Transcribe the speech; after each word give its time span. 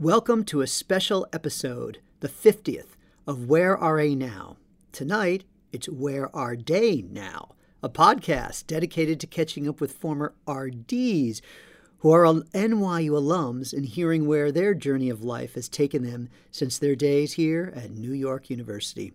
Welcome 0.00 0.44
to 0.44 0.60
a 0.60 0.68
special 0.68 1.26
episode, 1.32 1.98
the 2.20 2.28
50th 2.28 2.94
of 3.26 3.48
Where 3.48 3.76
Are 3.76 3.96
They 3.96 4.14
Now? 4.14 4.56
Tonight, 4.92 5.42
it's 5.72 5.88
Where 5.88 6.34
Are 6.36 6.54
They 6.54 7.02
Now? 7.02 7.56
A 7.82 7.88
podcast 7.88 8.68
dedicated 8.68 9.18
to 9.18 9.26
catching 9.26 9.68
up 9.68 9.80
with 9.80 9.98
former 9.98 10.34
RDs 10.46 11.42
who 11.98 12.12
are 12.12 12.22
NYU 12.22 13.10
alums 13.10 13.72
and 13.72 13.86
hearing 13.86 14.28
where 14.28 14.52
their 14.52 14.72
journey 14.72 15.10
of 15.10 15.24
life 15.24 15.54
has 15.54 15.68
taken 15.68 16.04
them 16.04 16.28
since 16.52 16.78
their 16.78 16.94
days 16.94 17.32
here 17.32 17.72
at 17.74 17.90
New 17.90 18.12
York 18.12 18.50
University. 18.50 19.12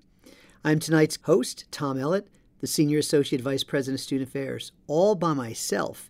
I'm 0.66 0.82
tonight's 0.82 1.18
host, 1.24 1.64
Tom 1.72 1.98
Ellett, 1.98 2.28
the 2.60 2.68
Senior 2.68 2.98
Associate 2.98 3.42
Vice 3.42 3.64
President 3.64 4.02
of 4.02 4.04
Student 4.04 4.28
Affairs, 4.28 4.74
all 4.88 5.16
by 5.16 5.32
myself, 5.32 6.10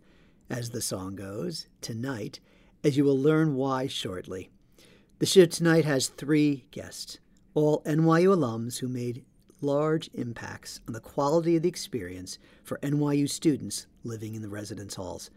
as 0.49 0.71
the 0.71 0.81
song 0.81 1.15
goes, 1.15 1.67
tonight, 1.81 2.39
as 2.83 2.97
you 2.97 3.03
will 3.03 3.19
learn 3.19 3.53
why 3.53 3.85
shortly. 3.85 4.49
The 5.23 5.27
show 5.27 5.45
tonight 5.45 5.85
has 5.85 6.09
three 6.09 6.65
guests, 6.71 7.17
all 7.53 7.81
NYU 7.85 8.35
alums 8.35 8.79
who 8.79 8.89
made 8.89 9.23
large 9.61 10.09
impacts 10.13 10.81
on 10.85 10.93
the 10.93 10.99
quality 10.99 11.55
of 11.55 11.63
the 11.63 11.69
experience 11.69 12.37
for 12.61 12.77
NYU 12.79 13.29
students 13.29 13.87
living 14.03 14.35
in 14.35 14.41
the 14.41 14.49
residence 14.49 14.95
halls. 14.95 15.29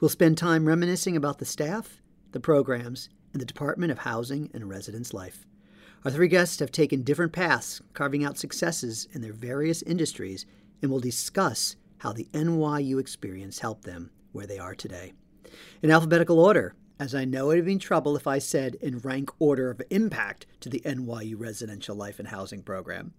We'll 0.00 0.08
spend 0.08 0.38
time 0.38 0.64
reminiscing 0.66 1.18
about 1.18 1.36
the 1.36 1.44
staff, 1.44 2.00
the 2.32 2.40
programs, 2.40 3.10
and 3.34 3.42
the 3.42 3.44
Department 3.44 3.92
of 3.92 3.98
Housing 3.98 4.50
and 4.54 4.70
Residence 4.70 5.12
Life. 5.12 5.44
Our 6.06 6.10
three 6.10 6.28
guests 6.28 6.58
have 6.60 6.72
taken 6.72 7.02
different 7.02 7.34
paths, 7.34 7.82
carving 7.92 8.24
out 8.24 8.38
successes 8.38 9.06
in 9.12 9.20
their 9.20 9.34
various 9.34 9.82
industries, 9.82 10.46
and 10.80 10.90
will 10.90 10.98
discuss 10.98 11.76
how 11.98 12.14
the 12.14 12.26
NYU 12.32 12.98
experience 12.98 13.58
helped 13.58 13.84
them 13.84 14.12
where 14.32 14.46
they 14.46 14.58
are 14.58 14.74
today. 14.74 15.12
In 15.82 15.90
alphabetical 15.90 16.40
order, 16.40 16.74
as 16.98 17.14
I 17.14 17.24
know 17.24 17.50
it 17.50 17.56
would 17.56 17.66
be 17.66 17.76
trouble 17.76 18.16
if 18.16 18.26
I 18.26 18.38
said 18.38 18.76
in 18.76 18.98
rank 18.98 19.30
order 19.38 19.70
of 19.70 19.82
impact 19.90 20.46
to 20.60 20.68
the 20.68 20.80
NYU 20.80 21.34
Residential 21.38 21.94
Life 21.94 22.18
and 22.18 22.28
Housing 22.28 22.62
Program. 22.62 23.12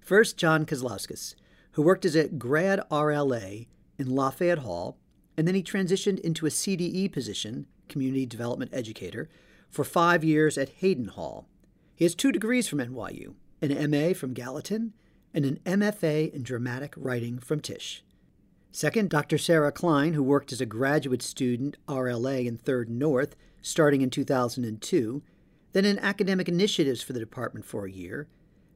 First, 0.00 0.36
John 0.36 0.64
Kozlowskis, 0.64 1.34
who 1.72 1.82
worked 1.82 2.04
as 2.04 2.14
a 2.14 2.28
grad 2.28 2.80
RLA 2.90 3.66
in 3.98 4.14
Lafayette 4.14 4.60
Hall, 4.60 4.96
and 5.36 5.46
then 5.46 5.54
he 5.54 5.62
transitioned 5.62 6.18
into 6.20 6.46
a 6.46 6.50
CDE 6.50 7.12
position, 7.12 7.66
Community 7.88 8.26
Development 8.26 8.70
Educator, 8.74 9.28
for 9.70 9.84
five 9.84 10.24
years 10.24 10.56
at 10.56 10.70
Hayden 10.80 11.08
Hall. 11.08 11.46
He 11.94 12.04
has 12.04 12.14
two 12.14 12.32
degrees 12.32 12.68
from 12.68 12.78
NYU 12.78 13.34
an 13.60 13.90
MA 13.90 14.14
from 14.14 14.34
Gallatin 14.34 14.92
and 15.34 15.44
an 15.44 15.58
MFA 15.66 16.32
in 16.32 16.42
dramatic 16.42 16.94
writing 16.96 17.38
from 17.38 17.60
Tisch. 17.60 18.02
Second, 18.70 19.10
Dr. 19.10 19.38
Sarah 19.38 19.72
Klein, 19.72 20.14
who 20.14 20.22
worked 20.22 20.52
as 20.52 20.60
a 20.60 20.66
graduate 20.66 21.22
student 21.22 21.76
RLA 21.88 22.46
in 22.46 22.58
Third 22.58 22.90
North 22.90 23.34
starting 23.62 24.02
in 24.02 24.10
2002, 24.10 25.22
then 25.72 25.84
in 25.84 25.98
academic 25.98 26.48
initiatives 26.48 27.02
for 27.02 27.12
the 27.12 27.20
department 27.20 27.66
for 27.66 27.86
a 27.86 27.90
year, 27.90 28.28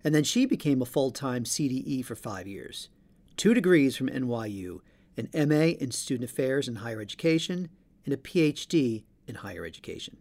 and 0.04 0.14
then 0.14 0.24
she 0.24 0.46
became 0.46 0.82
a 0.82 0.86
full 0.86 1.10
time 1.10 1.44
CDE 1.44 2.04
for 2.04 2.14
five 2.14 2.46
years. 2.46 2.88
Two 3.36 3.54
degrees 3.54 3.96
from 3.96 4.08
NYU 4.08 4.80
an 5.16 5.28
MA 5.34 5.74
in 5.78 5.90
Student 5.90 6.30
Affairs 6.30 6.66
and 6.66 6.78
Higher 6.78 7.00
Education, 7.00 7.68
and 8.04 8.14
a 8.14 8.16
PhD 8.16 9.04
in 9.26 9.36
Higher 9.36 9.66
Education. 9.66 10.16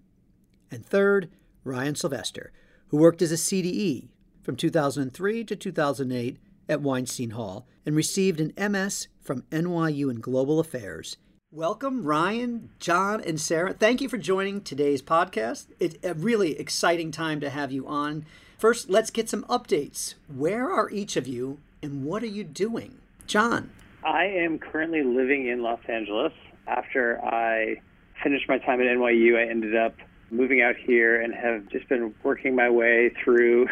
And 0.70 0.86
third, 0.86 1.30
Ryan 1.64 1.96
Sylvester, 1.96 2.52
who 2.88 2.98
worked 2.98 3.22
as 3.22 3.32
a 3.32 3.36
CDE 3.36 4.10
from 4.42 4.56
2003 4.56 5.44
to 5.46 5.56
2008 5.56 6.38
at 6.68 6.82
Weinstein 6.82 7.32
Hall 7.32 7.66
and 7.86 7.96
received 7.96 8.40
an 8.40 8.54
MS 8.72 9.08
from 9.22 9.44
NYU 9.52 10.10
in 10.10 10.20
Global 10.20 10.60
Affairs. 10.60 11.18
Welcome, 11.52 12.04
Ryan, 12.06 12.70
John, 12.80 13.22
and 13.22 13.40
Sarah. 13.40 13.74
Thank 13.74 14.00
you 14.00 14.08
for 14.08 14.18
joining 14.18 14.62
today's 14.62 15.02
podcast. 15.02 15.68
It's 15.80 15.98
a 16.04 16.14
really 16.14 16.58
exciting 16.58 17.12
time 17.12 17.42
to 17.42 17.50
have 17.50 17.72
you 17.72 17.86
on. 17.88 18.26
First, 18.58 18.90
let's 18.90 19.12
get 19.12 19.28
some 19.28 19.44
updates. 19.46 20.16
Where 20.34 20.70
are 20.70 20.90
each 20.90 21.18
of 21.18 21.28
you 21.28 21.60
and 21.84 22.06
what 22.06 22.24
are 22.24 22.28
you 22.28 22.44
doing? 22.44 23.00
John. 23.28 23.72
I 24.04 24.26
am 24.26 24.60
currently 24.60 25.04
living 25.04 25.48
in 25.48 25.62
Los 25.62 25.80
Angeles. 25.88 26.34
After 26.68 27.20
I 27.24 27.82
finished 28.24 28.48
my 28.48 28.58
time 28.58 28.80
at 28.80 28.88
NYU, 28.88 29.38
I 29.38 29.50
ended 29.50 29.76
up 29.76 29.96
moving 30.30 30.62
out 30.62 30.76
here 30.78 31.22
and 31.22 31.34
have 31.34 31.68
just 31.68 31.90
been 31.90 32.16
working 32.24 32.56
my 32.56 32.70
way 32.70 33.12
through 33.24 33.68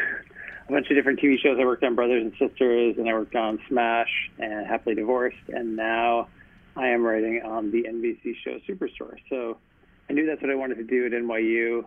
a 0.70 0.72
bunch 0.72 0.90
of 0.90 0.96
different 0.96 1.20
TV 1.20 1.40
shows. 1.40 1.58
I 1.60 1.66
worked 1.66 1.84
on 1.84 1.96
Brothers 1.96 2.24
and 2.24 2.32
Sisters, 2.34 2.96
and 2.98 3.10
I 3.10 3.14
worked 3.14 3.36
on 3.36 3.60
Smash 3.68 4.30
and 4.38 4.68
Happily 4.68 4.96
Divorced, 4.96 5.38
and 5.48 5.76
now 5.76 6.28
I 6.76 6.90
am 6.90 7.04
writing 7.04 7.42
on 7.44 7.72
the 7.72 7.84
NBC 7.84 8.36
show 8.44 8.60
Superstore. 8.68 9.16
So 9.30 9.58
I 10.10 10.14
knew 10.14 10.28
that's 10.28 10.42
what 10.42 10.52
I 10.52 10.56
wanted 10.56 10.76
to 10.76 10.84
do 10.84 11.06
at 11.08 11.12
NYU. 11.12 11.86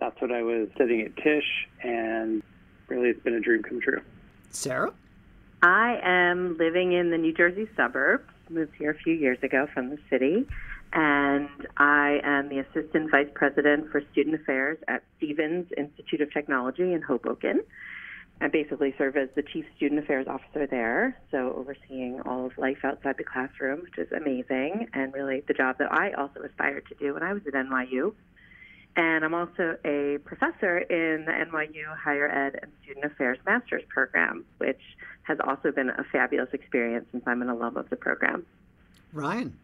That's 0.00 0.20
what 0.20 0.32
I 0.32 0.42
was 0.42 0.68
studying 0.74 1.02
at 1.02 1.16
Tisch, 1.16 1.68
and 1.82 2.42
really 2.88 3.10
it's 3.10 3.22
been 3.22 3.34
a 3.34 3.40
dream 3.40 3.62
come 3.62 3.80
true. 3.80 4.02
Sarah? 4.50 4.92
I 5.62 5.98
am 6.02 6.56
living 6.58 6.92
in 6.92 7.10
the 7.10 7.18
New 7.18 7.32
Jersey 7.32 7.68
suburbs, 7.76 8.28
moved 8.50 8.74
here 8.76 8.90
a 8.90 8.98
few 8.98 9.14
years 9.14 9.38
ago 9.42 9.68
from 9.72 9.90
the 9.90 9.98
city 10.10 10.46
and 10.92 11.48
I 11.76 12.20
am 12.22 12.48
the 12.48 12.60
Assistant 12.60 13.10
Vice 13.10 13.28
President 13.34 13.90
for 13.90 14.02
Student 14.12 14.36
Affairs 14.36 14.78
at 14.88 15.02
Stevens 15.16 15.66
Institute 15.76 16.20
of 16.20 16.32
Technology 16.32 16.92
in 16.92 17.02
Hoboken. 17.02 17.60
I 18.40 18.48
basically 18.48 18.94
serve 18.98 19.16
as 19.16 19.28
the 19.34 19.42
Chief 19.42 19.64
Student 19.76 20.04
Affairs 20.04 20.26
Officer 20.28 20.66
there, 20.66 21.18
so 21.30 21.54
overseeing 21.56 22.20
all 22.20 22.46
of 22.46 22.58
life 22.58 22.84
outside 22.84 23.16
the 23.16 23.24
classroom, 23.24 23.80
which 23.80 23.96
is 23.96 24.12
amazing, 24.12 24.88
and 24.92 25.12
really 25.14 25.42
the 25.48 25.54
job 25.54 25.78
that 25.78 25.90
I 25.90 26.12
also 26.12 26.40
aspired 26.40 26.86
to 26.88 26.94
do 26.96 27.14
when 27.14 27.22
I 27.22 27.32
was 27.32 27.42
at 27.46 27.54
NYU. 27.54 28.12
And 28.94 29.24
I'm 29.24 29.34
also 29.34 29.76
a 29.84 30.18
professor 30.24 30.78
in 30.78 31.24
the 31.24 31.32
NYU 31.32 31.96
Higher 31.96 32.28
Ed 32.28 32.58
and 32.62 32.72
Student 32.82 33.06
Affairs 33.06 33.38
Master's 33.46 33.84
Program, 33.88 34.44
which 34.58 34.80
has 35.22 35.38
also 35.46 35.72
been 35.72 35.90
a 35.90 36.04
fabulous 36.12 36.48
experience 36.52 37.06
since 37.12 37.24
I'm 37.26 37.42
an 37.42 37.48
alum 37.48 37.76
of 37.76 37.88
the 37.90 37.96
program. 37.96 38.44
Ryan. 39.12 39.56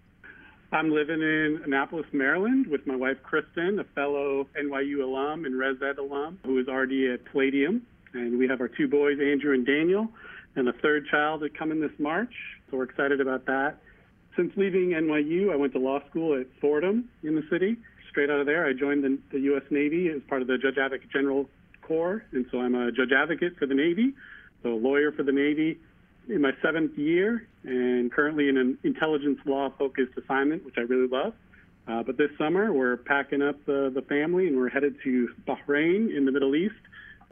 I'm 0.72 0.90
living 0.90 1.20
in 1.20 1.60
Annapolis, 1.64 2.06
Maryland 2.12 2.66
with 2.66 2.86
my 2.86 2.96
wife, 2.96 3.22
Kristen, 3.22 3.78
a 3.78 3.84
fellow 3.84 4.46
NYU 4.58 5.02
alum 5.02 5.44
and 5.44 5.58
Res 5.58 5.76
Ed 5.82 5.98
alum 5.98 6.38
who 6.46 6.58
is 6.58 6.68
already 6.68 7.10
at 7.10 7.26
Palladium. 7.26 7.86
And 8.14 8.38
we 8.38 8.48
have 8.48 8.60
our 8.60 8.68
two 8.68 8.88
boys, 8.88 9.18
Andrew 9.20 9.54
and 9.54 9.66
Daniel, 9.66 10.08
and 10.56 10.68
a 10.68 10.72
third 10.74 11.06
child 11.10 11.40
that 11.42 11.56
in 11.70 11.80
this 11.80 11.92
March. 11.98 12.32
So 12.70 12.76
we're 12.76 12.84
excited 12.84 13.20
about 13.20 13.46
that. 13.46 13.76
Since 14.36 14.52
leaving 14.56 14.90
NYU, 14.90 15.52
I 15.52 15.56
went 15.56 15.72
to 15.74 15.78
law 15.78 16.00
school 16.08 16.38
at 16.38 16.46
Fordham 16.60 17.08
in 17.22 17.34
the 17.34 17.42
city. 17.50 17.76
Straight 18.10 18.30
out 18.30 18.40
of 18.40 18.46
there, 18.46 18.66
I 18.66 18.72
joined 18.72 19.04
the, 19.04 19.18
the 19.30 19.40
U.S. 19.40 19.62
Navy 19.70 20.08
as 20.08 20.22
part 20.28 20.42
of 20.42 20.48
the 20.48 20.58
Judge 20.58 20.78
Advocate 20.78 21.10
General 21.10 21.48
Corps. 21.82 22.24
And 22.32 22.46
so 22.50 22.60
I'm 22.60 22.74
a 22.74 22.92
judge 22.92 23.12
advocate 23.16 23.56
for 23.58 23.66
the 23.66 23.74
Navy, 23.74 24.14
so 24.62 24.74
a 24.74 24.76
lawyer 24.76 25.12
for 25.12 25.22
the 25.22 25.32
Navy, 25.32 25.78
in 26.28 26.40
my 26.40 26.52
seventh 26.62 26.96
year 26.96 27.46
and 27.64 28.12
currently 28.12 28.48
in 28.48 28.56
an 28.56 28.78
intelligence 28.84 29.38
law 29.44 29.70
focused 29.78 30.12
assignment, 30.16 30.64
which 30.64 30.74
I 30.78 30.82
really 30.82 31.08
love. 31.08 31.34
Uh, 31.88 32.02
but 32.02 32.16
this 32.16 32.30
summer, 32.38 32.72
we're 32.72 32.96
packing 32.96 33.42
up 33.42 33.56
the, 33.66 33.90
the 33.92 34.02
family 34.02 34.46
and 34.46 34.56
we're 34.56 34.68
headed 34.68 34.96
to 35.02 35.28
Bahrain 35.46 36.16
in 36.16 36.24
the 36.24 36.32
Middle 36.32 36.54
East 36.54 36.74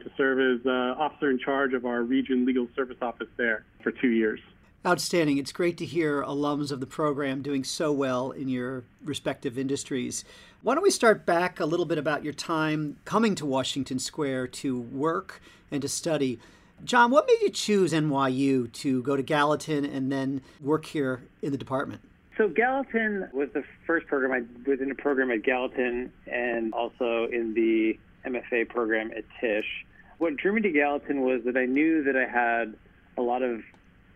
to 0.03 0.11
serve 0.17 0.39
as 0.39 0.65
uh, 0.65 0.99
officer 0.99 1.29
in 1.29 1.39
charge 1.39 1.73
of 1.73 1.85
our 1.85 2.03
region 2.03 2.45
legal 2.45 2.67
service 2.75 2.97
office 3.01 3.27
there 3.37 3.65
for 3.83 3.91
two 3.91 4.09
years. 4.09 4.39
Outstanding. 4.85 5.37
It's 5.37 5.51
great 5.51 5.77
to 5.77 5.85
hear 5.85 6.23
alums 6.23 6.71
of 6.71 6.79
the 6.79 6.87
program 6.87 7.43
doing 7.43 7.63
so 7.63 7.91
well 7.91 8.31
in 8.31 8.49
your 8.49 8.83
respective 9.03 9.57
industries. 9.57 10.25
Why 10.63 10.73
don't 10.73 10.83
we 10.83 10.89
start 10.89 11.25
back 11.25 11.59
a 11.59 11.65
little 11.65 11.85
bit 11.85 11.99
about 11.99 12.23
your 12.23 12.33
time 12.33 12.97
coming 13.05 13.35
to 13.35 13.45
Washington 13.45 13.99
Square 13.99 14.47
to 14.47 14.79
work 14.79 15.41
and 15.69 15.83
to 15.83 15.87
study? 15.87 16.39
John, 16.83 17.11
what 17.11 17.27
made 17.27 17.41
you 17.41 17.51
choose 17.51 17.93
NYU 17.93 18.71
to 18.73 19.03
go 19.03 19.15
to 19.15 19.21
Gallatin 19.21 19.85
and 19.85 20.11
then 20.11 20.41
work 20.59 20.85
here 20.85 21.21
in 21.43 21.51
the 21.51 21.57
department? 21.57 22.01
So 22.37 22.47
Gallatin 22.47 23.29
was 23.33 23.49
the 23.53 23.63
first 23.85 24.07
program. 24.07 24.31
I 24.31 24.69
was 24.69 24.81
in 24.81 24.89
a 24.89 24.95
program 24.95 25.29
at 25.29 25.43
Gallatin 25.43 26.11
and 26.25 26.73
also 26.73 27.27
in 27.31 27.53
the 27.53 27.99
MFA 28.25 28.67
program 28.67 29.11
at 29.15 29.25
Tisch. 29.39 29.85
What 30.21 30.37
drew 30.37 30.53
me 30.53 30.61
to 30.61 30.69
Gallatin 30.69 31.21
was 31.21 31.41
that 31.45 31.57
I 31.57 31.65
knew 31.65 32.03
that 32.03 32.15
I 32.15 32.27
had 32.27 32.75
a 33.17 33.23
lot 33.23 33.41
of 33.41 33.63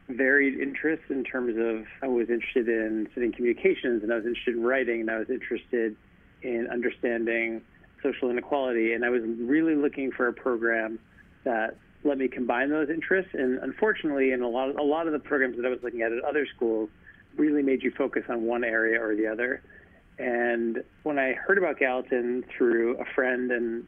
varied 0.07 0.59
interests 0.59 1.05
in 1.09 1.23
terms 1.23 1.55
of 1.57 1.87
I 2.03 2.07
was 2.07 2.29
interested 2.29 2.69
in 2.69 3.07
studying 3.13 3.33
communications 3.33 4.03
and 4.03 4.13
I 4.13 4.17
was 4.17 4.25
interested 4.27 4.55
in 4.55 4.61
writing 4.61 5.01
and 5.01 5.09
I 5.09 5.17
was 5.17 5.31
interested 5.31 5.95
in 6.43 6.67
understanding 6.71 7.63
social 8.03 8.29
inequality 8.29 8.93
and 8.93 9.03
I 9.03 9.09
was 9.09 9.23
really 9.23 9.73
looking 9.73 10.11
for 10.11 10.27
a 10.27 10.33
program 10.33 10.99
that 11.43 11.75
let 12.03 12.19
me 12.19 12.27
combine 12.27 12.69
those 12.69 12.91
interests. 12.91 13.31
And 13.33 13.57
unfortunately, 13.63 14.31
in 14.31 14.43
a 14.43 14.47
lot 14.47 14.69
of, 14.69 14.77
a 14.77 14.83
lot 14.83 15.07
of 15.07 15.13
the 15.13 15.17
programs 15.17 15.57
that 15.57 15.65
I 15.65 15.69
was 15.69 15.79
looking 15.81 16.03
at 16.03 16.11
at 16.11 16.23
other 16.23 16.45
schools, 16.55 16.87
really 17.35 17.63
made 17.63 17.81
you 17.81 17.89
focus 17.89 18.25
on 18.29 18.43
one 18.43 18.63
area 18.63 19.01
or 19.01 19.15
the 19.15 19.25
other. 19.25 19.63
And 20.17 20.83
when 21.03 21.19
I 21.19 21.33
heard 21.33 21.57
about 21.57 21.77
Gallatin 21.77 22.45
through 22.57 22.97
a 22.97 23.05
friend 23.05 23.51
and 23.51 23.87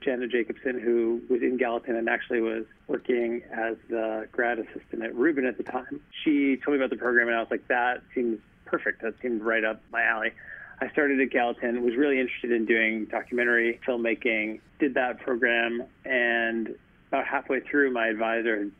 Jenna 0.00 0.26
Jacobson, 0.26 0.80
who 0.80 1.20
was 1.28 1.42
in 1.42 1.58
Gallatin 1.58 1.96
and 1.96 2.08
actually 2.08 2.40
was 2.40 2.64
working 2.88 3.42
as 3.52 3.76
the 3.88 4.26
grad 4.32 4.58
assistant 4.58 5.02
at 5.02 5.14
Rubin 5.14 5.44
at 5.44 5.58
the 5.58 5.64
time, 5.64 6.00
she 6.24 6.56
told 6.56 6.76
me 6.76 6.82
about 6.82 6.90
the 6.90 6.96
program, 6.96 7.28
and 7.28 7.36
I 7.36 7.40
was 7.40 7.50
like, 7.50 7.68
that 7.68 8.02
seems 8.14 8.38
perfect. 8.64 9.02
That 9.02 9.14
seemed 9.20 9.42
right 9.42 9.64
up 9.64 9.82
my 9.92 10.02
alley. 10.02 10.32
I 10.80 10.88
started 10.90 11.20
at 11.20 11.30
Gallatin, 11.30 11.82
was 11.82 11.96
really 11.96 12.20
interested 12.20 12.52
in 12.52 12.66
doing 12.66 13.06
documentary 13.06 13.80
filmmaking, 13.86 14.60
did 14.78 14.94
that 14.94 15.20
program, 15.20 15.84
and 16.04 16.74
about 17.08 17.26
halfway 17.26 17.60
through, 17.60 17.92
my 17.92 18.08
advisor 18.08 18.70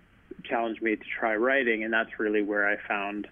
challenged 0.44 0.82
me 0.82 0.96
to 0.96 1.04
try 1.18 1.36
writing, 1.36 1.84
and 1.84 1.92
that's 1.92 2.18
really 2.18 2.42
where 2.42 2.68
I 2.68 2.76
found 2.86 3.28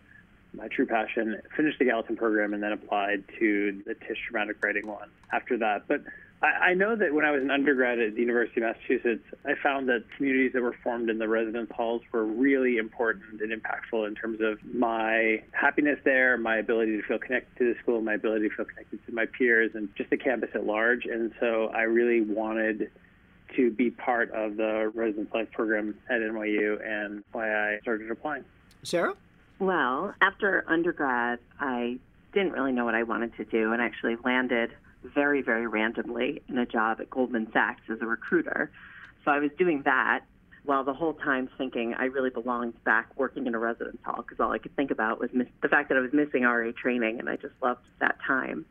my 0.54 0.68
true 0.68 0.86
passion. 0.86 1.40
Finished 1.56 1.78
the 1.78 1.86
Gallatin 1.86 2.16
program 2.16 2.54
and 2.54 2.62
then 2.62 2.72
applied 2.72 3.24
to 3.38 3.82
the 3.86 3.94
Tisch 3.94 4.18
Dramatic 4.30 4.62
Writing 4.62 4.86
one 4.86 5.10
after 5.32 5.58
that. 5.58 5.86
But 5.88 6.02
I, 6.42 6.70
I 6.70 6.74
know 6.74 6.94
that 6.96 7.12
when 7.12 7.24
I 7.24 7.30
was 7.30 7.42
an 7.42 7.50
undergrad 7.50 7.98
at 7.98 8.14
the 8.14 8.20
University 8.20 8.60
of 8.60 8.68
Massachusetts, 8.68 9.24
I 9.44 9.54
found 9.62 9.88
that 9.88 10.04
communities 10.16 10.52
that 10.52 10.62
were 10.62 10.76
formed 10.82 11.10
in 11.10 11.18
the 11.18 11.28
residence 11.28 11.70
halls 11.74 12.02
were 12.12 12.24
really 12.24 12.76
important 12.76 13.40
and 13.40 13.52
impactful 13.52 14.06
in 14.06 14.14
terms 14.14 14.40
of 14.40 14.58
my 14.74 15.42
happiness 15.52 15.98
there, 16.04 16.36
my 16.36 16.58
ability 16.58 16.96
to 17.00 17.02
feel 17.02 17.18
connected 17.18 17.56
to 17.58 17.72
the 17.72 17.80
school, 17.80 18.00
my 18.00 18.14
ability 18.14 18.48
to 18.48 18.54
feel 18.54 18.66
connected 18.66 19.04
to 19.06 19.12
my 19.12 19.26
peers, 19.26 19.72
and 19.74 19.88
just 19.96 20.10
the 20.10 20.16
campus 20.16 20.50
at 20.54 20.64
large. 20.66 21.06
And 21.06 21.32
so 21.40 21.70
I 21.74 21.82
really 21.82 22.20
wanted 22.20 22.90
to 23.56 23.70
be 23.70 23.90
part 23.90 24.30
of 24.32 24.56
the 24.56 24.90
residence 24.94 25.32
life 25.32 25.50
program 25.52 25.94
at 26.08 26.20
NYU 26.20 26.84
and 26.86 27.22
why 27.32 27.52
I 27.52 27.78
started 27.80 28.10
applying. 28.10 28.44
Sarah? 28.82 29.14
Well, 29.58 30.14
after 30.20 30.64
undergrad, 30.68 31.38
I 31.60 31.98
didn't 32.32 32.52
really 32.52 32.72
know 32.72 32.84
what 32.84 32.94
I 32.94 33.04
wanted 33.04 33.36
to 33.36 33.44
do 33.44 33.72
and 33.72 33.80
actually 33.80 34.16
landed 34.24 34.70
very, 35.02 35.42
very 35.42 35.66
randomly 35.66 36.42
in 36.48 36.58
a 36.58 36.66
job 36.66 37.00
at 37.00 37.10
Goldman 37.10 37.48
Sachs 37.52 37.82
as 37.90 37.98
a 38.00 38.06
recruiter. 38.06 38.70
So 39.24 39.30
I 39.30 39.38
was 39.38 39.50
doing 39.58 39.82
that 39.84 40.20
while 40.64 40.82
the 40.82 40.94
whole 40.94 41.12
time 41.12 41.48
thinking 41.58 41.94
I 41.94 42.06
really 42.06 42.30
belonged 42.30 42.82
back 42.84 43.10
working 43.16 43.46
in 43.46 43.54
a 43.54 43.58
residence 43.58 43.98
hall 44.02 44.22
because 44.22 44.40
all 44.40 44.50
I 44.50 44.58
could 44.58 44.74
think 44.76 44.90
about 44.90 45.20
was 45.20 45.30
miss- 45.32 45.48
the 45.62 45.68
fact 45.68 45.90
that 45.90 45.98
I 45.98 46.00
was 46.00 46.12
missing 46.12 46.42
RA 46.42 46.72
training 46.72 47.20
and 47.20 47.28
I 47.28 47.36
just 47.36 47.54
loved 47.62 47.82
that 48.00 48.16
time. 48.26 48.64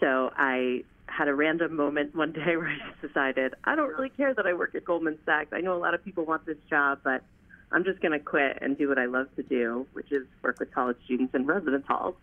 So 0.00 0.32
I 0.36 0.84
had 1.06 1.28
a 1.28 1.34
random 1.34 1.74
moment 1.74 2.14
one 2.14 2.32
day 2.32 2.56
where 2.56 2.68
I 2.68 2.76
just 2.90 3.00
decided 3.00 3.54
I 3.64 3.76
don't 3.76 3.88
really 3.88 4.10
care 4.10 4.34
that 4.34 4.46
I 4.46 4.52
work 4.52 4.74
at 4.74 4.84
Goldman 4.84 5.18
Sachs. 5.24 5.52
I 5.52 5.60
know 5.60 5.76
a 5.76 5.78
lot 5.78 5.94
of 5.94 6.04
people 6.04 6.24
want 6.24 6.44
this 6.44 6.58
job, 6.68 7.00
but 7.04 7.22
I'm 7.70 7.84
just 7.84 8.00
going 8.00 8.12
to 8.12 8.18
quit 8.18 8.58
and 8.60 8.76
do 8.78 8.88
what 8.88 8.98
I 8.98 9.06
love 9.06 9.28
to 9.36 9.42
do, 9.42 9.86
which 9.92 10.10
is 10.10 10.26
work 10.42 10.58
with 10.58 10.72
college 10.72 10.96
students 11.04 11.34
in 11.34 11.46
residence 11.46 11.84
halls. 11.86 12.14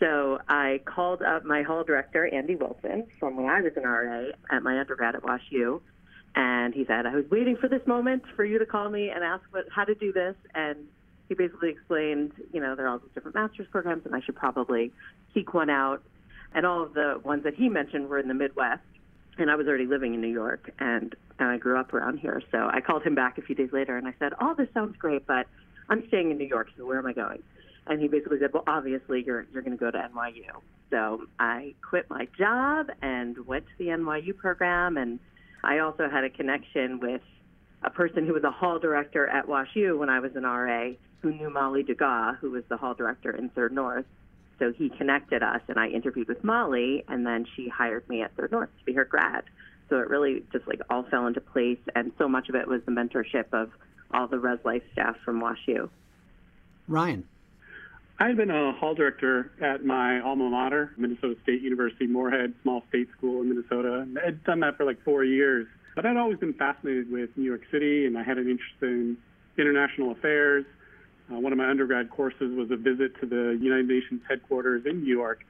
So 0.00 0.40
I 0.48 0.80
called 0.84 1.22
up 1.22 1.44
my 1.44 1.62
hall 1.62 1.84
director, 1.84 2.26
Andy 2.26 2.56
Wilson, 2.56 3.06
from 3.18 3.36
when 3.36 3.46
I 3.46 3.60
was 3.60 3.72
an 3.76 3.84
RA 3.84 4.32
at 4.50 4.62
my 4.62 4.78
undergrad 4.78 5.14
at 5.14 5.22
WashU, 5.22 5.80
and 6.34 6.74
he 6.74 6.84
said, 6.84 7.06
I 7.06 7.14
was 7.14 7.24
waiting 7.30 7.56
for 7.56 7.68
this 7.68 7.86
moment 7.86 8.24
for 8.34 8.44
you 8.44 8.58
to 8.58 8.66
call 8.66 8.90
me 8.90 9.10
and 9.10 9.22
ask 9.22 9.44
what, 9.50 9.66
how 9.70 9.84
to 9.84 9.94
do 9.94 10.12
this. 10.12 10.34
And 10.54 10.78
he 11.28 11.34
basically 11.34 11.70
explained, 11.70 12.32
you 12.52 12.60
know, 12.60 12.74
there 12.74 12.86
are 12.86 12.88
all 12.88 12.98
these 12.98 13.10
different 13.14 13.36
master's 13.36 13.68
programs, 13.68 14.04
and 14.04 14.14
I 14.14 14.20
should 14.20 14.34
probably 14.34 14.92
seek 15.32 15.54
one 15.54 15.70
out. 15.70 16.02
And 16.52 16.66
all 16.66 16.82
of 16.82 16.94
the 16.94 17.20
ones 17.24 17.44
that 17.44 17.54
he 17.54 17.68
mentioned 17.68 18.08
were 18.08 18.18
in 18.18 18.28
the 18.28 18.34
Midwest. 18.34 18.82
And 19.36 19.50
I 19.50 19.56
was 19.56 19.66
already 19.66 19.86
living 19.86 20.14
in 20.14 20.20
New 20.20 20.28
York, 20.32 20.70
and, 20.78 21.14
and 21.38 21.48
I 21.48 21.56
grew 21.56 21.78
up 21.78 21.92
around 21.92 22.18
here. 22.18 22.40
So 22.52 22.68
I 22.72 22.80
called 22.80 23.02
him 23.02 23.14
back 23.14 23.36
a 23.38 23.42
few 23.42 23.54
days 23.54 23.70
later, 23.72 23.96
and 23.96 24.06
I 24.06 24.14
said, 24.18 24.32
oh, 24.40 24.54
this 24.56 24.68
sounds 24.72 24.96
great, 24.96 25.26
but 25.26 25.46
I'm 25.88 26.06
staying 26.08 26.30
in 26.30 26.38
New 26.38 26.46
York, 26.46 26.68
so 26.76 26.86
where 26.86 26.98
am 26.98 27.06
I 27.06 27.12
going? 27.12 27.42
And 27.86 28.00
he 28.00 28.08
basically 28.08 28.38
said, 28.40 28.52
well, 28.52 28.64
obviously 28.66 29.22
you're, 29.26 29.46
you're 29.52 29.62
going 29.62 29.76
to 29.76 29.80
go 29.80 29.90
to 29.90 29.98
NYU. 29.98 30.50
So 30.90 31.26
I 31.38 31.74
quit 31.88 32.08
my 32.08 32.28
job 32.38 32.86
and 33.02 33.46
went 33.46 33.66
to 33.66 33.72
the 33.78 33.86
NYU 33.90 34.36
program. 34.36 34.96
And 34.96 35.18
I 35.62 35.80
also 35.80 36.08
had 36.08 36.24
a 36.24 36.30
connection 36.30 37.00
with 37.00 37.20
a 37.82 37.90
person 37.90 38.26
who 38.26 38.32
was 38.32 38.44
a 38.44 38.50
hall 38.50 38.78
director 38.78 39.26
at 39.26 39.46
WashU 39.46 39.98
when 39.98 40.08
I 40.08 40.20
was 40.20 40.34
an 40.34 40.44
RA 40.44 40.90
who 41.20 41.32
knew 41.32 41.50
Molly 41.50 41.82
Dugas, 41.82 42.38
who 42.38 42.50
was 42.50 42.64
the 42.68 42.76
hall 42.76 42.94
director 42.94 43.30
in 43.30 43.50
Third 43.50 43.72
North. 43.72 44.06
So 44.58 44.72
he 44.72 44.88
connected 44.88 45.42
us, 45.42 45.60
and 45.68 45.78
I 45.78 45.88
interviewed 45.88 46.28
with 46.28 46.42
Molly, 46.44 47.04
and 47.08 47.26
then 47.26 47.46
she 47.56 47.68
hired 47.68 48.08
me 48.08 48.22
at 48.22 48.36
Third 48.36 48.52
North 48.52 48.70
to 48.78 48.84
be 48.84 48.92
her 48.92 49.04
grad. 49.04 49.44
So 49.88 49.98
it 49.98 50.08
really 50.08 50.44
just 50.52 50.66
like 50.66 50.80
all 50.88 51.02
fell 51.04 51.26
into 51.26 51.40
place, 51.40 51.78
and 51.94 52.12
so 52.18 52.28
much 52.28 52.48
of 52.48 52.54
it 52.54 52.66
was 52.66 52.80
the 52.84 52.92
mentorship 52.92 53.46
of 53.52 53.70
all 54.12 54.26
the 54.28 54.38
Res 54.38 54.58
Life 54.64 54.82
staff 54.92 55.16
from 55.24 55.40
WashU. 55.40 55.88
Ryan. 56.88 57.24
I 58.18 58.28
had 58.28 58.36
been 58.36 58.50
a 58.50 58.72
hall 58.72 58.94
director 58.94 59.50
at 59.60 59.84
my 59.84 60.20
alma 60.20 60.48
mater, 60.48 60.92
Minnesota 60.96 61.36
State 61.42 61.62
University, 61.62 62.06
Moorhead, 62.06 62.54
small 62.62 62.84
state 62.88 63.08
school 63.18 63.42
in 63.42 63.48
Minnesota. 63.48 64.06
I'd 64.24 64.44
done 64.44 64.60
that 64.60 64.76
for 64.76 64.84
like 64.84 65.02
four 65.02 65.24
years. 65.24 65.66
But 65.96 66.06
I'd 66.06 66.16
always 66.16 66.38
been 66.38 66.54
fascinated 66.54 67.10
with 67.10 67.30
New 67.36 67.44
York 67.44 67.62
City, 67.70 68.06
and 68.06 68.16
I 68.16 68.22
had 68.22 68.38
an 68.38 68.48
interest 68.48 68.74
in 68.82 69.16
international 69.58 70.12
affairs. 70.12 70.64
Uh, 71.30 71.38
one 71.38 71.52
of 71.52 71.58
my 71.58 71.68
undergrad 71.68 72.10
courses 72.10 72.54
was 72.54 72.70
a 72.70 72.76
visit 72.76 73.18
to 73.20 73.26
the 73.26 73.58
United 73.60 73.88
Nations 73.88 74.20
headquarters 74.28 74.84
in 74.86 75.02
New 75.02 75.14
York, 75.14 75.44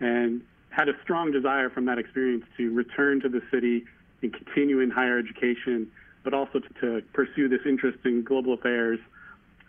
and 0.00 0.42
had 0.70 0.88
a 0.88 0.92
strong 1.02 1.30
desire 1.30 1.70
from 1.70 1.84
that 1.86 1.98
experience 1.98 2.44
to 2.56 2.72
return 2.72 3.20
to 3.20 3.28
the 3.28 3.42
city 3.50 3.84
and 4.22 4.32
continue 4.32 4.80
in 4.80 4.90
higher 4.90 5.18
education, 5.18 5.90
but 6.24 6.34
also 6.34 6.58
to, 6.58 6.68
to 6.80 7.02
pursue 7.12 7.48
this 7.48 7.60
interest 7.64 7.98
in 8.04 8.22
global 8.22 8.54
affairs 8.54 8.98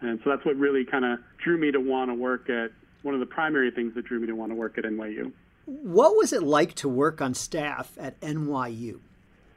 and 0.01 0.19
so 0.23 0.31
that's 0.31 0.45
what 0.45 0.55
really 0.57 0.83
kind 0.83 1.05
of 1.05 1.19
drew 1.43 1.57
me 1.57 1.71
to 1.71 1.79
want 1.79 2.09
to 2.09 2.15
work 2.15 2.49
at 2.49 2.71
one 3.03 3.13
of 3.13 3.19
the 3.19 3.25
primary 3.25 3.71
things 3.71 3.93
that 3.95 4.05
drew 4.05 4.19
me 4.19 4.27
to 4.27 4.33
want 4.33 4.51
to 4.51 4.55
work 4.55 4.77
at 4.77 4.83
NYU. 4.83 5.31
What 5.65 6.15
was 6.15 6.33
it 6.33 6.43
like 6.43 6.73
to 6.75 6.89
work 6.89 7.21
on 7.21 7.33
staff 7.33 7.91
at 7.99 8.19
NYU? 8.21 8.99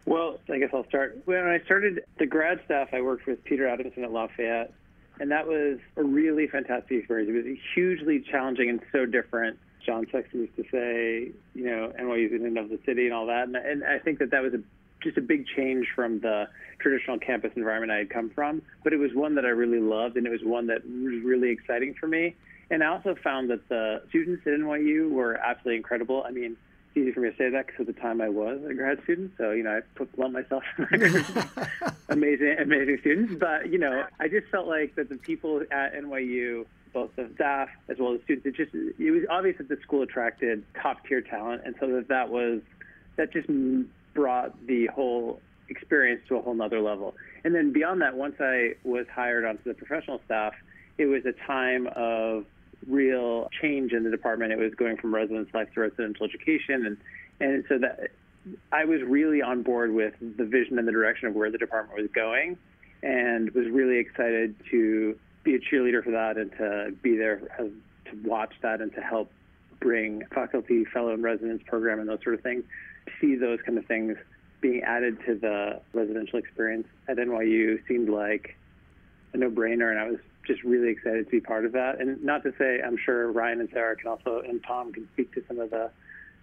Well, 0.07 0.39
I 0.51 0.59
guess 0.59 0.69
I'll 0.75 0.87
start. 0.87 1.23
When 1.25 1.47
I 1.47 1.61
started 1.65 2.05
the 2.19 2.27
grad 2.27 2.61
staff, 2.67 2.89
I 2.93 3.01
worked 3.01 3.27
with 3.27 3.43
Peter 3.45 3.67
Adamson 3.67 4.05
at 4.05 4.13
Lafayette, 4.13 4.73
and 5.21 5.31
that 5.31 5.47
was 5.47 5.79
a 5.97 6.03
really 6.03 6.47
fantastic 6.47 6.99
experience. 6.99 7.31
It 7.31 7.49
was 7.49 7.59
hugely 7.75 8.21
challenging 8.21 8.69
and 8.69 8.81
so 8.93 9.07
different. 9.07 9.59
John 9.85 10.07
Sexton 10.11 10.41
used 10.41 10.57
to 10.57 10.65
say, 10.73 11.33
you 11.55 11.65
know, 11.67 11.93
NYU 12.01 12.27
is 12.27 12.33
in 12.33 12.47
and 12.47 12.59
of 12.59 12.71
the 12.71 12.79
city 12.87 13.05
and 13.05 13.15
all 13.15 13.27
that, 13.27 13.45
and, 13.45 13.57
and 13.57 13.85
I 13.85 13.99
think 13.99 14.19
that 14.19 14.31
that 14.31 14.43
was 14.43 14.55
a 14.55 14.61
just 15.05 15.19
a 15.19 15.21
big 15.21 15.47
change 15.47 15.87
from 15.95 16.19
the 16.21 16.49
traditional 16.79 17.19
campus 17.19 17.53
environment 17.57 17.93
I 17.93 17.99
had 17.99 18.11
come 18.11 18.31
from. 18.31 18.63
But 18.83 18.95
it 18.95 18.97
was 18.97 19.11
one 19.15 19.35
that 19.37 19.45
I 19.45 19.51
really 19.51 19.81
loved, 19.81 20.17
and 20.17 20.27
it 20.27 20.31
was 20.31 20.43
one 20.43 20.67
that 20.69 20.83
was 20.85 21.23
really 21.23 21.51
exciting 21.51 21.95
for 21.95 22.09
me. 22.09 22.35
And 22.71 22.83
I 22.83 22.87
also 22.87 23.15
found 23.23 23.51
that 23.51 23.69
the 23.69 24.03
students 24.09 24.43
at 24.47 24.55
NYU 24.55 25.11
were 25.11 25.37
absolutely 25.37 25.77
incredible. 25.77 26.25
I 26.27 26.31
mean, 26.31 26.57
it's 26.95 27.03
easy 27.03 27.13
for 27.13 27.21
me 27.21 27.31
to 27.31 27.37
say 27.37 27.51
that 27.51 27.67
because 27.67 27.89
at 27.89 27.95
the 27.95 28.01
time 28.01 28.21
I 28.21 28.29
was 28.29 28.61
a 28.69 28.75
grad 28.75 29.03
student, 29.03 29.33
so 29.37 29.51
you 29.51 29.65
know 29.65 29.77
I 29.77 29.81
put 29.95 30.17
lump 30.19 30.35
myself 30.35 30.63
amazing, 32.09 32.57
amazing 32.61 32.99
students. 33.01 33.35
But 33.39 33.71
you 33.71 33.79
know, 33.79 34.05
I 34.21 34.29
just 34.29 34.47
felt 34.49 34.69
like 34.69 34.95
that 34.95 35.09
the 35.09 35.17
people 35.17 35.63
at 35.71 35.95
NYU 35.95 36.67
both 36.93 37.11
the 37.17 37.29
staff 37.35 37.69
as 37.89 37.99
well 37.99 38.15
as 38.15 38.21
the 38.21 38.25
students. 38.25 38.47
It 38.47 38.57
just 38.57 38.75
it 38.75 39.11
was 39.11 39.23
obvious 39.29 39.59
that 39.59 39.69
the 39.69 39.79
school 39.83 40.03
attracted 40.03 40.65
top 40.81 41.05
tier 41.07 41.21
talent, 41.21 41.63
and 41.65 41.75
so 41.81 41.89
that 41.89 42.09
that 42.09 42.31
was 42.31 42.61
that 43.17 43.33
just 43.33 43.49
brought 44.15 44.55
the 44.67 44.87
whole 44.87 45.41
experience 45.69 46.23
to 46.29 46.37
a 46.37 46.43
whole 46.43 46.55
nother 46.55 46.81
level. 46.81 47.15
And 47.45 47.55
then 47.55 47.73
beyond 47.73 48.01
that, 48.03 48.17
once 48.17 48.37
I 48.39 48.75
was 48.85 49.07
hired 49.13 49.45
onto 49.45 49.65
the 49.65 49.75
professional 49.75 50.21
staff, 50.25 50.55
it 50.99 51.07
was 51.07 51.25
a 51.27 51.33
time 51.33 51.89
of 51.95 52.45
real 52.89 53.49
change 53.61 53.93
in 53.93 54.05
the 54.05 54.11
department. 54.11 54.53
It 54.53 54.59
was 54.59 54.75
going 54.75 54.97
from 54.97 55.15
residence 55.15 55.49
life 55.55 55.69
to 55.75 55.81
residential 55.81 56.27
education, 56.27 56.87
and 56.87 56.97
and 57.41 57.65
so 57.69 57.79
that 57.79 58.11
I 58.73 58.85
was 58.85 59.03
really 59.03 59.43
on 59.43 59.63
board 59.63 59.93
with 59.93 60.15
the 60.21 60.45
vision 60.45 60.79
and 60.79 60.87
the 60.87 60.93
direction 60.93 61.29
of 61.29 61.35
where 61.35 61.51
the 61.51 61.59
department 61.59 62.01
was 62.01 62.11
going, 62.15 62.57
and 63.03 63.51
was 63.51 63.69
really 63.69 63.99
excited 63.99 64.55
to 64.71 65.19
be 65.43 65.55
a 65.55 65.59
cheerleader 65.59 66.03
for 66.03 66.11
that 66.13 66.37
and 66.37 66.51
to 66.53 66.95
be 67.03 67.17
there 67.17 67.43
as, 67.59 67.69
to 68.07 68.29
watch 68.29 68.53
that 68.63 68.81
and 68.81 68.95
to 68.95 69.01
help 69.01 69.31
bring 69.81 70.23
faculty, 70.35 70.85
fellow 70.87 71.13
and 71.13 71.23
residence 71.23 71.63
program 71.67 72.01
and 72.01 72.09
those 72.09 72.23
sort 72.23 72.35
of 72.35 72.41
things 72.41 72.65
see 73.21 73.35
those 73.35 73.59
kind 73.67 73.77
of 73.77 73.85
things 73.87 74.17
being 74.61 74.83
added 74.83 75.19
to 75.27 75.35
the 75.35 75.81
residential 75.93 76.39
experience 76.39 76.87
at 77.09 77.19
NYU 77.19 77.87
seemed 77.87 78.09
like 78.09 78.57
a 79.35 79.37
no-brainer, 79.37 79.91
and 79.91 79.99
I 79.99 80.11
was 80.11 80.21
just 80.47 80.63
really 80.63 80.91
excited 80.91 81.25
to 81.25 81.31
be 81.31 81.41
part 81.41 81.65
of 81.65 81.73
that. 81.73 82.01
And 82.01 82.23
not 82.23 82.43
to 82.45 82.53
say, 82.59 82.81
I'm 82.85 82.97
sure 82.97 83.31
Ryan 83.31 83.61
and 83.61 83.69
Sarah 83.73 83.97
can 83.97 84.09
also, 84.09 84.41
and 84.41 84.63
Tom 84.63 84.93
can 84.93 85.09
speak 85.13 85.33
to 85.35 85.43
some 85.49 85.59
of 85.59 85.71
the 85.71 85.91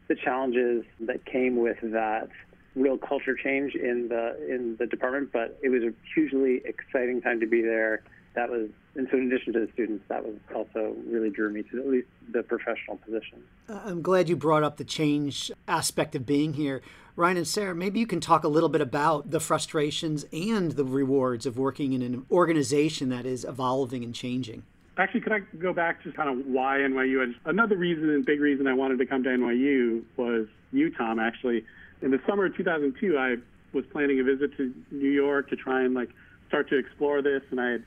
the 0.07 0.15
challenges 0.15 0.83
that 0.99 1.23
came 1.25 1.55
with 1.55 1.77
that 1.81 2.27
real 2.75 2.97
culture 2.97 3.35
change 3.35 3.75
in 3.75 4.09
the 4.09 4.35
in 4.53 4.75
the 4.77 4.85
department. 4.85 5.31
But 5.31 5.57
it 5.61 5.69
was 5.69 5.83
a 5.83 5.93
hugely 6.13 6.61
exciting 6.65 7.21
time 7.21 7.39
to 7.39 7.47
be 7.47 7.61
there. 7.61 8.03
That 8.35 8.49
was 8.49 8.69
and 8.95 9.07
so 9.09 9.17
in 9.17 9.31
addition 9.31 9.53
to 9.53 9.59
the 9.65 9.69
students, 9.73 10.03
that 10.09 10.23
was 10.23 10.35
also 10.53 10.95
really 11.07 11.29
drew 11.29 11.49
me 11.49 11.63
to 11.63 11.79
at 11.79 11.87
least 11.87 12.07
the 12.31 12.43
professional 12.43 12.97
position. 12.97 13.41
Uh, 13.69 13.79
I'm 13.85 14.01
glad 14.01 14.27
you 14.27 14.35
brought 14.35 14.63
up 14.63 14.77
the 14.77 14.83
change 14.83 15.51
aspect 15.67 16.15
of 16.15 16.25
being 16.25 16.53
here. 16.53 16.81
Ryan 17.15 17.37
and 17.37 17.47
Sarah, 17.47 17.75
maybe 17.75 17.99
you 17.99 18.07
can 18.07 18.19
talk 18.19 18.43
a 18.43 18.47
little 18.47 18.69
bit 18.69 18.81
about 18.81 19.31
the 19.31 19.39
frustrations 19.39 20.25
and 20.33 20.71
the 20.71 20.85
rewards 20.85 21.45
of 21.45 21.57
working 21.57 21.93
in 21.93 22.01
an 22.01 22.25
organization 22.31 23.09
that 23.09 23.25
is 23.25 23.45
evolving 23.45 24.03
and 24.03 24.13
changing. 24.13 24.63
Actually, 24.97 25.21
could 25.21 25.33
I 25.33 25.39
go 25.57 25.73
back 25.73 26.03
to 26.03 26.11
kind 26.11 26.29
of 26.29 26.45
why 26.45 26.79
NYU? 26.79 27.23
And 27.23 27.35
another 27.45 27.77
reason 27.77 28.09
and 28.09 28.25
big 28.25 28.41
reason 28.41 28.67
I 28.67 28.73
wanted 28.73 28.99
to 28.99 29.05
come 29.05 29.23
to 29.23 29.29
NYU 29.29 30.03
was 30.17 30.47
you, 30.71 30.93
Tom. 30.93 31.19
Actually, 31.19 31.65
in 32.01 32.11
the 32.11 32.19
summer 32.27 32.45
of 32.45 32.57
2002, 32.57 33.17
I 33.17 33.35
was 33.73 33.85
planning 33.91 34.19
a 34.19 34.23
visit 34.23 34.55
to 34.57 34.73
New 34.91 35.09
York 35.09 35.49
to 35.49 35.55
try 35.55 35.83
and 35.83 35.93
like 35.93 36.09
start 36.49 36.69
to 36.69 36.77
explore 36.77 37.21
this, 37.21 37.41
and 37.51 37.61
I 37.61 37.71
had 37.71 37.83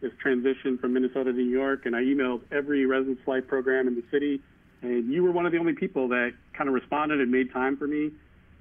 this 0.00 0.12
transition 0.20 0.78
from 0.78 0.92
Minnesota 0.92 1.32
to 1.32 1.36
New 1.36 1.44
York, 1.44 1.86
and 1.86 1.96
I 1.96 2.02
emailed 2.02 2.42
every 2.52 2.86
residence 2.86 3.20
life 3.26 3.46
program 3.46 3.88
in 3.88 3.94
the 3.94 4.04
city 4.10 4.40
And 4.82 5.12
you 5.12 5.22
were 5.22 5.32
one 5.32 5.46
of 5.46 5.52
the 5.52 5.58
only 5.58 5.72
people 5.72 6.08
that 6.08 6.34
kind 6.52 6.68
of 6.68 6.74
responded 6.74 7.20
and 7.20 7.30
made 7.30 7.52
time 7.52 7.76
for 7.76 7.86
me. 7.86 8.12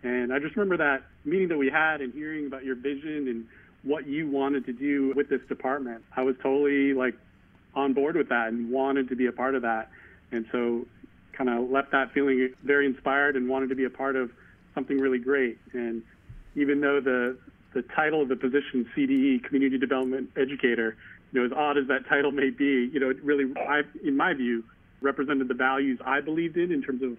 And 0.04 0.34
I 0.34 0.40
just 0.40 0.56
remember 0.56 0.78
that 0.78 1.04
meeting 1.26 1.48
that 1.50 1.58
we 1.58 1.70
had 1.70 2.02
and 2.02 2.14
hearing 2.14 2.48
about 2.48 2.64
your 2.64 2.76
vision 2.76 3.28
and 3.28 3.48
what 3.84 4.08
you 4.08 4.30
wanted 4.30 4.66
to 4.66 4.74
do 4.74 5.14
with 5.16 5.30
this 5.30 5.42
department. 5.48 6.04
I 6.16 6.24
was 6.24 6.36
totally 6.42 6.94
like 6.94 7.16
on 7.76 7.94
board 7.94 8.16
with 8.16 8.30
that 8.30 8.48
and 8.48 8.72
wanted 8.72 9.10
to 9.10 9.16
be 9.16 9.28
a 9.28 9.32
part 9.32 9.56
of 9.56 9.62
that. 9.62 9.90
And 10.32 10.46
so 10.52 10.88
kind 11.34 11.50
of 11.50 11.70
left 11.70 11.92
that 11.92 12.12
feeling 12.14 12.54
very 12.64 12.88
inspired 12.88 13.36
and 13.36 13.48
wanted 13.48 13.70
to 13.70 13.76
be 13.76 13.84
a 13.84 13.90
part 13.90 14.16
of 14.16 14.32
something 14.74 14.98
really 14.98 15.20
great. 15.20 15.60
And 15.74 16.02
even 16.56 16.82
though 16.82 17.00
the 17.00 17.38
the 17.74 17.82
title 17.84 18.24
of 18.24 18.30
the 18.30 18.36
position, 18.36 18.90
CDE, 18.96 19.44
Community 19.44 19.78
Development 19.78 20.32
Educator, 20.36 20.98
you 21.32 21.40
know, 21.40 21.46
as 21.46 21.52
odd 21.52 21.78
as 21.78 21.88
that 21.88 22.08
title 22.08 22.32
may 22.32 22.50
be, 22.50 22.90
you 22.92 23.00
know, 23.00 23.10
it 23.10 23.22
really, 23.24 23.52
I, 23.58 23.82
in 24.04 24.16
my 24.16 24.34
view, 24.34 24.64
represented 25.02 25.48
the 25.48 25.54
values 25.54 26.00
I 26.06 26.22
believed 26.22 26.58
in 26.58 26.72
in 26.72 26.82
terms 26.82 27.04
of 27.04 27.18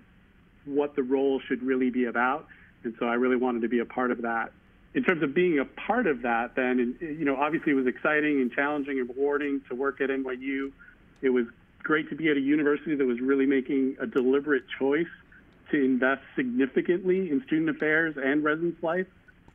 what 0.65 0.97
the 0.97 1.03
role 1.03 1.41
should 1.47 1.63
really 1.63 1.91
be 1.91 2.05
about. 2.05 2.47
And 2.85 2.95
so 2.99 3.07
I 3.07 3.15
really 3.15 3.37
wanted 3.37 3.63
to 3.63 3.69
be 3.69 3.81
a 3.81 3.85
part 3.85 4.11
of 4.11 4.23
that. 4.23 4.53
In 4.95 5.05
terms 5.05 5.23
of 5.23 5.35
being 5.35 5.59
a 5.59 5.65
part 5.65 6.07
of 6.07 6.23
that, 6.23 6.55
then, 6.57 6.97
you 7.01 7.25
know, 7.25 7.37
obviously 7.37 7.73
it 7.73 7.75
was 7.75 7.87
exciting 7.87 8.41
and 8.41 8.51
challenging 8.53 8.99
and 8.99 9.09
rewarding 9.09 9.61
to 9.69 9.75
work 9.75 10.01
at 10.01 10.09
NYU. 10.11 10.73
It 11.21 11.31
was 11.31 11.47
great 11.83 12.09
to 12.09 12.17
be 12.17 12.29
at 12.31 12.37
a 12.37 12.41
university 12.41 12.95
that 12.95 13.07
was 13.07 13.21
really 13.21 13.47
making 13.47 13.97
a 14.01 14.07
deliberate 14.07 14.65
choice 14.79 15.07
to 15.71 15.85
invest 15.85 16.23
significantly 16.35 17.31
in 17.31 17.43
student 17.47 17.71
affairs 17.71 18.15
and 18.17 18.43
residence 18.43 18.83
life. 18.83 19.07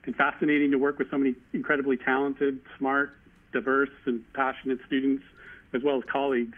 And 0.06 0.16
fascinating 0.16 0.72
to 0.72 0.78
work 0.78 1.00
with 1.00 1.10
so 1.10 1.18
many 1.18 1.36
incredibly 1.54 1.96
talented, 1.96 2.60
smart, 2.78 3.16
diverse, 3.54 3.90
and 4.06 4.24
passionate 4.34 4.80
students, 4.88 5.24
as 5.74 5.82
well 5.84 5.98
as 5.98 6.04
colleagues. 6.12 6.58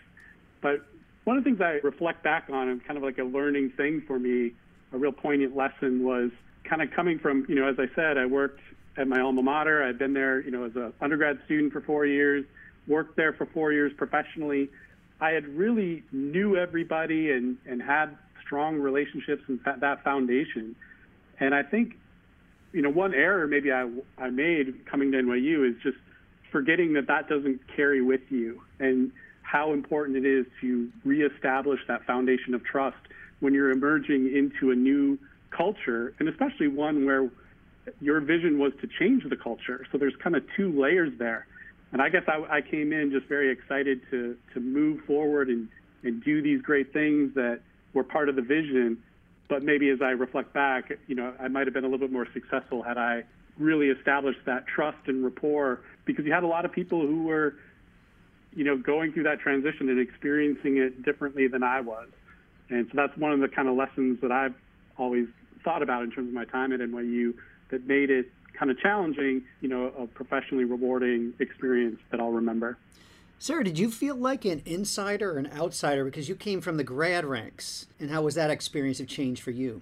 But 0.62 0.86
one 1.25 1.38
of 1.38 1.44
the 1.44 1.50
things 1.50 1.62
I 1.62 1.80
reflect 1.86 2.24
back 2.24 2.50
on 2.52 2.70
and 2.70 2.84
kind 2.84 2.98
of 2.98 3.04
like 3.04 3.18
a 3.18 3.24
learning 3.24 3.72
thing 3.72 4.02
for 4.08 4.18
me, 4.18 4.54
a 4.94 4.98
real 4.98 5.12
poignant 5.12 5.56
lesson 5.56 6.04
was 6.04 6.32
kind 6.64 6.82
of 6.82 6.92
coming 6.92 7.20
from, 7.20 7.46
you 7.50 7.56
know, 7.56 7.68
as 7.68 7.75
I 7.80 7.88
said, 7.96 8.18
I 8.18 8.25
worked 8.25 8.62
at 8.98 9.08
my 9.08 9.20
alma 9.20 9.44
mater. 9.44 9.84
I'd 9.84 10.00
been 10.00 10.14
there, 10.14 10.42
you 10.42 10.52
know, 10.52 10.64
as 10.64 10.75
an 10.75 10.94
undergrad 11.02 11.40
student 11.46 11.74
for 11.74 11.82
four 11.82 12.06
years, 12.06 12.46
worked 12.88 13.16
there 13.16 13.34
for 13.34 13.46
four 13.48 13.72
years 13.72 13.92
professionally. 13.98 14.70
I 15.20 15.32
had 15.32 15.48
really 15.48 16.04
knew 16.12 16.58
everybody 16.58 17.32
and, 17.32 17.58
and 17.66 17.82
had 17.82 18.18
strong 18.46 18.80
relationships 18.80 19.44
and 19.48 19.60
that 19.66 20.04
foundation. 20.04 20.75
And 21.40 21.56
I 21.56 21.64
think, 21.64 21.98
you 22.72 22.82
know, 22.82 22.90
one 22.90 23.14
error 23.14 23.48
maybe 23.48 23.72
I, 23.72 23.90
I 24.18 24.30
made 24.30 24.86
coming 24.86 25.12
to 25.14 25.18
NYU 25.18 25.70
is 25.70 25.75
just 25.82 25.98
forgetting 26.55 26.93
that 26.93 27.05
that 27.05 27.27
doesn't 27.27 27.59
carry 27.75 28.01
with 28.01 28.21
you 28.29 28.62
and 28.79 29.12
how 29.41 29.74
important 29.74 30.15
it 30.15 30.25
is 30.25 30.45
to 30.62 30.89
reestablish 31.03 31.81
that 31.85 32.05
foundation 32.05 32.53
of 32.53 32.63
trust 32.63 32.95
when 33.41 33.53
you're 33.53 33.71
emerging 33.71 34.33
into 34.33 34.71
a 34.71 34.75
new 34.75 35.19
culture, 35.51 36.13
and 36.17 36.29
especially 36.29 36.69
one 36.69 37.05
where 37.05 37.29
your 38.00 38.21
vision 38.21 38.57
was 38.57 38.71
to 38.79 38.88
change 38.88 39.21
the 39.29 39.35
culture. 39.35 39.85
So 39.91 39.97
there's 39.97 40.15
kind 40.24 40.33
of 40.33 40.43
two 40.55 40.71
layers 40.79 41.12
there. 41.19 41.45
And 41.91 42.01
I 42.01 42.07
guess 42.07 42.24
I, 42.25 42.41
I 42.50 42.62
came 42.62 42.93
in 42.93 43.12
just 43.12 43.25
very 43.25 43.51
excited 43.51 44.00
to, 44.12 44.38
to 44.53 44.62
move 44.62 45.01
forward 45.03 45.50
and, 45.50 45.67
and 46.03 46.24
do 46.24 46.41
these 46.41 46.62
great 46.62 46.93
things 46.93 47.33
that 47.35 47.59
were 47.93 48.05
part 48.05 48.29
of 48.29 48.38
the 48.38 48.41
vision. 48.41 49.03
But 49.50 49.62
maybe 49.62 49.89
as 49.89 50.01
I 50.01 50.12
reflect 50.12 50.53
back, 50.53 50.89
you 51.07 51.15
know, 51.15 51.33
I 51.38 51.50
might 51.50 51.67
have 51.67 51.74
been 51.74 51.83
a 51.83 51.88
little 51.88 52.07
bit 52.07 52.13
more 52.13 52.27
successful 52.33 52.81
had 52.81 52.97
I 52.97 53.25
really 53.57 53.88
established 53.88 54.39
that 54.45 54.67
trust 54.67 54.97
and 55.07 55.24
rapport 55.24 55.81
because 56.05 56.25
you 56.25 56.33
had 56.33 56.43
a 56.43 56.47
lot 56.47 56.65
of 56.65 56.71
people 56.71 57.01
who 57.01 57.24
were, 57.24 57.55
you 58.53 58.63
know, 58.63 58.77
going 58.77 59.12
through 59.13 59.24
that 59.24 59.39
transition 59.39 59.89
and 59.89 60.00
experiencing 60.00 60.77
it 60.77 61.03
differently 61.03 61.47
than 61.47 61.63
I 61.63 61.81
was. 61.81 62.07
And 62.69 62.88
so 62.88 62.93
that's 62.95 63.17
one 63.17 63.31
of 63.31 63.39
the 63.39 63.47
kind 63.47 63.67
of 63.67 63.75
lessons 63.75 64.19
that 64.21 64.31
I've 64.31 64.55
always 64.97 65.27
thought 65.63 65.81
about 65.81 66.03
in 66.03 66.12
terms 66.12 66.29
of 66.29 66.33
my 66.33 66.45
time 66.45 66.71
at 66.74 66.79
NYU 66.79 67.33
that 67.69 67.88
made 67.88 68.09
it 68.09 68.31
kind 68.57 68.71
of 68.71 68.79
challenging, 68.79 69.43
you 69.62 69.67
know, 69.67 69.91
a 69.97 70.07
professionally 70.07 70.63
rewarding 70.63 71.33
experience 71.39 72.00
that 72.12 72.19
I'll 72.19 72.31
remember. 72.31 72.77
Sarah, 73.38 73.63
did 73.63 73.77
you 73.77 73.91
feel 73.91 74.15
like 74.15 74.45
an 74.45 74.62
insider 74.65 75.33
or 75.33 75.38
an 75.38 75.50
outsider 75.53 76.05
because 76.05 76.29
you 76.29 76.35
came 76.35 76.62
from 76.62 76.77
the 76.77 76.83
grad 76.83 77.25
ranks? 77.25 77.85
And 78.00 78.09
how 78.09 78.21
was 78.21 78.35
that 78.35 78.50
experience 78.50 79.00
of 79.00 79.07
change 79.07 79.41
for 79.41 79.51
you? 79.51 79.81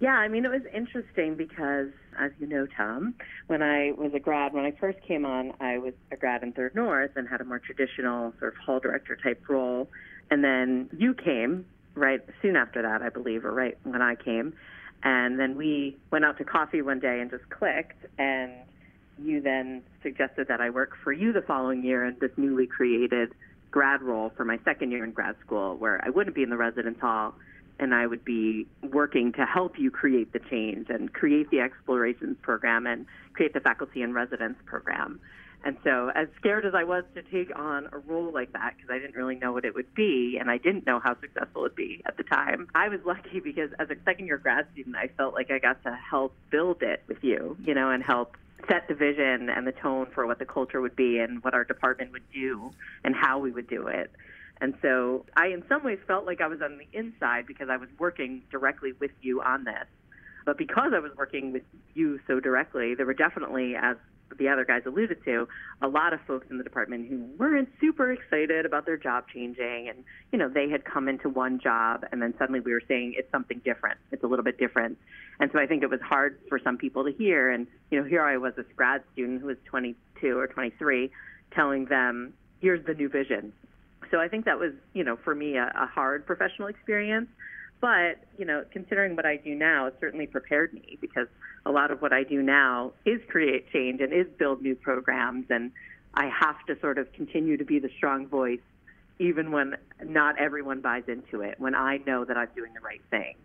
Yeah, 0.00 0.14
I 0.14 0.28
mean, 0.28 0.44
it 0.44 0.50
was 0.50 0.62
interesting 0.72 1.34
because, 1.34 1.88
as 2.20 2.32
you 2.38 2.46
know, 2.46 2.66
Tom, 2.76 3.14
when 3.46 3.62
I 3.62 3.92
was 3.92 4.12
a 4.14 4.20
grad, 4.20 4.52
when 4.52 4.64
I 4.64 4.72
first 4.72 5.00
came 5.02 5.24
on, 5.24 5.52
I 5.60 5.78
was 5.78 5.94
a 6.12 6.16
grad 6.16 6.42
in 6.42 6.52
Third 6.52 6.74
North 6.74 7.12
and 7.16 7.26
had 7.26 7.40
a 7.40 7.44
more 7.44 7.58
traditional 7.58 8.34
sort 8.38 8.54
of 8.54 8.58
hall 8.58 8.78
director 8.78 9.16
type 9.16 9.42
role. 9.48 9.88
And 10.30 10.44
then 10.44 10.90
you 10.96 11.14
came 11.14 11.64
right 11.94 12.20
soon 12.42 12.56
after 12.56 12.82
that, 12.82 13.02
I 13.02 13.08
believe, 13.08 13.44
or 13.44 13.52
right 13.52 13.76
when 13.84 14.02
I 14.02 14.14
came. 14.14 14.52
And 15.02 15.40
then 15.40 15.56
we 15.56 15.96
went 16.10 16.24
out 16.24 16.36
to 16.38 16.44
coffee 16.44 16.82
one 16.82 17.00
day 17.00 17.20
and 17.20 17.30
just 17.30 17.48
clicked. 17.48 18.04
And 18.18 18.52
you 19.18 19.40
then 19.40 19.82
suggested 20.02 20.48
that 20.48 20.60
I 20.60 20.70
work 20.70 20.92
for 21.02 21.12
you 21.12 21.32
the 21.32 21.42
following 21.42 21.82
year 21.82 22.04
in 22.04 22.16
this 22.20 22.32
newly 22.36 22.66
created 22.66 23.32
grad 23.70 24.02
role 24.02 24.30
for 24.36 24.44
my 24.44 24.58
second 24.64 24.90
year 24.90 25.04
in 25.04 25.12
grad 25.12 25.36
school, 25.44 25.76
where 25.76 26.04
I 26.04 26.10
wouldn't 26.10 26.36
be 26.36 26.42
in 26.42 26.50
the 26.50 26.56
residence 26.56 27.00
hall 27.00 27.34
and 27.80 27.94
I 27.94 28.06
would 28.06 28.24
be 28.24 28.66
working 28.82 29.32
to 29.32 29.46
help 29.46 29.78
you 29.78 29.90
create 29.90 30.32
the 30.32 30.38
change 30.38 30.88
and 30.90 31.12
create 31.12 31.50
the 31.50 31.60
explorations 31.60 32.36
program 32.42 32.86
and 32.86 33.06
create 33.32 33.54
the 33.54 33.60
faculty 33.60 34.02
and 34.02 34.14
residence 34.14 34.58
program. 34.66 35.18
And 35.62 35.76
so, 35.84 36.10
as 36.14 36.28
scared 36.38 36.64
as 36.64 36.74
I 36.74 36.84
was 36.84 37.04
to 37.14 37.22
take 37.22 37.54
on 37.58 37.88
a 37.92 37.98
role 37.98 38.32
like 38.32 38.52
that, 38.54 38.74
because 38.76 38.90
I 38.90 38.98
didn't 38.98 39.14
really 39.14 39.34
know 39.34 39.52
what 39.52 39.66
it 39.66 39.74
would 39.74 39.94
be, 39.94 40.38
and 40.40 40.50
I 40.50 40.56
didn't 40.56 40.86
know 40.86 41.00
how 41.00 41.20
successful 41.20 41.66
it'd 41.66 41.76
be 41.76 42.00
at 42.06 42.16
the 42.16 42.22
time, 42.22 42.68
I 42.74 42.88
was 42.88 43.00
lucky 43.04 43.40
because 43.40 43.70
as 43.78 43.90
a 43.90 43.96
second 44.04 44.26
year 44.26 44.38
grad 44.38 44.66
student, 44.72 44.96
I 44.96 45.08
felt 45.18 45.34
like 45.34 45.50
I 45.50 45.58
got 45.58 45.82
to 45.82 45.94
help 45.94 46.34
build 46.50 46.82
it 46.82 47.02
with 47.08 47.22
you, 47.22 47.58
you 47.62 47.74
know, 47.74 47.90
and 47.90 48.02
help 48.02 48.36
set 48.70 48.88
the 48.88 48.94
vision 48.94 49.50
and 49.50 49.66
the 49.66 49.72
tone 49.72 50.06
for 50.14 50.26
what 50.26 50.38
the 50.38 50.46
culture 50.46 50.80
would 50.80 50.96
be 50.96 51.18
and 51.18 51.42
what 51.44 51.52
our 51.52 51.64
department 51.64 52.12
would 52.12 52.30
do 52.32 52.72
and 53.04 53.14
how 53.14 53.38
we 53.38 53.50
would 53.50 53.68
do 53.68 53.86
it. 53.86 54.10
And 54.60 54.74
so 54.82 55.24
I, 55.36 55.48
in 55.48 55.64
some 55.68 55.84
ways, 55.84 55.98
felt 56.06 56.26
like 56.26 56.40
I 56.40 56.46
was 56.46 56.60
on 56.62 56.78
the 56.78 56.98
inside 56.98 57.46
because 57.46 57.68
I 57.70 57.76
was 57.76 57.88
working 57.98 58.42
directly 58.50 58.92
with 59.00 59.12
you 59.22 59.40
on 59.40 59.64
this. 59.64 59.86
But 60.44 60.58
because 60.58 60.92
I 60.94 60.98
was 60.98 61.12
working 61.16 61.52
with 61.52 61.62
you 61.94 62.18
so 62.26 62.40
directly, 62.40 62.94
there 62.94 63.06
were 63.06 63.14
definitely, 63.14 63.74
as 63.76 63.96
the 64.38 64.48
other 64.48 64.64
guys 64.64 64.82
alluded 64.86 65.24
to, 65.24 65.48
a 65.82 65.88
lot 65.88 66.12
of 66.12 66.20
folks 66.26 66.46
in 66.50 66.58
the 66.58 66.64
department 66.64 67.08
who 67.08 67.24
weren't 67.38 67.68
super 67.80 68.12
excited 68.12 68.64
about 68.64 68.86
their 68.86 68.96
job 68.96 69.24
changing. 69.32 69.88
And, 69.88 70.04
you 70.32 70.38
know, 70.38 70.48
they 70.48 70.68
had 70.68 70.84
come 70.84 71.08
into 71.08 71.28
one 71.28 71.58
job 71.58 72.04
and 72.12 72.22
then 72.22 72.34
suddenly 72.38 72.60
we 72.60 72.72
were 72.72 72.82
saying 72.86 73.14
it's 73.16 73.30
something 73.32 73.60
different. 73.64 73.98
It's 74.12 74.22
a 74.22 74.26
little 74.26 74.44
bit 74.44 74.58
different. 74.58 74.98
And 75.40 75.50
so 75.52 75.58
I 75.58 75.66
think 75.66 75.82
it 75.82 75.90
was 75.90 76.00
hard 76.00 76.38
for 76.48 76.58
some 76.58 76.76
people 76.78 77.04
to 77.04 77.12
hear. 77.12 77.50
And, 77.50 77.66
you 77.90 78.00
know, 78.00 78.06
here 78.06 78.22
I 78.22 78.36
was, 78.36 78.54
this 78.56 78.66
grad 78.76 79.02
student 79.12 79.40
who 79.40 79.48
was 79.48 79.56
22 79.66 80.38
or 80.38 80.46
23, 80.46 81.10
telling 81.52 81.86
them, 81.86 82.34
here's 82.60 82.84
the 82.86 82.94
new 82.94 83.08
vision. 83.08 83.52
So 84.10 84.18
I 84.18 84.28
think 84.28 84.44
that 84.44 84.58
was, 84.58 84.72
you 84.92 85.04
know, 85.04 85.16
for 85.16 85.34
me, 85.34 85.56
a, 85.56 85.72
a 85.74 85.86
hard 85.86 86.26
professional 86.26 86.68
experience. 86.68 87.28
But, 87.80 88.18
you 88.36 88.44
know, 88.44 88.64
considering 88.70 89.16
what 89.16 89.24
I 89.24 89.36
do 89.36 89.54
now, 89.54 89.86
it 89.86 89.96
certainly 90.00 90.26
prepared 90.26 90.74
me 90.74 90.98
because 91.00 91.28
a 91.64 91.70
lot 91.70 91.90
of 91.90 92.02
what 92.02 92.12
I 92.12 92.24
do 92.24 92.42
now 92.42 92.92
is 93.06 93.20
create 93.28 93.70
change 93.72 94.00
and 94.00 94.12
is 94.12 94.26
build 94.38 94.60
new 94.60 94.74
programs. 94.74 95.46
And 95.48 95.72
I 96.14 96.28
have 96.28 96.56
to 96.66 96.78
sort 96.80 96.98
of 96.98 97.10
continue 97.12 97.56
to 97.56 97.64
be 97.64 97.78
the 97.78 97.88
strong 97.96 98.26
voice, 98.26 98.60
even 99.18 99.50
when 99.50 99.76
not 100.04 100.38
everyone 100.38 100.80
buys 100.80 101.04
into 101.08 101.40
it, 101.40 101.58
when 101.58 101.74
I 101.74 101.98
know 102.06 102.24
that 102.24 102.36
I'm 102.36 102.48
doing 102.54 102.74
the 102.74 102.80
right 102.80 103.02
thing. 103.10 103.36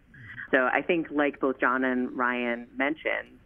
So 0.52 0.58
I 0.72 0.82
think, 0.82 1.08
like 1.12 1.40
both 1.40 1.60
John 1.60 1.84
and 1.84 2.12
Ryan 2.18 2.68
mentioned, 2.76 3.40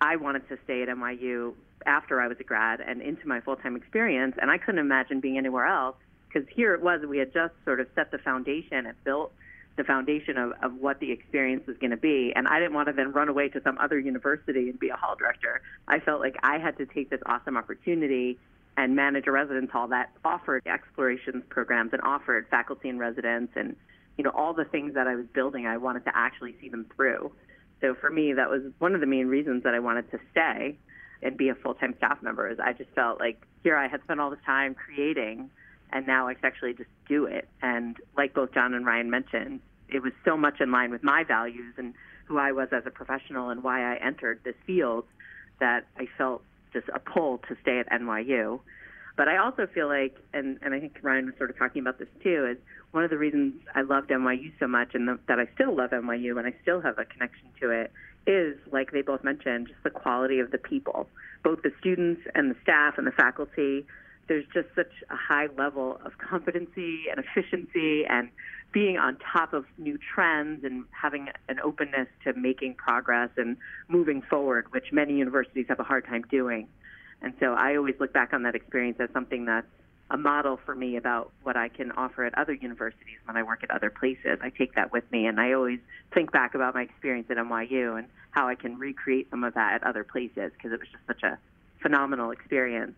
I 0.00 0.16
wanted 0.16 0.48
to 0.48 0.58
stay 0.64 0.82
at 0.82 0.88
NYU 0.88 1.54
after 1.84 2.20
I 2.20 2.28
was 2.28 2.36
a 2.40 2.44
grad 2.44 2.80
and 2.80 3.02
into 3.02 3.26
my 3.26 3.40
full 3.40 3.56
time 3.56 3.74
experience. 3.74 4.36
And 4.40 4.50
I 4.50 4.58
couldn't 4.58 4.80
imagine 4.80 5.20
being 5.20 5.36
anywhere 5.36 5.66
else 5.66 5.96
because 6.28 6.48
here 6.54 6.74
it 6.74 6.82
was, 6.82 7.00
we 7.06 7.18
had 7.18 7.32
just 7.32 7.54
sort 7.64 7.80
of 7.80 7.86
set 7.94 8.10
the 8.10 8.18
foundation 8.18 8.86
and 8.86 8.94
built 9.04 9.32
the 9.76 9.84
foundation 9.84 10.36
of, 10.36 10.52
of 10.62 10.74
what 10.74 11.00
the 11.00 11.10
experience 11.12 11.66
was 11.66 11.76
going 11.78 11.92
to 11.92 11.96
be. 11.96 12.32
And 12.34 12.46
I 12.48 12.58
didn't 12.58 12.74
want 12.74 12.88
to 12.88 12.92
then 12.92 13.12
run 13.12 13.28
away 13.28 13.48
to 13.50 13.62
some 13.62 13.78
other 13.78 13.98
university 13.98 14.68
and 14.68 14.78
be 14.78 14.88
a 14.90 14.96
hall 14.96 15.16
director. 15.16 15.62
I 15.86 16.00
felt 16.00 16.20
like 16.20 16.36
I 16.42 16.58
had 16.58 16.76
to 16.78 16.86
take 16.86 17.10
this 17.10 17.20
awesome 17.24 17.56
opportunity 17.56 18.38
and 18.76 18.94
manage 18.94 19.26
a 19.26 19.32
residence 19.32 19.70
hall 19.70 19.88
that 19.88 20.10
offered 20.24 20.62
explorations 20.66 21.42
programs 21.48 21.92
and 21.92 22.02
offered 22.02 22.46
faculty 22.48 22.88
and 22.88 23.00
residents 23.00 23.52
and 23.56 23.74
you 24.16 24.22
know 24.22 24.30
all 24.30 24.54
the 24.54 24.64
things 24.64 24.94
that 24.94 25.06
I 25.08 25.16
was 25.16 25.26
building. 25.32 25.66
I 25.66 25.76
wanted 25.78 26.04
to 26.04 26.12
actually 26.14 26.54
see 26.60 26.68
them 26.68 26.86
through. 26.94 27.32
So 27.80 27.94
for 27.94 28.10
me, 28.10 28.32
that 28.32 28.50
was 28.50 28.62
one 28.78 28.94
of 28.94 29.00
the 29.00 29.06
main 29.06 29.26
reasons 29.26 29.62
that 29.64 29.74
I 29.74 29.80
wanted 29.80 30.10
to 30.10 30.18
stay 30.30 30.76
and 31.22 31.36
be 31.36 31.48
a 31.48 31.54
full-time 31.54 31.94
staff 31.98 32.22
member. 32.22 32.48
Is 32.48 32.58
I 32.60 32.72
just 32.72 32.90
felt 32.90 33.20
like 33.20 33.40
here 33.62 33.76
I 33.76 33.88
had 33.88 34.02
spent 34.04 34.20
all 34.20 34.30
this 34.30 34.38
time 34.44 34.74
creating 34.74 35.50
and 35.92 36.06
now 36.06 36.28
I 36.28 36.34
could 36.34 36.44
actually 36.44 36.74
just 36.74 36.90
do 37.08 37.24
it. 37.26 37.48
And 37.62 37.96
like 38.16 38.34
both 38.34 38.52
John 38.52 38.74
and 38.74 38.84
Ryan 38.84 39.10
mentioned, 39.10 39.60
it 39.88 40.02
was 40.02 40.12
so 40.24 40.36
much 40.36 40.60
in 40.60 40.70
line 40.70 40.90
with 40.90 41.02
my 41.02 41.24
values 41.24 41.74
and 41.76 41.94
who 42.26 42.38
I 42.38 42.52
was 42.52 42.68
as 42.72 42.82
a 42.86 42.90
professional 42.90 43.48
and 43.50 43.62
why 43.62 43.94
I 43.94 43.96
entered 43.96 44.40
this 44.44 44.54
field 44.66 45.04
that 45.60 45.86
I 45.96 46.06
felt 46.18 46.42
just 46.72 46.88
a 46.94 46.98
pull 46.98 47.38
to 47.48 47.56
stay 47.62 47.78
at 47.78 47.88
NYU. 47.90 48.60
But 49.16 49.28
I 49.28 49.38
also 49.38 49.66
feel 49.66 49.88
like, 49.88 50.16
and, 50.32 50.58
and 50.62 50.74
I 50.74 50.80
think 50.80 50.98
Ryan 51.02 51.26
was 51.26 51.34
sort 51.38 51.50
of 51.50 51.58
talking 51.58 51.80
about 51.80 51.98
this 51.98 52.08
too, 52.22 52.46
is 52.52 52.58
one 52.92 53.02
of 53.02 53.10
the 53.10 53.18
reasons 53.18 53.54
I 53.74 53.82
loved 53.82 54.10
NYU 54.10 54.52
so 54.60 54.68
much 54.68 54.94
and 54.94 55.08
the, 55.08 55.18
that 55.26 55.40
I 55.40 55.48
still 55.54 55.74
love 55.74 55.90
NYU 55.90 56.38
and 56.38 56.46
I 56.46 56.54
still 56.62 56.80
have 56.80 56.98
a 56.98 57.04
connection 57.04 57.48
to 57.60 57.70
it 57.70 57.90
is, 58.26 58.56
like 58.70 58.92
they 58.92 59.02
both 59.02 59.24
mentioned, 59.24 59.68
just 59.68 59.82
the 59.82 59.90
quality 59.90 60.38
of 60.38 60.50
the 60.50 60.58
people, 60.58 61.08
both 61.42 61.62
the 61.62 61.72
students 61.80 62.20
and 62.34 62.50
the 62.50 62.56
staff 62.62 62.98
and 62.98 63.06
the 63.06 63.12
faculty. 63.12 63.86
There's 64.28 64.44
just 64.52 64.68
such 64.74 64.92
a 65.10 65.16
high 65.16 65.48
level 65.56 66.00
of 66.04 66.18
competency 66.18 67.04
and 67.10 67.24
efficiency 67.24 68.04
and 68.06 68.28
being 68.72 68.98
on 68.98 69.16
top 69.16 69.54
of 69.54 69.64
new 69.78 69.98
trends 70.14 70.62
and 70.64 70.84
having 70.90 71.28
an 71.48 71.58
openness 71.60 72.08
to 72.24 72.34
making 72.34 72.74
progress 72.74 73.30
and 73.36 73.56
moving 73.88 74.20
forward, 74.22 74.66
which 74.70 74.92
many 74.92 75.16
universities 75.16 75.66
have 75.68 75.80
a 75.80 75.84
hard 75.84 76.04
time 76.04 76.22
doing. 76.30 76.68
And 77.22 77.32
so 77.40 77.54
I 77.54 77.76
always 77.76 77.94
look 77.98 78.12
back 78.12 78.32
on 78.32 78.42
that 78.42 78.54
experience 78.54 78.98
as 79.00 79.08
something 79.12 79.46
that's 79.46 79.66
a 80.10 80.16
model 80.16 80.58
for 80.64 80.74
me 80.74 80.96
about 80.96 81.32
what 81.42 81.56
I 81.56 81.68
can 81.68 81.92
offer 81.92 82.24
at 82.24 82.36
other 82.38 82.54
universities 82.54 83.18
when 83.24 83.36
I 83.36 83.42
work 83.42 83.62
at 83.62 83.70
other 83.70 83.90
places. 83.90 84.38
I 84.42 84.50
take 84.50 84.74
that 84.74 84.92
with 84.92 85.10
me, 85.10 85.26
and 85.26 85.38
I 85.40 85.52
always 85.52 85.80
think 86.14 86.32
back 86.32 86.54
about 86.54 86.74
my 86.74 86.82
experience 86.82 87.26
at 87.30 87.36
NYU 87.36 87.98
and 87.98 88.06
how 88.30 88.48
I 88.48 88.54
can 88.54 88.78
recreate 88.78 89.28
some 89.30 89.44
of 89.44 89.54
that 89.54 89.74
at 89.74 89.82
other 89.82 90.04
places 90.04 90.52
because 90.56 90.72
it 90.72 90.80
was 90.80 90.88
just 90.90 91.06
such 91.06 91.22
a 91.22 91.38
phenomenal 91.82 92.30
experience. 92.30 92.94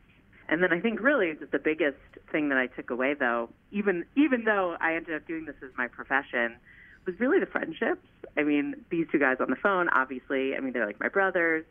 And 0.51 0.63
then 0.63 0.73
I 0.73 0.81
think 0.81 1.01
really 1.01 1.33
the 1.33 1.59
biggest 1.59 1.97
thing 2.31 2.51
that 2.51 2.59
I 2.59 2.67
took 2.67 2.91
away, 2.91 3.15
though, 3.15 3.49
even 3.71 4.05
even 4.17 4.45
though 4.45 4.77
I 4.81 4.95
ended 4.95 5.15
up 5.15 5.27
doing 5.27 5.47
this 5.47 5.55
as 5.63 5.71
my 5.79 5.89
profession, 5.89 6.57
was 7.07 7.19
really 7.19 7.41
the 7.41 7.47
friendships. 7.47 8.07
I 8.37 8.43
mean, 8.43 8.85
these 8.91 9.07
two 9.11 9.19
guys 9.19 9.37
on 9.41 9.49
the 9.49 9.57
phone, 9.57 9.89
obviously, 9.89 10.55
I 10.55 10.61
mean, 10.61 10.73
they're 10.73 10.87
like 10.87 11.01
my 11.01 11.09
brothers 11.09 11.65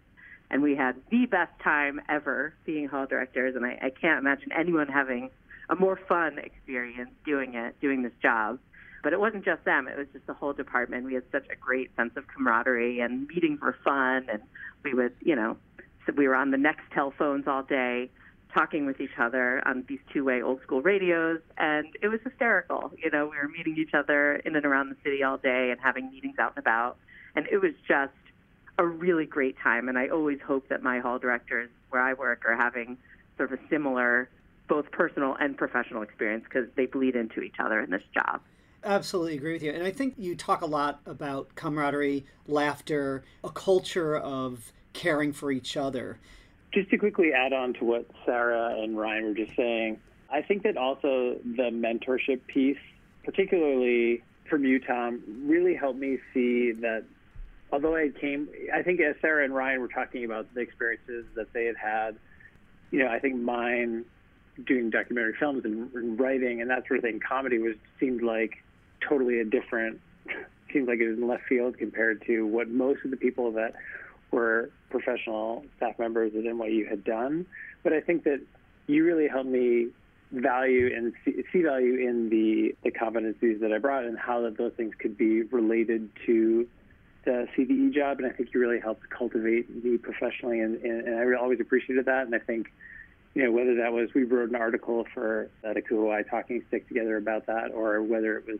and 0.50 0.64
we 0.64 0.76
had 0.76 0.96
the 1.12 1.26
best 1.26 1.52
time 1.64 2.02
ever 2.10 2.54
being 2.66 2.88
hall 2.88 3.06
directors. 3.06 3.56
And 3.56 3.66
I, 3.66 3.78
I 3.82 3.90
can't 3.90 4.20
imagine 4.20 4.52
anyone 4.52 4.88
having 4.88 5.30
a 5.70 5.76
more 5.76 6.00
fun 6.08 6.40
experience 6.40 7.12
doing 7.26 7.54
it, 7.56 7.80
doing 7.80 8.02
this 8.02 8.14
job. 8.22 8.60
But 9.04 9.14
it 9.14 9.20
wasn't 9.20 9.46
just 9.46 9.64
them; 9.64 9.88
it 9.88 9.98
was 9.98 10.08
just 10.12 10.28
the 10.28 10.34
whole 10.34 10.52
department. 10.52 11.06
We 11.06 11.14
had 11.14 11.24
such 11.32 11.46
a 11.50 11.56
great 11.56 11.96
sense 11.96 12.18
of 12.18 12.28
camaraderie, 12.28 13.00
and 13.00 13.28
meetings 13.28 13.62
were 13.62 13.78
fun. 13.84 14.28
And 14.30 14.42
we 14.84 14.94
would, 14.94 15.14
you 15.22 15.36
know, 15.36 15.56
we 16.18 16.28
were 16.28 16.36
on 16.36 16.52
the 16.52 16.58
Nextel 16.58 17.14
phones 17.18 17.48
all 17.48 17.64
day, 17.64 18.10
talking 18.54 18.86
with 18.86 19.00
each 19.00 19.18
other 19.20 19.62
on 19.68 19.86
these 19.88 20.00
two-way 20.12 20.42
old-school 20.42 20.82
radios, 20.82 21.40
and 21.58 21.88
it 22.02 22.08
was 22.08 22.20
hysterical. 22.24 22.92
You 22.98 23.12
know, 23.12 23.26
we 23.26 23.38
were 23.38 23.48
meeting 23.48 23.78
each 23.78 23.94
other 23.94 24.38
in 24.38 24.56
and 24.56 24.66
around 24.66 24.90
the 24.90 24.96
city 25.04 25.24
all 25.24 25.38
day 25.38 25.70
and 25.72 25.80
having 25.80 26.10
meetings 26.12 26.40
out 26.40 26.54
and 26.56 26.60
about, 26.66 26.98
and 27.36 27.48
it 27.52 27.58
was 27.58 27.74
just 27.88 28.14
a 28.78 28.86
really 28.86 29.26
great 29.26 29.56
time. 29.62 29.88
And 29.90 30.00
I 30.00 30.08
always 30.08 30.40
hope 30.46 30.68
that 30.70 30.82
my 30.82 31.00
hall 31.00 31.20
directors 31.20 31.70
where 31.90 32.02
I 32.02 32.14
work 32.14 32.44
are 32.46 32.56
having 32.56 32.98
sort 33.38 33.52
of 33.52 33.60
a 33.60 33.70
similar, 33.70 34.30
both 34.68 34.90
personal 34.92 35.36
and 35.40 35.58
professional 35.58 36.02
experience 36.02 36.46
because 36.46 36.68
they 36.76 36.86
bleed 36.86 37.16
into 37.16 37.42
each 37.42 37.56
other 37.60 37.80
in 37.82 37.92
this 37.92 38.04
job. 38.14 38.42
Absolutely 38.84 39.36
agree 39.36 39.54
with 39.54 39.64
you. 39.64 39.72
And 39.74 39.84
I 39.84 39.92
think 39.92 40.14
you 40.18 40.36
talk 40.36 40.62
a 40.62 40.66
lot 40.66 41.02
about 41.06 41.54
camaraderie, 41.56 42.26
laughter, 42.48 43.24
a 43.44 43.50
culture 43.50 44.16
of 44.16 44.72
caring 44.94 45.34
for 45.34 45.52
each 45.52 45.76
other. 45.76 46.18
Just 46.72 46.90
to 46.92 46.98
quickly 46.98 47.34
add 47.34 47.54
on 47.54 47.74
to 47.76 47.86
what 47.86 48.06
Sarah 48.26 48.76
and 48.80 48.98
Ryan 48.98 49.26
were 49.26 49.34
just 49.34 49.56
saying, 49.56 50.00
I 50.32 50.42
think 50.42 50.64
that 50.64 50.78
also 50.78 51.38
the 51.44 51.72
mentorship 51.72 52.46
piece, 52.48 52.78
particularly 53.24 54.24
from 54.50 54.66
you, 54.66 54.80
Tom, 54.80 55.24
really 55.46 55.76
helped 55.76 56.00
me 56.00 56.20
see 56.34 56.72
that 56.74 57.06
although 57.72 57.96
I 57.96 58.10
came, 58.10 58.50
I 58.74 58.84
think 58.84 59.00
as 59.00 59.16
Sarah 59.22 59.44
and 59.44 59.54
Ryan 59.54 59.82
were 59.82 59.88
talking 59.88 60.26
about 60.26 60.54
the 60.54 60.62
experiences 60.62 61.26
that 61.36 61.54
they 61.54 61.66
had 61.66 61.78
had, 61.78 62.16
you 62.92 63.00
know, 63.00 63.08
I 63.08 63.20
think 63.20 63.36
mine 63.36 64.06
doing 64.66 64.90
documentary 64.90 65.36
films 65.40 65.64
and, 65.66 66.20
writing 66.20 66.62
and 66.62 66.70
that 66.70 66.88
sort 66.88 67.00
of 67.00 67.04
thing, 67.04 67.20
comedy 67.20 67.60
was 67.60 67.76
seemed 68.00 68.22
like 68.22 68.64
totally 69.08 69.40
a 69.40 69.46
different, 69.46 70.00
seemed 70.74 70.88
like 70.88 71.00
it 71.00 71.10
was 71.10 71.18
in 71.18 71.28
left 71.28 71.44
field 71.44 71.78
compared 71.78 72.26
to 72.26 72.46
what 72.46 72.70
most 72.70 73.06
of 73.06 73.12
the 73.12 73.18
people 73.18 73.52
that 73.54 73.74
were 74.32 74.70
professional 74.90 75.66
staff 75.78 75.98
members 76.00 76.34
at 76.36 76.44
NYU 76.44 76.88
had 76.90 77.04
done. 77.04 77.46
But 77.84 77.94
I 77.94 78.02
think 78.02 78.24
that 78.24 78.42
you 78.88 79.06
really 79.06 79.28
helped 79.28 79.50
me 79.50 79.90
value 80.32 80.92
and 80.96 81.14
see, 81.26 81.44
see, 81.52 81.62
value 81.62 81.96
in 82.08 82.30
the, 82.30 82.76
the 82.84 82.92
competencies 82.92 83.60
that 83.62 83.72
I 83.74 83.78
brought 83.78 84.06
and 84.06 84.18
how 84.18 84.42
that 84.42 84.58
those 84.58 84.74
things 84.74 84.94
could 85.00 85.18
be 85.18 85.44
related 85.44 86.10
to 86.26 86.68
the 87.26 87.48
CDE 87.56 87.94
job, 87.94 88.20
and 88.20 88.28
I 88.28 88.32
think 88.32 88.54
you 88.54 88.60
really 88.60 88.80
helped 88.80 89.10
cultivate 89.10 89.84
me 89.84 89.98
professionally, 89.98 90.62
and, 90.62 90.82
and, 90.84 91.08
and 91.08 91.20
I 91.20 91.40
always 91.40 91.60
appreciated 91.60 92.06
that. 92.06 92.26
And 92.26 92.34
I 92.34 92.40
think, 92.40 92.72
you 93.34 93.44
know, 93.44 93.52
whether 93.52 93.76
that 93.76 93.92
was 93.92 94.14
we 94.14 94.24
wrote 94.24 94.50
an 94.50 94.56
article 94.56 95.06
for 95.14 95.50
the 95.62 95.70
ACUHO-I 95.70 96.24
Talking 96.24 96.64
Stick 96.68 96.88
together 96.88 97.18
about 97.18 97.46
that, 97.48 97.72
or 97.72 98.02
whether 98.02 98.38
it 98.38 98.48
was, 98.48 98.60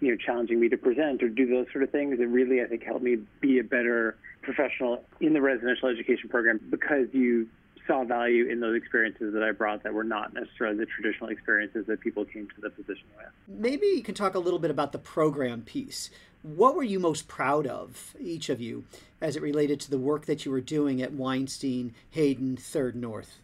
you 0.00 0.10
know, 0.10 0.16
challenging 0.16 0.60
me 0.60 0.68
to 0.68 0.76
present 0.76 1.22
or 1.22 1.28
do 1.28 1.46
those 1.46 1.66
sort 1.72 1.84
of 1.84 1.90
things, 1.90 2.18
it 2.20 2.24
really 2.24 2.62
I 2.62 2.66
think 2.66 2.84
helped 2.84 3.02
me 3.02 3.18
be 3.40 3.58
a 3.58 3.64
better 3.64 4.16
professional 4.42 5.04
in 5.20 5.32
the 5.32 5.40
residential 5.40 5.88
education 5.88 6.28
program 6.28 6.60
because 6.70 7.08
you 7.12 7.48
saw 7.86 8.04
value 8.04 8.46
in 8.46 8.60
those 8.60 8.76
experiences 8.76 9.32
that 9.32 9.42
I 9.42 9.50
brought 9.50 9.82
that 9.82 9.94
were 9.94 10.04
not 10.04 10.34
necessarily 10.34 10.76
the 10.76 10.86
traditional 10.86 11.30
experiences 11.30 11.86
that 11.86 12.00
people 12.00 12.24
came 12.24 12.46
to 12.54 12.60
the 12.60 12.70
position 12.70 13.04
with. 13.16 13.26
Maybe 13.48 13.86
you 13.86 14.02
can 14.02 14.14
talk 14.14 14.34
a 14.34 14.38
little 14.38 14.58
bit 14.58 14.70
about 14.70 14.92
the 14.92 14.98
program 14.98 15.62
piece. 15.62 16.10
What 16.42 16.76
were 16.76 16.84
you 16.84 17.00
most 17.00 17.26
proud 17.26 17.66
of, 17.66 18.14
each 18.20 18.48
of 18.48 18.60
you, 18.60 18.84
as 19.20 19.34
it 19.34 19.42
related 19.42 19.80
to 19.80 19.90
the 19.90 19.98
work 19.98 20.26
that 20.26 20.44
you 20.44 20.52
were 20.52 20.60
doing 20.60 21.02
at 21.02 21.12
Weinstein, 21.12 21.94
Hayden, 22.10 22.56
Third 22.56 22.94
North? 22.94 23.38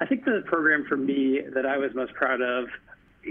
I 0.00 0.06
think 0.06 0.24
the 0.24 0.42
program 0.46 0.84
for 0.88 0.96
me 0.96 1.40
that 1.54 1.64
I 1.64 1.76
was 1.76 1.94
most 1.94 2.14
proud 2.14 2.40
of 2.40 2.68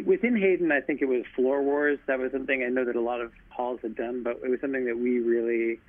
within 0.06 0.36
Hayden, 0.36 0.72
I 0.72 0.82
think 0.82 1.02
it 1.02 1.08
was 1.08 1.24
Floor 1.36 1.62
Wars. 1.62 2.00
That 2.08 2.20
was 2.20 2.32
something 2.32 2.64
I 2.64 2.70
know 2.70 2.86
that 2.86 2.96
a 2.96 3.02
lot 3.02 3.22
of 3.22 3.32
halls 3.50 3.80
had 3.82 3.96
done, 3.96 4.24
but 4.24 4.40
it 4.44 4.50
was 4.50 4.60
something 4.62 4.86
that 4.86 4.98
we 4.98 5.20
really, 5.20 5.80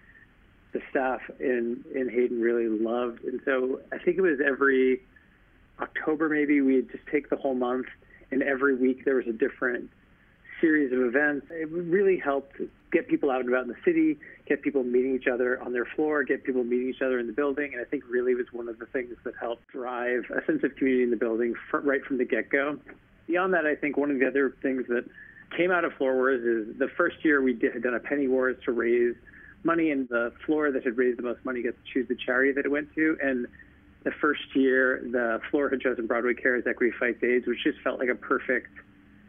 the 0.72 0.80
staff 0.90 1.20
in 1.38 1.84
in 1.94 2.08
Hayden 2.08 2.40
really 2.40 2.68
loved. 2.68 3.24
And 3.24 3.40
so 3.44 3.80
I 3.92 3.98
think 3.98 4.18
it 4.18 4.22
was 4.22 4.40
every 4.44 5.02
October 5.80 6.28
maybe 6.28 6.60
we'd 6.60 6.90
just 6.90 7.06
take 7.10 7.30
the 7.30 7.36
whole 7.36 7.54
month, 7.54 7.86
and 8.30 8.42
every 8.42 8.74
week 8.74 9.04
there 9.04 9.16
was 9.16 9.26
a 9.26 9.32
different 9.32 9.90
series 10.60 10.92
of 10.92 11.00
events. 11.00 11.46
It 11.50 11.68
really 11.70 12.18
helped 12.18 12.60
get 12.92 13.08
people 13.08 13.30
out 13.30 13.40
and 13.40 13.48
about 13.48 13.62
in 13.62 13.68
the 13.68 13.76
city, 13.84 14.18
get 14.46 14.62
people 14.62 14.84
meeting 14.84 15.14
each 15.16 15.26
other 15.26 15.60
on 15.60 15.72
their 15.72 15.84
floor, 15.84 16.22
get 16.22 16.44
people 16.44 16.62
meeting 16.62 16.88
each 16.88 17.02
other 17.02 17.18
in 17.18 17.26
the 17.26 17.32
building. 17.32 17.72
And 17.72 17.80
I 17.80 17.84
think 17.84 18.04
really 18.08 18.34
was 18.34 18.46
one 18.52 18.68
of 18.68 18.78
the 18.78 18.86
things 18.86 19.16
that 19.24 19.34
helped 19.40 19.66
drive 19.68 20.24
a 20.30 20.44
sense 20.44 20.62
of 20.62 20.76
community 20.76 21.02
in 21.02 21.10
the 21.10 21.16
building 21.16 21.54
right 21.72 22.04
from 22.04 22.18
the 22.18 22.24
get 22.24 22.50
go. 22.50 22.78
Beyond 23.26 23.54
that, 23.54 23.66
I 23.66 23.74
think 23.74 23.96
one 23.96 24.10
of 24.10 24.18
the 24.18 24.26
other 24.26 24.54
things 24.62 24.84
that 24.88 25.04
came 25.56 25.70
out 25.70 25.84
of 25.84 25.92
Floor 25.94 26.14
Wars 26.14 26.42
is 26.42 26.78
the 26.78 26.88
first 26.96 27.24
year 27.24 27.42
we 27.42 27.52
did, 27.52 27.74
had 27.74 27.82
done 27.82 27.94
a 27.94 28.00
penny 28.00 28.28
wars 28.28 28.56
to 28.64 28.72
raise 28.72 29.14
money, 29.64 29.90
and 29.90 30.08
the 30.08 30.32
floor 30.44 30.70
that 30.72 30.84
had 30.84 30.96
raised 30.96 31.18
the 31.18 31.22
most 31.22 31.44
money 31.44 31.62
gets 31.62 31.76
to 31.76 31.92
choose 31.92 32.08
the 32.08 32.16
charity 32.16 32.52
that 32.52 32.64
it 32.64 32.70
went 32.70 32.92
to. 32.94 33.16
And 33.22 33.46
the 34.04 34.10
first 34.20 34.42
year, 34.54 35.02
the 35.10 35.40
floor 35.50 35.68
had 35.68 35.80
chosen 35.80 36.06
Broadway 36.06 36.34
Cares 36.34 36.64
Equity 36.66 36.92
Fights 36.98 37.22
AIDS, 37.22 37.46
which 37.46 37.62
just 37.62 37.78
felt 37.80 37.98
like 37.98 38.08
a 38.08 38.14
perfect 38.14 38.70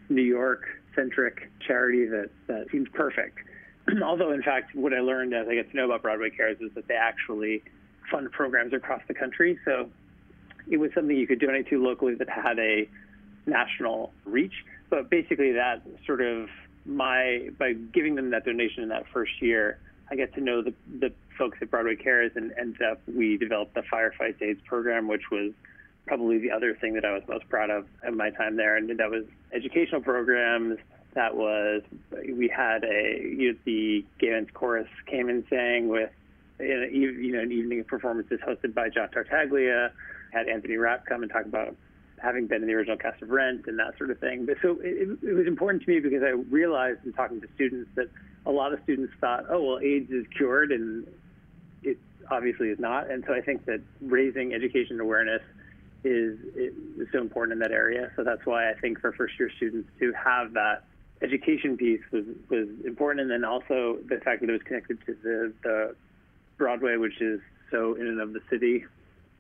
New 0.10 0.24
York 0.24 0.66
centric 0.96 1.50
charity 1.66 2.06
that, 2.06 2.30
that 2.48 2.68
seems 2.72 2.88
perfect. 2.94 3.40
Although, 4.04 4.32
in 4.32 4.42
fact, 4.42 4.76
what 4.76 4.94
I 4.94 5.00
learned 5.00 5.34
as 5.34 5.48
I 5.48 5.56
get 5.56 5.70
to 5.72 5.78
know 5.78 5.86
about 5.86 6.02
Broadway 6.02 6.30
Cares 6.30 6.58
is 6.62 6.72
that 6.76 6.88
they 6.88 6.96
actually 6.96 7.64
fund 8.12 8.32
programs 8.32 8.74
across 8.74 9.02
the 9.08 9.14
country. 9.14 9.60
So 9.66 9.90
it 10.70 10.78
was 10.78 10.92
something 10.94 11.16
you 11.16 11.28
could 11.28 11.40
donate 11.40 11.68
to 11.70 11.84
locally 11.84 12.16
that 12.16 12.30
had 12.30 12.60
a 12.60 12.90
national 13.46 14.12
reach. 14.26 14.54
But 14.90 15.10
basically, 15.10 15.54
that 15.54 15.82
sort 16.06 16.22
of 16.22 16.50
my 16.86 17.50
by 17.58 17.74
giving 17.74 18.16
them 18.16 18.32
that 18.32 18.46
donation 18.46 18.84
in 18.84 18.90
that 18.90 19.06
first 19.14 19.42
year, 19.42 19.80
I 20.12 20.16
get 20.16 20.34
to 20.36 20.42
know 20.42 20.62
the 20.62 20.74
the 21.00 21.12
folks 21.38 21.58
at 21.62 21.72
Broadway 21.72 21.96
Cares, 21.96 22.32
and 22.36 22.54
ended 22.60 22.82
up 22.82 23.02
we 23.08 23.38
developed 23.38 23.74
the 23.74 23.82
Firefight 23.82 24.42
AIDS 24.42 24.62
program, 24.66 25.08
which 25.08 25.32
was 25.32 25.52
probably 26.06 26.38
the 26.38 26.52
other 26.52 26.76
thing 26.76 26.94
that 26.94 27.06
I 27.06 27.14
was 27.14 27.24
most 27.28 27.48
proud 27.50 27.70
of 27.70 27.88
in 28.06 28.18
my 28.18 28.30
time 28.30 28.58
there, 28.58 28.76
and 28.76 28.90
that 28.90 29.10
was 29.10 29.26
educational 29.54 30.02
programs 30.02 30.78
that 31.14 31.36
was 31.36 31.82
we 32.30 32.48
had 32.48 32.84
a 32.84 33.20
you 33.22 33.54
know, 33.54 33.58
the 33.66 34.06
gay 34.20 34.46
chorus 34.54 34.88
came 35.06 35.30
and 35.30 35.44
sang 35.50 35.88
with 35.88 36.10
you 36.60 37.32
know 37.32 37.40
an 37.40 37.52
evening 37.52 37.80
of 37.80 37.88
performances 37.88 38.40
hosted 38.46 38.74
by 38.74 38.90
John 38.90 39.10
Tartaglia. 39.10 39.92
Had 40.32 40.48
Anthony 40.48 40.78
Rapp 40.78 41.06
come 41.06 41.22
and 41.22 41.32
talk 41.32 41.46
about 41.46 41.76
having 42.24 42.48
been 42.48 42.62
in 42.62 42.68
the 42.68 42.74
original 42.74 42.98
cast 42.98 43.22
of 43.22 43.30
Rent 43.30 43.66
and 43.68 43.78
that 43.80 43.98
sort 43.98 44.10
of 44.10 44.18
thing. 44.20 44.46
But 44.46 44.56
so 44.62 44.80
it, 44.82 45.20
it 45.22 45.34
was 45.34 45.46
important 45.46 45.84
to 45.84 45.90
me 45.90 46.00
because 46.00 46.24
I 46.24 46.30
realized 46.30 47.06
in 47.06 47.12
talking 47.14 47.42
to 47.42 47.48
students 47.56 47.90
that 47.96 48.10
a 48.46 48.52
lot 48.52 48.74
of 48.74 48.80
students 48.84 49.14
thought, 49.20 49.46
oh 49.50 49.62
well, 49.62 49.80
AIDS 49.80 50.10
is 50.10 50.26
cured, 50.36 50.72
and 50.72 51.06
it 51.84 51.98
obviously 52.32 52.70
is 52.70 52.80
not. 52.80 53.12
And 53.12 53.24
so 53.28 53.34
I 53.34 53.42
think 53.42 53.66
that 53.66 53.82
raising 54.02 54.54
education 54.54 55.00
awareness 55.02 55.42
is, 56.06 56.40
is 56.56 56.74
so 57.12 57.20
important 57.20 57.54
in 57.54 57.60
that 57.60 57.72
area. 57.72 58.12
So 58.16 58.24
that's 58.24 58.46
why 58.46 58.70
I 58.70 58.74
think 58.74 59.02
for 59.02 59.12
first 59.12 59.38
year 59.38 59.52
students 59.58 59.90
to 60.00 60.14
have 60.14 60.54
that 60.54 60.84
education 61.22 61.78
piece 61.78 62.02
was, 62.12 62.26
was 62.50 62.68
important, 62.86 63.22
and 63.22 63.32
then 63.32 63.44
also 63.44 64.00
the 64.08 64.20
fact 64.24 64.42
that 64.42 64.50
it 64.50 64.54
was 64.54 64.62
connected 64.64 65.00
to 65.06 65.16
the, 65.24 65.54
the 65.64 65.96
Broadway, 66.58 66.96
which 66.96 67.20
is 67.22 67.42
so 67.70 67.96
in 67.96 68.08
and 68.08 68.22
of 68.22 68.32
the 68.32 68.42
city, 68.50 68.86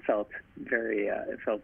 felt 0.05 0.29
very 0.57 1.09
uh, 1.09 1.21
it 1.29 1.39
felt 1.45 1.61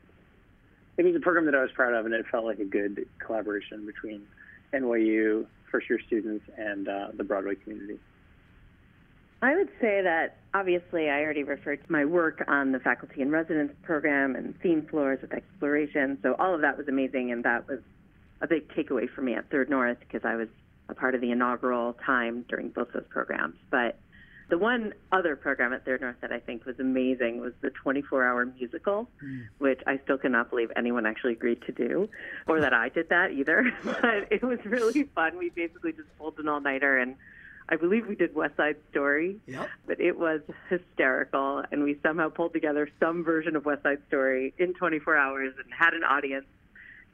it 1.00 1.06
was 1.06 1.16
a 1.16 1.20
program 1.20 1.46
that 1.46 1.56
I 1.56 1.62
was 1.62 1.72
proud 1.72 1.94
of, 1.94 2.06
and 2.06 2.14
it 2.14 2.26
felt 2.30 2.44
like 2.44 2.60
a 2.60 2.66
good 2.66 3.08
collaboration 3.26 3.86
between 3.86 4.28
NYU 4.74 5.46
first 5.72 5.90
year 5.90 6.00
students 6.06 6.44
and 6.58 6.90
uh, 6.90 7.08
the 7.16 7.24
Broadway 7.24 7.56
community. 7.56 8.00
I 9.42 9.56
would 9.56 9.70
say 9.80 10.02
that 10.02 10.40
obviously 10.54 11.10
I 11.10 11.22
already 11.22 11.44
referred 11.44 11.86
to 11.86 11.92
my 11.92 12.04
work 12.04 12.44
on 12.50 12.74
the 12.74 12.80
faculty 12.80 13.22
and 13.22 13.32
residence 13.32 13.72
program 13.84 14.36
and 14.36 14.60
theme 14.60 14.86
floors 14.90 15.20
with 15.22 15.32
exploration. 15.32 16.18
So 16.22 16.36
all 16.38 16.54
of 16.54 16.60
that 16.62 16.78
was 16.78 16.90
amazing, 16.90 17.32
and 17.32 17.46
that 17.46 17.66
was 17.70 17.80
a 18.42 18.48
big 18.48 18.68
takeaway 18.70 19.10
for 19.10 19.22
me 19.22 19.36
at 19.36 19.50
Third 19.50 19.70
North 19.70 20.00
because 20.02 20.26
I 20.26 20.36
was 20.36 20.50
a 20.90 20.94
part 20.94 21.16
of 21.16 21.22
the 21.22 21.32
inaugural 21.32 21.96
time 22.06 22.44
during 22.50 22.70
both 22.70 22.92
those 22.94 23.06
programs. 23.10 23.56
But 23.72 23.98
the 24.50 24.58
one 24.58 24.94
other 25.12 25.36
program 25.36 25.74
at 25.74 25.86
Third 25.86 26.02
North 26.02 26.16
that 26.22 26.32
I 26.32 26.40
think 26.40 26.66
was 26.66 26.80
amazing 26.80 27.40
was 27.40 27.54
the 27.62 27.70
24 27.70 28.26
hour 28.26 28.46
musical, 28.46 29.08
mm. 29.24 29.48
which 29.60 29.80
I 29.86 30.00
still 30.04 30.18
cannot 30.18 30.50
believe 30.50 30.72
anyone 30.76 31.06
actually 31.06 31.34
agreed 31.34 31.62
to 31.64 31.72
do, 31.72 32.10
or 32.48 32.60
that 32.62 32.74
I 32.74 32.90
did 32.90 33.10
that 33.10 33.32
either. 33.32 33.72
but 33.84 34.32
it 34.32 34.44
was 34.44 34.60
really 34.66 35.04
fun. 35.16 35.38
We 35.38 35.50
basically 35.50 35.94
just 35.94 36.10
pulled 36.18 36.40
an 36.40 36.48
all 36.48 36.62
nighter 36.62 36.98
and 36.98 37.16
I 37.72 37.76
believe 37.76 38.08
we 38.08 38.16
did 38.16 38.34
West 38.34 38.58
Side 38.58 38.78
Story, 38.90 39.38
yep. 39.46 39.70
but 39.86 40.02
it 40.02 40.18
was 40.18 40.42
hysterical, 40.70 41.64
and 41.72 41.84
we 41.84 42.00
somehow 42.02 42.30
pulled 42.30 42.52
together 42.52 42.90
some 43.00 43.24
version 43.24 43.56
of 43.56 43.64
West 43.64 43.84
Side 43.84 44.00
Story 44.08 44.56
in 44.58 44.74
24 44.74 45.16
hours 45.16 45.54
and 45.64 45.72
had 45.72 45.94
an 45.94 46.04
audience, 46.04 46.48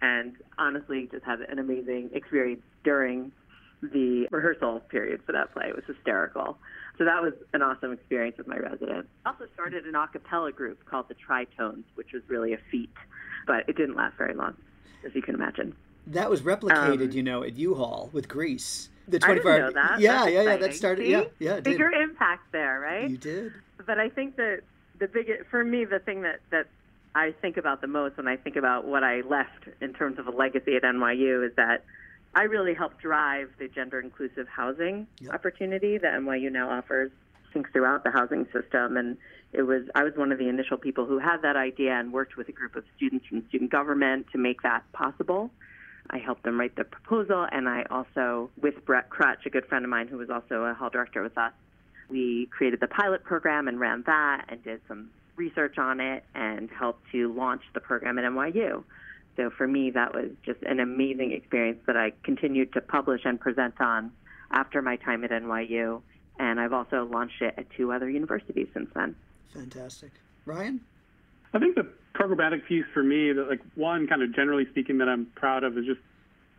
and 0.02 0.34
honestly 0.58 1.10
just 1.12 1.26
had 1.26 1.42
an 1.42 1.60
amazing 1.60 2.12
experience 2.14 2.62
during 2.86 3.34
the 3.92 4.28
rehearsal 4.32 4.80
period 4.90 5.22
for 5.26 5.32
that 5.32 5.54
play. 5.54 5.66
It 5.70 5.76
was 5.76 5.86
hysterical. 5.86 6.58
So 6.98 7.06
that 7.06 7.22
was 7.22 7.34
an 7.54 7.62
awesome 7.62 7.92
experience 7.92 8.38
with 8.38 8.48
my 8.48 8.58
residents. 8.58 9.10
I 9.26 9.30
Also 9.30 9.46
started 9.54 9.86
an 9.86 9.96
a 9.96 10.08
cappella 10.08 10.52
group 10.52 10.84
called 10.86 11.08
the 11.10 11.16
Tritones, 11.16 11.84
which 11.96 12.14
was 12.14 12.24
really 12.28 12.54
a 12.54 12.58
feat, 12.72 12.94
but 13.46 13.68
it 13.68 13.76
didn't 13.76 13.96
last 13.96 14.18
very 14.18 14.34
long, 14.34 14.56
as 15.06 15.14
you 15.14 15.22
can 15.22 15.36
imagine. 15.36 15.76
That 16.08 16.30
was 16.30 16.42
replicated, 16.42 17.10
um, 17.10 17.12
you 17.12 17.24
know, 17.24 17.44
at 17.44 17.56
U-Haul 17.56 18.10
with 18.14 18.28
Grease. 18.28 18.90
the 19.08 19.20
24 19.20 19.52
I 19.52 19.72
that. 19.72 20.00
Yeah, 20.00 20.24
That's 20.24 20.32
yeah, 20.32 20.42
yeah. 20.42 20.58
That 20.58 20.74
started. 20.76 21.06
See? 21.06 21.12
Yeah, 21.12 21.24
yeah. 21.40 21.60
Bigger 21.60 21.90
impact 21.90 22.52
there, 22.52 22.80
right? 22.80 23.10
You 23.10 23.18
did. 23.18 23.54
But 23.86 24.00
I 24.00 24.10
think 24.10 24.36
that 24.38 24.62
the 25.00 25.08
big 25.08 25.28
for 25.50 25.64
me, 25.64 25.86
the 25.86 26.00
thing 26.00 26.22
that 26.22 26.40
that 26.52 26.68
I 27.16 27.34
think 27.42 27.58
about 27.58 27.82
the 27.82 27.88
most 27.88 28.18
when 28.18 28.28
I 28.28 28.36
think 28.38 28.56
about 28.56 28.86
what 28.86 29.04
I 29.04 29.22
left 29.22 29.68
in 29.82 29.94
terms 29.94 30.20
of 30.20 30.28
a 30.28 30.32
legacy 30.32 30.76
at 30.76 30.84
NYU 30.84 31.48
is 31.48 31.56
that 31.56 31.84
I 32.36 32.44
really 32.44 32.74
helped 32.74 33.02
drive 33.02 33.50
the 33.58 33.68
gender 33.68 34.00
inclusive 34.00 34.48
housing 34.48 35.08
yep. 35.20 35.34
opportunity 35.34 35.98
that 35.98 36.14
NYU 36.14 36.52
now 36.52 36.70
offers 36.70 37.12
things 37.54 37.68
throughout 37.72 38.04
the 38.04 38.12
housing 38.12 38.46
system 38.52 38.98
and 38.98 39.18
it 39.54 39.62
was 39.62 39.84
I 39.96 40.04
was 40.04 40.14
one 40.16 40.34
of 40.34 40.38
the 40.38 40.50
initial 40.50 40.78
people 40.78 41.06
who 41.06 41.18
had 41.18 41.42
that 41.44 41.56
idea 41.56 41.94
and 41.94 42.12
worked 42.12 42.36
with 42.36 42.50
a 42.50 42.52
group 42.52 42.76
of 42.76 42.84
students 42.98 43.26
from 43.28 43.48
student 43.48 43.72
government 43.72 44.28
to 44.34 44.38
make 44.38 44.62
that 44.64 44.84
possible. 44.92 45.50
I 46.10 46.18
helped 46.18 46.44
them 46.44 46.60
write 46.60 46.76
the 46.76 46.84
proposal, 46.84 47.48
and 47.52 47.68
I 47.68 47.84
also, 47.90 48.52
with 48.62 48.86
Brett 48.86 49.10
Crutch, 49.10 49.46
a 49.46 49.50
good 49.50 49.66
friend 49.66 49.84
of 49.84 49.90
mine 49.90 50.08
who 50.08 50.18
was 50.18 50.30
also 50.30 50.66
a 50.66 50.74
hall 50.74 50.90
director 50.90 51.24
with 51.24 51.38
us, 51.38 51.54
we 52.10 52.48
created 52.52 52.80
the 52.80 52.88
pilot 52.88 53.24
program 53.24 53.68
and 53.68 53.80
ran 53.80 54.04
that 54.06 54.46
and 54.50 54.64
did 54.64 54.82
some 54.88 55.10
research 55.36 55.78
on 55.78 56.00
it 56.00 56.24
and 56.36 56.70
helped 56.70 57.10
to 57.12 57.34
launch 57.34 57.64
the 57.74 57.80
program 57.80 58.20
at 58.20 58.26
NYU. 58.26 58.84
So 59.38 59.50
for 59.50 59.68
me, 59.68 59.92
that 59.92 60.14
was 60.14 60.32
just 60.46 60.62
an 60.64 60.80
amazing 60.80 61.32
experience 61.32 61.80
that 61.88 61.98
I 61.98 62.14
continued 62.24 62.74
to 62.74 62.82
publish 62.82 63.22
and 63.26 63.40
present 63.40 63.80
on 63.82 64.12
after 64.52 64.82
my 64.82 64.96
time 64.96 65.24
at 65.24 65.32
NYU. 65.32 66.02
And 66.40 66.60
I've 66.60 66.74
also 66.74 67.06
launched 67.06 67.42
it 67.42 67.54
at 67.58 67.70
two 67.72 67.92
other 67.92 68.10
universities 68.10 68.68
since 68.74 68.90
then. 68.94 69.16
Fantastic. 69.54 70.12
Ryan? 70.46 70.82
I 71.54 71.60
think 71.60 71.76
the 71.76 71.88
programmatic 72.14 72.66
piece 72.66 72.86
for 72.94 73.04
me, 73.04 73.32
that 73.34 73.50
like 73.50 73.62
one 73.76 74.08
kind 74.08 74.22
of 74.22 74.34
generally 74.34 74.66
speaking 74.70 74.98
that 75.00 75.10
I'm 75.10 75.28
proud 75.36 75.64
of 75.64 75.78
is 75.78 75.86
just 75.86 76.02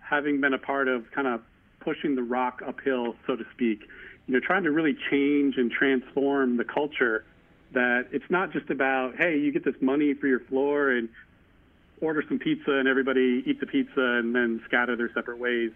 having 0.00 0.40
been 0.40 0.54
a 0.54 0.58
part 0.58 0.88
of 0.88 1.10
kind 1.10 1.26
of 1.26 1.42
pushing 1.80 2.14
the 2.14 2.22
rock 2.22 2.62
uphill, 2.66 3.14
so 3.26 3.36
to 3.36 3.44
speak. 3.54 3.80
You 4.26 4.34
know, 4.34 4.40
trying 4.40 4.64
to 4.64 4.70
really 4.70 4.96
change 5.10 5.56
and 5.56 5.70
transform 5.70 6.56
the 6.56 6.64
culture. 6.64 7.24
That 7.72 8.08
it's 8.12 8.28
not 8.30 8.52
just 8.52 8.70
about 8.70 9.16
hey, 9.16 9.38
you 9.38 9.52
get 9.52 9.64
this 9.64 9.74
money 9.80 10.14
for 10.14 10.26
your 10.26 10.40
floor 10.40 10.90
and 10.90 11.08
order 12.00 12.22
some 12.28 12.38
pizza 12.38 12.72
and 12.72 12.88
everybody 12.88 13.42
eat 13.46 13.60
the 13.60 13.66
pizza 13.66 14.00
and 14.00 14.34
then 14.34 14.60
scatter 14.66 14.96
their 14.96 15.10
separate 15.14 15.38
ways, 15.38 15.70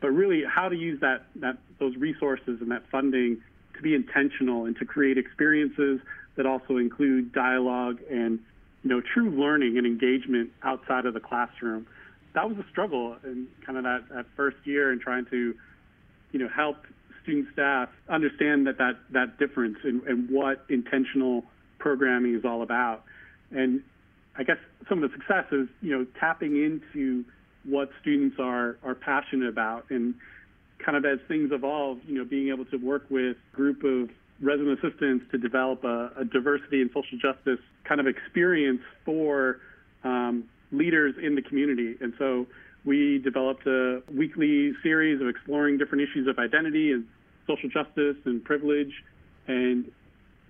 but 0.00 0.08
really 0.08 0.42
how 0.44 0.68
to 0.68 0.76
use 0.76 1.00
that 1.00 1.26
that 1.36 1.58
those 1.78 1.96
resources 1.96 2.60
and 2.60 2.70
that 2.70 2.82
funding 2.90 3.40
to 3.74 3.82
be 3.82 3.94
intentional 3.94 4.66
and 4.66 4.76
to 4.76 4.84
create 4.84 5.18
experiences 5.18 6.00
that 6.36 6.46
also 6.46 6.76
include 6.76 7.32
dialogue 7.32 7.98
and 8.10 8.38
you 8.82 8.90
know, 8.90 9.00
true 9.00 9.30
learning 9.30 9.78
and 9.78 9.86
engagement 9.86 10.50
outside 10.62 11.06
of 11.06 11.14
the 11.14 11.20
classroom. 11.20 11.86
That 12.34 12.48
was 12.48 12.58
a 12.58 12.68
struggle 12.70 13.16
in 13.24 13.46
kind 13.64 13.78
of 13.78 13.84
that, 13.84 14.08
that 14.10 14.26
first 14.36 14.56
year 14.64 14.90
and 14.90 15.00
trying 15.00 15.26
to, 15.26 15.54
you 16.32 16.38
know, 16.38 16.48
help 16.48 16.78
student 17.22 17.46
staff 17.52 17.88
understand 18.08 18.66
that 18.66 18.78
that, 18.78 18.98
that 19.10 19.38
difference 19.38 19.78
and, 19.84 20.02
and 20.04 20.28
what 20.28 20.64
intentional 20.68 21.44
programming 21.78 22.34
is 22.34 22.44
all 22.44 22.62
about. 22.62 23.04
And 23.52 23.82
I 24.36 24.44
guess 24.44 24.56
some 24.88 25.02
of 25.02 25.10
the 25.10 25.16
success 25.16 25.44
is, 25.52 25.68
you 25.80 25.96
know, 25.96 26.06
tapping 26.18 26.56
into 26.56 27.24
what 27.64 27.90
students 28.00 28.36
are, 28.38 28.76
are 28.82 28.94
passionate 28.94 29.48
about 29.48 29.84
and 29.90 30.14
kind 30.84 30.96
of 30.96 31.04
as 31.04 31.18
things 31.28 31.50
evolve, 31.52 31.98
you 32.06 32.18
know, 32.18 32.24
being 32.24 32.48
able 32.48 32.64
to 32.66 32.76
work 32.76 33.04
with 33.10 33.36
a 33.52 33.56
group 33.56 33.84
of 33.84 34.10
resident 34.40 34.78
assistants 34.82 35.24
to 35.30 35.38
develop 35.38 35.84
a, 35.84 36.10
a 36.18 36.24
diversity 36.24 36.80
and 36.80 36.90
social 36.90 37.18
justice 37.18 37.60
kind 37.84 38.00
of 38.00 38.06
experience 38.06 38.80
for 39.04 39.58
um, 40.02 40.44
leaders 40.72 41.14
in 41.22 41.34
the 41.34 41.42
community. 41.42 41.96
And 42.00 42.12
so 42.18 42.46
we 42.84 43.18
developed 43.18 43.66
a 43.66 44.02
weekly 44.12 44.72
series 44.82 45.20
of 45.20 45.28
exploring 45.28 45.78
different 45.78 46.02
issues 46.02 46.26
of 46.26 46.38
identity 46.38 46.90
and 46.92 47.06
social 47.46 47.68
justice 47.68 48.16
and 48.24 48.42
privilege 48.42 48.92
and 49.46 49.90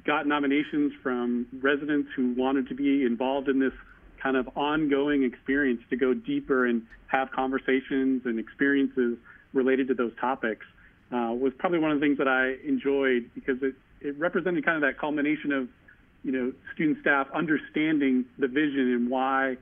got 0.04 0.26
nominations 0.26 0.92
from 1.02 1.46
residents 1.60 2.08
who 2.16 2.34
wanted 2.36 2.68
to 2.68 2.74
be 2.74 3.04
involved 3.04 3.48
in 3.48 3.58
this 3.58 3.72
kind 4.22 4.36
of 4.36 4.48
ongoing 4.56 5.24
experience 5.24 5.80
to 5.90 5.96
go 5.96 6.14
deeper 6.14 6.66
and 6.66 6.82
have 7.06 7.30
conversations 7.30 8.22
and 8.24 8.38
experiences 8.38 9.16
related 9.52 9.88
to 9.88 9.94
those 9.94 10.12
topics 10.20 10.64
uh, 11.12 11.32
was 11.32 11.52
probably 11.58 11.78
one 11.78 11.90
of 11.90 12.00
the 12.00 12.06
things 12.06 12.18
that 12.18 12.28
I 12.28 12.54
enjoyed 12.66 13.30
because 13.34 13.62
it, 13.62 13.74
it 14.00 14.18
represented 14.18 14.64
kind 14.64 14.76
of 14.76 14.82
that 14.82 14.98
culmination 14.98 15.52
of, 15.52 15.68
you 16.22 16.32
know, 16.32 16.52
student 16.74 16.98
staff 17.00 17.26
understanding 17.34 18.24
the 18.38 18.48
vision 18.48 18.92
and 18.94 19.10
why 19.10 19.56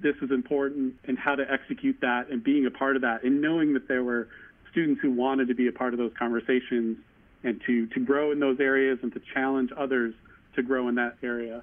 this 0.00 0.14
is 0.22 0.30
important 0.30 0.94
and 1.04 1.18
how 1.18 1.34
to 1.34 1.44
execute 1.50 1.96
that 2.02 2.28
and 2.30 2.42
being 2.42 2.66
a 2.66 2.70
part 2.70 2.96
of 2.96 3.02
that 3.02 3.24
and 3.24 3.40
knowing 3.40 3.72
that 3.74 3.88
there 3.88 4.02
were 4.02 4.28
students 4.70 5.00
who 5.00 5.10
wanted 5.10 5.48
to 5.48 5.54
be 5.54 5.68
a 5.68 5.72
part 5.72 5.92
of 5.92 5.98
those 5.98 6.12
conversations 6.18 6.96
and 7.44 7.60
to, 7.66 7.86
to 7.88 8.00
grow 8.00 8.30
in 8.32 8.40
those 8.40 8.60
areas 8.60 8.98
and 9.02 9.12
to 9.12 9.20
challenge 9.34 9.70
others 9.76 10.14
to 10.54 10.62
grow 10.62 10.88
in 10.88 10.94
that 10.96 11.16
area. 11.22 11.62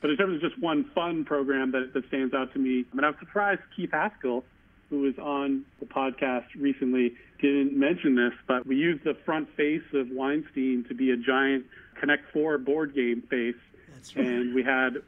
But 0.00 0.10
in 0.10 0.16
terms 0.16 0.36
of 0.36 0.50
just 0.50 0.60
one 0.62 0.84
fun 0.94 1.24
program 1.24 1.72
that, 1.72 1.92
that 1.92 2.06
stands 2.08 2.32
out 2.32 2.52
to 2.52 2.58
me, 2.58 2.84
I 2.92 2.96
mean, 2.96 3.04
I 3.04 3.08
was 3.08 3.18
surprised 3.18 3.60
Keith 3.74 3.90
Haskell 3.90 4.44
who 4.90 5.00
was 5.00 5.18
on 5.18 5.64
the 5.80 5.86
podcast 5.86 6.46
recently, 6.56 7.14
didn't 7.40 7.76
mention 7.76 8.14
this, 8.16 8.32
but 8.46 8.66
we 8.66 8.76
used 8.76 9.04
the 9.04 9.14
front 9.24 9.48
face 9.56 9.82
of 9.92 10.08
Weinstein 10.10 10.84
to 10.88 10.94
be 10.94 11.10
a 11.10 11.16
giant 11.16 11.66
Connect 12.00 12.32
Four 12.32 12.58
board 12.58 12.94
game 12.94 13.22
face, 13.28 13.54
right. 14.16 14.26
and 14.26 14.54
we 14.54 14.62
had 14.62 15.02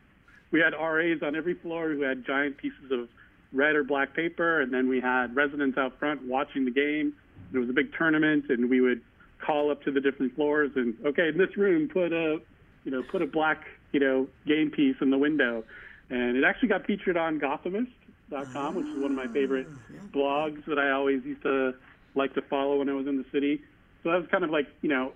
we 0.50 0.61
had 0.61 0.74
RAs 0.74 1.22
on 1.22 1.35
every 1.35 1.54
floor 1.54 1.90
who 1.90 2.02
had 2.02 2.26
giant 2.26 2.56
pieces 2.56 2.90
of 2.90 3.09
red 3.52 3.74
or 3.74 3.85
black 3.85 4.14
paper, 4.14 4.61
and 4.61 4.72
then 4.72 4.88
we 4.88 5.00
had 5.00 5.35
residents 5.35 5.78
out 5.78 5.98
front 5.98 6.22
watching 6.22 6.64
the 6.64 6.70
game. 6.70 7.14
There 7.52 7.61
was 7.61 7.70
a 7.70 7.72
big 7.72 7.92
tournament, 7.96 8.46
and 8.48 8.68
we 8.68 8.80
would 8.80 9.00
call 9.44 9.70
up 9.70 9.83
to 9.83 9.90
the 9.90 10.00
different 10.00 10.35
floors 10.35 10.70
and 10.76 10.94
okay, 11.07 11.29
in 11.29 11.38
this 11.38 11.57
room, 11.57 11.88
put 11.88 12.12
a 12.12 12.38
you 12.85 12.90
know 12.90 13.03
put 13.11 13.22
a 13.22 13.26
black 13.26 13.64
you 13.92 14.00
know 14.00 14.29
game 14.46 14.70
piece 14.70 14.96
in 15.00 15.11
the 15.11 15.18
window, 15.18 15.64
and 16.11 16.37
it 16.37 16.44
actually 16.44 16.68
got 16.68 16.87
featured 16.87 17.16
on 17.16 17.40
Gothamist.com, 17.40 18.74
which 18.74 18.87
is 18.87 19.00
one 19.00 19.12
of 19.12 19.16
my 19.16 19.33
favorite 19.33 19.66
ah, 19.70 20.16
blogs 20.16 20.64
that 20.66 20.79
I 20.79 20.90
always 20.90 21.24
used 21.24 21.42
to 21.42 21.74
like 22.14 22.35
to 22.35 22.42
follow 22.42 22.79
when 22.79 22.88
I 22.88 22.92
was 22.92 23.07
in 23.07 23.16
the 23.16 23.26
city. 23.33 23.62
So 24.03 24.11
that 24.11 24.18
was 24.18 24.26
kind 24.31 24.44
of 24.44 24.50
like, 24.50 24.66
you 24.83 24.88
know, 24.88 25.12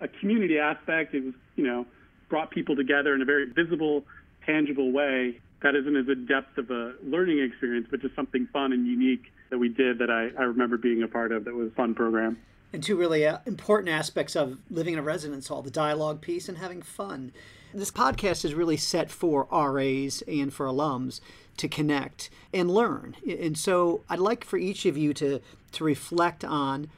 a 0.00 0.08
community 0.08 0.58
aspect. 0.58 1.14
It 1.14 1.24
was, 1.24 1.34
you 1.56 1.64
know, 1.64 1.86
brought 2.28 2.50
people 2.50 2.76
together 2.76 3.14
in 3.14 3.22
a 3.22 3.24
very 3.24 3.46
visible, 3.50 4.04
tangible 4.46 4.92
way. 4.92 5.40
That 5.62 5.74
isn't 5.74 5.96
as 5.96 6.08
a 6.08 6.14
depth 6.14 6.58
of 6.58 6.70
a 6.70 6.94
learning 7.02 7.40
experience, 7.40 7.86
but 7.90 8.00
just 8.00 8.14
something 8.14 8.48
fun 8.52 8.72
and 8.72 8.86
unique 8.86 9.32
that 9.50 9.58
we 9.58 9.68
did 9.68 9.98
that 9.98 10.10
I, 10.10 10.30
I 10.40 10.44
remember 10.44 10.76
being 10.76 11.02
a 11.02 11.08
part 11.08 11.32
of 11.32 11.44
that 11.44 11.54
was 11.54 11.68
a 11.68 11.74
fun 11.74 11.94
program. 11.94 12.38
And 12.74 12.82
two 12.82 12.96
really 12.96 13.24
uh, 13.24 13.38
important 13.46 13.88
aspects 13.88 14.34
of 14.34 14.58
living 14.68 14.94
in 14.94 14.98
a 14.98 15.02
residence 15.02 15.46
hall 15.46 15.62
the 15.62 15.70
dialogue 15.70 16.20
piece 16.20 16.48
and 16.48 16.58
having 16.58 16.82
fun. 16.82 17.30
This 17.72 17.92
podcast 17.92 18.44
is 18.44 18.52
really 18.52 18.76
set 18.76 19.12
for 19.12 19.46
RAs 19.52 20.24
and 20.26 20.52
for 20.52 20.66
alums 20.66 21.20
to 21.58 21.68
connect 21.68 22.30
and 22.52 22.68
learn. 22.68 23.14
And 23.28 23.56
so 23.56 24.02
I'd 24.10 24.18
like 24.18 24.44
for 24.44 24.56
each 24.56 24.86
of 24.86 24.96
you 24.96 25.14
to, 25.14 25.40
to 25.70 25.84
reflect 25.84 26.44
on, 26.44 26.90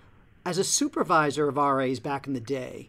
as 0.47 0.57
a 0.57 0.65
supervisor 0.65 1.47
of 1.47 1.59
RAs 1.59 2.01
back 2.01 2.27
in 2.27 2.33
the 2.33 2.41
day, 2.41 2.89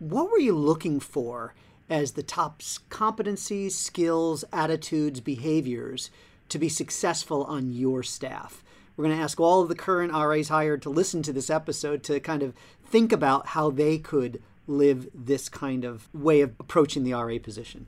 what 0.00 0.28
were 0.28 0.40
you 0.40 0.56
looking 0.56 0.98
for 0.98 1.54
as 1.88 2.12
the 2.12 2.24
top 2.24 2.62
competencies, 2.90 3.72
skills, 3.72 4.44
attitudes, 4.52 5.20
behaviors 5.20 6.10
to 6.48 6.58
be 6.58 6.68
successful 6.68 7.44
on 7.44 7.72
your 7.72 8.02
staff? 8.02 8.63
We're 8.96 9.04
going 9.04 9.16
to 9.16 9.22
ask 9.22 9.40
all 9.40 9.62
of 9.62 9.68
the 9.68 9.74
current 9.74 10.12
RAs 10.12 10.48
hired 10.48 10.82
to 10.82 10.90
listen 10.90 11.22
to 11.24 11.32
this 11.32 11.50
episode 11.50 12.02
to 12.04 12.20
kind 12.20 12.42
of 12.42 12.54
think 12.84 13.12
about 13.12 13.48
how 13.48 13.70
they 13.70 13.98
could 13.98 14.40
live 14.66 15.08
this 15.12 15.48
kind 15.48 15.84
of 15.84 16.08
way 16.14 16.40
of 16.40 16.54
approaching 16.60 17.02
the 17.02 17.12
RA 17.12 17.38
position. 17.42 17.86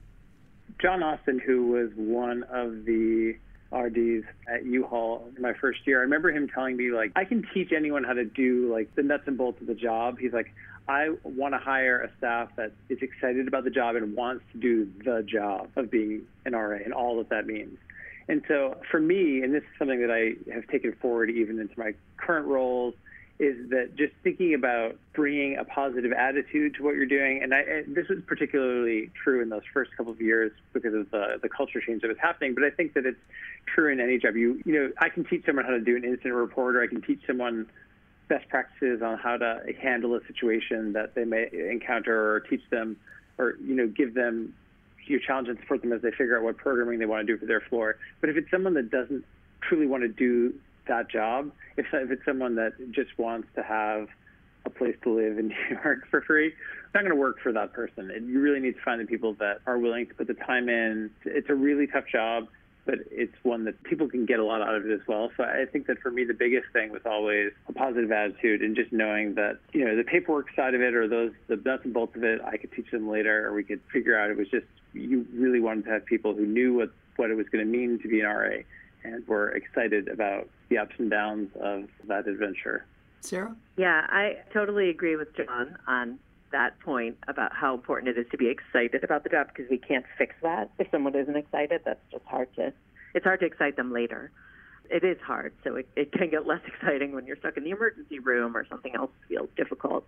John 0.81 1.03
Austin, 1.03 1.39
who 1.39 1.69
was 1.69 1.91
one 1.95 2.43
of 2.45 2.85
the 2.85 3.37
RDs 3.73 4.25
at 4.53 4.67
U-Haul 4.67 5.31
my 5.39 5.53
first 5.55 5.87
year, 5.87 6.01
I 6.01 6.03
remember 6.03 6.31
him 6.31 6.49
telling 6.49 6.77
me, 6.77 6.91
like, 6.91 7.13
I 7.15 7.25
can 7.25 7.47
teach 7.55 7.73
anyone 7.73 8.05
how 8.05 8.13
to 8.13 8.25
do, 8.25 8.73
like, 8.73 8.95
the 8.95 9.03
nuts 9.03 9.25
and 9.27 9.39
bolts 9.39 9.61
of 9.61 9.69
the 9.69 9.75
job. 9.75 10.19
He's 10.19 10.33
like, 10.33 10.53
I 10.89 11.11
want 11.23 11.55
to 11.55 11.59
hire 11.59 12.01
a 12.01 12.11
staff 12.19 12.51
that 12.57 12.73
is 12.89 12.99
excited 13.01 13.49
about 13.49 13.65
the 13.65 13.71
job 13.71 13.97
and 13.97 14.15
wants 14.15 14.45
to 14.53 14.59
do 14.59 14.91
the 15.05 15.23
job 15.23 15.71
of 15.77 15.91
being 15.91 16.23
an 16.45 16.55
RA 16.55 16.79
and 16.85 16.93
all 16.93 17.17
that 17.19 17.29
that 17.31 17.47
means. 17.47 17.79
And 18.29 18.43
so 18.49 18.77
for 18.91 19.01
me, 19.01 19.43
and 19.43 19.55
this 19.55 19.63
is 19.63 19.79
something 19.79 20.01
that 20.01 20.11
I 20.11 20.53
have 20.53 20.67
taken 20.69 20.93
forward 21.01 21.31
even 21.31 21.59
into 21.59 21.79
my 21.79 21.95
current 22.17 22.47
roles, 22.47 22.95
is 23.39 23.69
that 23.69 23.95
just 23.97 24.15
thinking 24.25 24.55
about 24.55 24.97
bringing 25.13 25.59
a 25.59 25.65
positive 25.65 26.11
attitude 26.13 26.75
to 26.75 26.83
what 26.83 26.95
you're 26.95 27.05
doing, 27.05 27.43
and, 27.43 27.53
I, 27.53 27.83
this 27.87 28.09
was 28.09 28.19
particularly 28.27 29.11
true 29.23 29.43
in 29.43 29.51
those 29.51 29.63
first 29.75 29.91
couple 29.95 30.11
of 30.11 30.21
years 30.23 30.53
because 30.73 30.95
of 30.95 31.11
the, 31.11 31.39
the 31.43 31.49
culture 31.49 31.81
change 31.81 32.01
that 32.01 32.09
was 32.09 32.17
happening. 32.19 32.55
But 32.55 32.65
I 32.65 32.71
think 32.71 32.95
that 32.95 33.05
it's 33.05 33.21
true 33.67 33.93
in 33.93 34.01
any 34.01 34.19
job. 34.19 34.37
You 34.37 34.61
you 34.65 34.73
know, 34.73 34.91
I 34.99 35.11
can 35.11 35.25
teach 35.25 35.45
someone 35.45 35.67
how 35.67 35.73
to 35.73 35.81
do 35.81 35.97
an 35.97 36.05
incident 36.05 36.35
report, 36.35 36.77
or 36.77 36.83
I 36.83 36.87
can 36.87 37.03
teach 37.03 37.21
someone 37.27 37.67
best 38.29 38.49
practices 38.49 39.03
on 39.03 39.19
how 39.19 39.37
to 39.37 39.61
handle 39.81 40.15
a 40.15 40.27
situation 40.27 40.95
that 40.95 41.15
they 41.15 41.25
may 41.25 41.49
encounter, 41.53 42.33
or 42.33 42.41
teach 42.41 42.63
them, 42.71 42.97
or 43.37 43.57
you 43.63 43.75
know, 43.75 43.87
give 43.87 44.15
them 44.15 44.55
your 45.09 45.21
challenge 45.21 45.49
and 45.49 45.59
support 45.61 45.83
them 45.83 45.93
as 45.93 46.03
they 46.03 46.11
figure 46.11 46.37
out 46.37 46.45
what 46.45 46.57
programming 46.57 46.99
they 46.99 47.07
want 47.07 47.27
to 47.27 47.33
do 47.33 47.39
for 47.39 47.47
their 47.47 47.61
floor. 47.61 47.97
But 48.21 48.31
if 48.31 48.37
it's 48.37 48.51
someone 48.51 48.75
that 48.75 48.91
doesn't 48.91 49.25
truly 49.61 49.87
want 49.87 50.03
to 50.03 50.09
do 50.09 50.55
that 50.89 51.11
job, 51.11 51.53
if, 51.77 51.87
if 51.93 52.11
it's 52.11 52.25
someone 52.25 52.57
that 52.57 52.73
just 52.93 53.17
wants 53.19 53.49
to 53.55 53.63
have 53.63 54.09
a 54.65 54.71
place 54.71 54.97
to 55.03 55.11
live 55.11 55.39
in 55.39 55.49
New 55.71 55.79
York 55.85 56.07
for 56.11 56.21
free, 56.23 56.49
it's 56.49 56.95
not 56.95 57.03
going 57.03 57.15
to 57.15 57.21
work 57.21 57.41
for 57.43 57.53
that 57.53 57.73
person. 57.73 58.11
You 58.29 58.41
really 58.41 58.61
need 58.61 58.75
to 58.75 58.83
find 58.83 59.01
the 59.01 59.07
people 59.07 59.35
that 59.35 59.61
are 59.67 59.79
willing 59.79 60.07
to 60.07 60.15
put 60.15 60.27
the 60.27 60.35
time 60.35 60.69
in. 60.69 61.11
It's 61.25 61.51
a 61.51 61.55
really 61.55 61.87
tough 61.87 62.07
job 62.11 62.49
but 62.87 63.01
it's 63.11 63.35
one 63.43 63.65
that 63.65 63.83
people 63.83 64.09
can 64.09 64.25
get 64.25 64.39
a 64.39 64.45
lot 64.45 64.63
out 64.63 64.77
of 64.77 64.87
it 64.87 64.93
as 64.93 65.07
well. 65.07 65.31
So 65.37 65.43
I 65.43 65.67
think 65.71 65.89
that 65.89 65.99
for 65.99 66.11
me, 66.11 66.25
the 66.25 66.35
biggest 66.35 66.67
thing 66.73 66.91
was 66.91 67.03
always 67.05 67.53
a 67.69 67.73
positive 67.73 68.11
attitude 68.13 68.63
and 68.63 68.77
just 68.77 68.93
knowing 68.93 69.35
that, 69.35 69.59
you 69.73 69.85
know, 69.85 69.97
the 69.97 70.05
paperwork 70.05 70.55
side 70.55 70.75
of 70.75 70.81
it 70.81 70.95
or 70.95 71.09
those, 71.09 71.33
the 71.49 71.57
nuts 71.57 71.85
and 71.85 71.93
bolts 71.93 72.17
of 72.17 72.23
it, 72.23 72.41
I 72.43 72.57
could 72.57 72.73
teach 72.73 72.91
them 72.91 73.11
later 73.11 73.47
or 73.47 73.53
we 73.53 73.65
could 73.65 73.81
figure 73.93 74.19
out. 74.19 74.31
It 74.31 74.37
was 74.37 74.49
just, 74.49 74.67
you 74.95 75.27
really 75.35 75.61
wanted 75.61 75.85
to 75.87 75.91
have 75.91 76.07
people 76.07 76.33
who 76.33 76.47
knew 76.47 76.75
what, 76.75 76.91
what 77.17 77.31
it 77.31 77.35
was 77.35 77.49
going 77.49 77.65
to 77.65 77.71
mean 77.71 77.99
to 78.01 78.09
be 78.09 78.21
an 78.21 78.27
RA 78.27 78.59
and 79.05 79.27
were 79.27 79.51
excited 79.51 80.09
about 80.09 80.49
the 80.69 80.79
ups 80.79 80.95
and 80.99 81.11
downs 81.11 81.51
of 81.61 81.89
that 82.07 82.29
adventure. 82.29 82.87
Sarah? 83.21 83.55
Yeah, 83.77 84.07
I 84.09 84.37
totally 84.53 84.89
agree 84.89 85.17
with 85.17 85.35
John 85.37 85.77
on 85.89 86.19
that 86.57 86.81
point 86.81 87.19
about 87.29 87.53
how 87.55 87.75
important 87.75 88.09
it 88.09 88.19
is 88.19 88.27
to 88.31 88.39
be 88.39 88.49
excited 88.49 89.05
about 89.05 89.23
the 89.25 89.29
job 89.29 89.49
because 89.49 89.71
we 89.71 89.77
can't 89.77 90.07
fix 90.17 90.35
that 90.43 90.71
if 90.79 90.91
someone 90.91 91.15
isn't 91.15 91.37
excited. 91.37 91.83
That's 91.85 92.01
just 92.11 92.25
hard 92.25 92.49
to. 92.57 92.73
It's 93.15 93.25
hard 93.25 93.41
to 93.41 93.47
excite 93.47 93.77
them 93.77 93.93
later. 93.93 94.31
It 94.89 95.05
is 95.05 95.19
hard, 95.21 95.53
so 95.65 95.77
it, 95.77 95.89
it 95.97 96.13
can 96.13 96.31
get 96.31 96.47
less 96.47 96.61
exciting 96.67 97.13
when 97.13 97.27
you're 97.27 97.37
stuck 97.37 97.57
in 97.59 97.65
the 97.65 97.71
emergency 97.71 98.21
room 98.21 98.57
or 98.57 98.67
something 98.67 98.95
else 98.95 99.11
feels 99.29 99.51
difficult. 99.57 100.07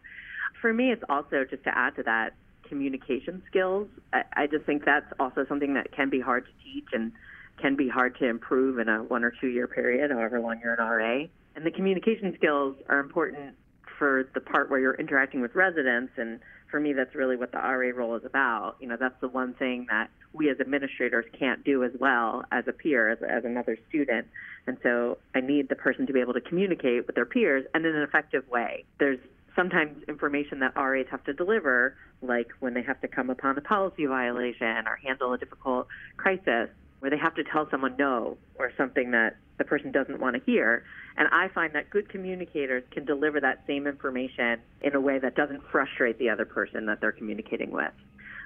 For 0.61 0.73
me, 0.73 0.91
it's 0.91 1.05
also 1.09 1.45
just 1.45 1.65
to 1.65 1.77
add 1.77 1.97
to 1.97 2.03
that 2.05 2.35
communication 2.67 3.43
skills. 3.49 3.89
I, 4.13 4.23
I 4.33 4.47
just 4.47 4.65
think 4.65 4.85
that's 4.85 5.13
also 5.21 5.45
something 5.49 5.75
that 5.75 5.93
can 5.93 6.09
be 6.09 6.21
hard 6.21 6.47
to 6.47 6.65
teach 6.65 6.89
and 6.93 7.13
can 7.61 7.77
be 7.77 7.89
hard 7.89 8.17
to 8.21 8.27
improve 8.27 8.79
in 8.79 8.89
a 8.89 9.03
one 9.03 9.23
or 9.23 9.33
two 9.39 9.49
year 9.49 9.67
period, 9.67 10.11
however 10.11 10.41
long 10.41 10.61
you're 10.63 10.75
an 10.75 10.81
RA. 10.81 11.27
And 11.57 11.67
the 11.67 11.71
communication 11.73 12.33
skills 12.39 12.77
are 12.89 13.01
important 13.01 13.57
for 13.99 14.29
the 14.35 14.41
part 14.41 14.71
where 14.71 14.81
you're 14.81 14.95
interacting 14.95 15.41
with 15.41 15.55
residents. 15.55 16.13
And 16.17 16.41
for 16.71 16.79
me, 16.81 16.93
that's 16.93 17.15
really 17.15 17.37
what 17.37 17.53
the 17.53 17.59
RA 17.59 17.91
role 17.95 18.15
is 18.17 18.25
about. 18.25 18.77
You 18.81 18.89
know, 18.89 18.97
that's 18.99 19.21
the 19.21 19.29
one 19.29 19.55
thing 19.55 19.87
that 19.91 20.11
we 20.33 20.51
as 20.51 20.61
administrators 20.61 21.25
can't 21.39 21.65
do 21.65 21.85
as 21.85 21.93
well 21.99 22.45
as 22.53 22.65
a 22.69 22.73
peer, 22.73 23.11
as, 23.11 23.19
as 23.29 23.45
another 23.45 23.77
student. 23.89 24.27
And 24.67 24.77
so 24.83 25.19
I 25.35 25.41
need 25.41 25.69
the 25.69 25.77
person 25.77 26.07
to 26.07 26.13
be 26.13 26.21
able 26.21 26.35
to 26.35 26.41
communicate 26.41 27.07
with 27.07 27.17
their 27.17 27.27
peers 27.27 27.65
and 27.75 27.85
in 27.85 27.97
an 27.97 28.03
effective 28.03 28.49
way. 28.49 28.85
There's 28.99 29.19
sometimes 29.57 30.05
information 30.09 30.61
that 30.61 30.77
RAs 30.77 31.07
have 31.11 31.25
to 31.25 31.33
deliver, 31.33 31.97
like 32.23 32.49
when 32.61 32.75
they 32.75 32.83
have 32.83 33.01
to 33.01 33.09
come 33.09 33.31
upon 33.31 33.59
a 33.59 33.61
policy 33.61 34.07
violation 34.07 34.87
or 34.87 34.97
handle 35.03 35.33
a 35.33 35.39
difficult 35.39 35.89
crisis, 36.17 36.69
where 37.01 37.11
they 37.11 37.19
have 37.19 37.35
to 37.35 37.45
tell 37.45 37.69
someone 37.71 37.97
no 37.99 38.37
or 38.59 38.73
something 38.77 39.13
that 39.13 39.37
the 39.59 39.65
person 39.65 39.93
doesn't 39.93 40.21
want 40.21 40.37
to 40.37 40.43
hear. 40.51 40.85
And 41.17 41.29
I 41.33 41.49
find 41.49 41.75
that 41.75 41.91
good 41.91 42.09
communicators 42.09 42.85
can 42.91 43.05
deliver 43.05 43.41
that 43.41 43.65
same 43.67 43.87
information 43.87 44.61
in 44.83 44.95
a 44.95 45.01
way 45.01 45.19
that 45.19 45.35
doesn't 45.35 45.63
frustrate 45.71 46.19
the 46.19 46.31
other 46.31 46.45
person 46.45 46.87
that 46.87 47.01
they're 47.01 47.13
communicating 47.13 47.71
with. 47.71 47.93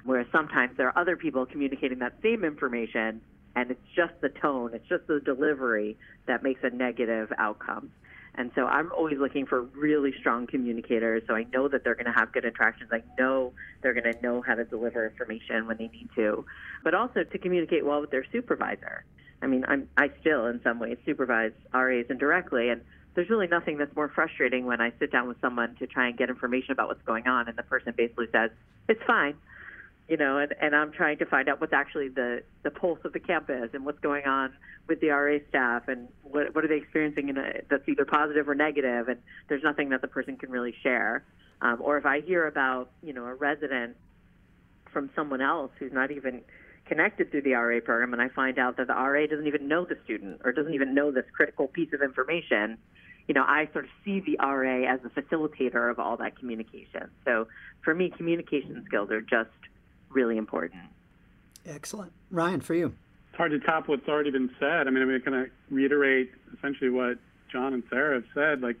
Whereas 0.05 0.27
sometimes 0.31 0.75
there 0.77 0.87
are 0.87 0.97
other 0.97 1.15
people 1.15 1.45
communicating 1.45 1.99
that 1.99 2.13
same 2.21 2.43
information 2.43 3.21
and 3.55 3.69
it's 3.71 3.87
just 3.95 4.13
the 4.21 4.29
tone, 4.29 4.71
it's 4.73 4.87
just 4.89 5.05
the 5.07 5.19
delivery 5.19 5.95
that 6.25 6.41
makes 6.41 6.61
a 6.63 6.71
negative 6.71 7.31
outcome. 7.37 7.91
And 8.35 8.51
so 8.55 8.65
I'm 8.65 8.91
always 8.91 9.19
looking 9.19 9.45
for 9.45 9.61
really 9.61 10.11
strong 10.19 10.47
communicators 10.47 11.23
so 11.27 11.35
I 11.35 11.43
know 11.53 11.67
that 11.67 11.83
they're 11.83 11.93
going 11.93 12.07
to 12.07 12.11
have 12.11 12.31
good 12.31 12.45
interactions. 12.45 12.89
I 12.91 13.03
know 13.19 13.53
they're 13.81 13.93
going 13.93 14.11
to 14.11 14.21
know 14.21 14.41
how 14.41 14.55
to 14.55 14.65
deliver 14.65 15.05
information 15.05 15.67
when 15.67 15.77
they 15.77 15.87
need 15.87 16.09
to, 16.15 16.45
but 16.83 16.95
also 16.95 17.23
to 17.23 17.37
communicate 17.37 17.85
well 17.85 18.01
with 18.01 18.09
their 18.09 18.25
supervisor. 18.31 19.05
I 19.43 19.47
mean, 19.47 19.65
I'm, 19.67 19.87
I 19.97 20.09
still, 20.21 20.47
in 20.47 20.61
some 20.63 20.79
ways, 20.79 20.97
supervise 21.05 21.51
RAs 21.73 22.05
indirectly, 22.09 22.69
and 22.69 22.81
there's 23.13 23.29
really 23.29 23.47
nothing 23.47 23.77
that's 23.77 23.95
more 23.95 24.07
frustrating 24.07 24.65
when 24.65 24.81
I 24.81 24.91
sit 24.99 25.11
down 25.11 25.27
with 25.27 25.39
someone 25.41 25.75
to 25.75 25.85
try 25.85 26.07
and 26.07 26.17
get 26.17 26.29
information 26.29 26.71
about 26.71 26.87
what's 26.87 27.03
going 27.03 27.27
on, 27.27 27.47
and 27.47 27.57
the 27.57 27.63
person 27.63 27.93
basically 27.95 28.27
says, 28.31 28.51
"It's 28.87 29.03
fine," 29.03 29.35
you 30.13 30.17
know, 30.17 30.37
and, 30.37 30.53
and 30.61 30.75
I'm 30.75 30.91
trying 30.91 31.17
to 31.17 31.25
find 31.25 31.49
out 31.49 31.59
what's 31.59 31.73
actually 31.73 32.07
the 32.07 32.43
the 32.61 32.69
pulse 32.69 32.99
of 33.03 33.13
the 33.13 33.19
campus 33.19 33.71
and 33.73 33.83
what's 33.83 33.97
going 33.97 34.25
on 34.25 34.53
with 34.87 34.99
the 34.99 35.09
RA 35.09 35.39
staff 35.49 35.87
and 35.87 36.07
what 36.21 36.53
what 36.53 36.63
are 36.63 36.67
they 36.67 36.77
experiencing 36.77 37.29
in 37.29 37.37
a, 37.39 37.61
that's 37.67 37.89
either 37.89 38.05
positive 38.05 38.47
or 38.47 38.53
negative, 38.53 39.07
and 39.07 39.17
there's 39.49 39.63
nothing 39.63 39.89
that 39.89 40.01
the 40.01 40.07
person 40.07 40.37
can 40.37 40.51
really 40.51 40.75
share. 40.83 41.23
Um, 41.63 41.79
or 41.81 41.97
if 41.97 42.05
I 42.05 42.21
hear 42.21 42.45
about, 42.45 42.91
you 43.01 43.11
know, 43.11 43.25
a 43.25 43.33
resident 43.33 43.95
from 44.91 45.09
someone 45.15 45.41
else 45.41 45.71
who's 45.79 45.91
not 45.91 46.11
even 46.11 46.41
connected 46.85 47.31
through 47.31 47.41
the 47.41 47.53
RA 47.53 47.79
program 47.79 48.13
and 48.13 48.21
I 48.21 48.29
find 48.29 48.59
out 48.59 48.77
that 48.77 48.85
the 48.85 48.93
RA 48.93 49.25
doesn't 49.25 49.47
even 49.47 49.67
know 49.67 49.83
the 49.83 49.97
student 50.03 50.41
or 50.43 50.51
doesn't 50.51 50.75
even 50.75 50.93
know 50.93 51.09
this 51.11 51.25
critical 51.35 51.67
piece 51.67 51.91
of 51.91 52.03
information, 52.03 52.77
you 53.27 53.33
know, 53.33 53.45
I 53.47 53.67
sort 53.73 53.85
of 53.85 53.91
see 54.05 54.19
the 54.19 54.37
RA 54.39 54.83
as 54.93 54.99
a 55.05 55.09
facilitator 55.09 55.89
of 55.89 55.97
all 55.97 56.17
that 56.17 56.37
communication. 56.37 57.09
So 57.25 57.47
for 57.81 57.95
me, 57.95 58.11
communication 58.15 58.83
skills 58.85 59.09
are 59.09 59.21
just 59.21 59.49
really 60.13 60.37
important. 60.37 60.81
Excellent. 61.65 62.11
Ryan, 62.31 62.61
for 62.61 62.75
you. 62.75 62.93
It's 63.29 63.37
hard 63.37 63.51
to 63.51 63.59
top 63.59 63.87
what's 63.87 64.07
already 64.07 64.31
been 64.31 64.49
said. 64.59 64.87
I 64.87 64.91
mean, 64.91 65.01
I'm 65.01 65.07
going 65.07 65.45
to 65.45 65.49
reiterate 65.71 66.31
essentially 66.57 66.89
what 66.89 67.17
John 67.51 67.73
and 67.73 67.83
Sarah 67.89 68.15
have 68.15 68.25
said. 68.33 68.61
Like, 68.61 68.75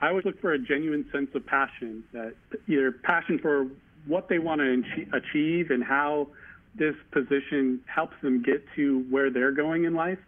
I 0.00 0.08
always 0.08 0.24
look 0.24 0.40
for 0.40 0.52
a 0.52 0.58
genuine 0.58 1.06
sense 1.12 1.30
of 1.34 1.46
passion, 1.46 2.04
that 2.12 2.34
either 2.66 2.92
passion 2.92 3.38
for 3.38 3.68
what 4.06 4.28
they 4.28 4.38
want 4.38 4.60
to 4.60 4.82
achieve 5.12 5.70
and 5.70 5.82
how 5.82 6.28
this 6.74 6.96
position 7.12 7.80
helps 7.86 8.14
them 8.20 8.42
get 8.42 8.64
to 8.74 9.06
where 9.10 9.30
they're 9.30 9.52
going 9.52 9.84
in 9.84 9.94
life. 9.94 10.18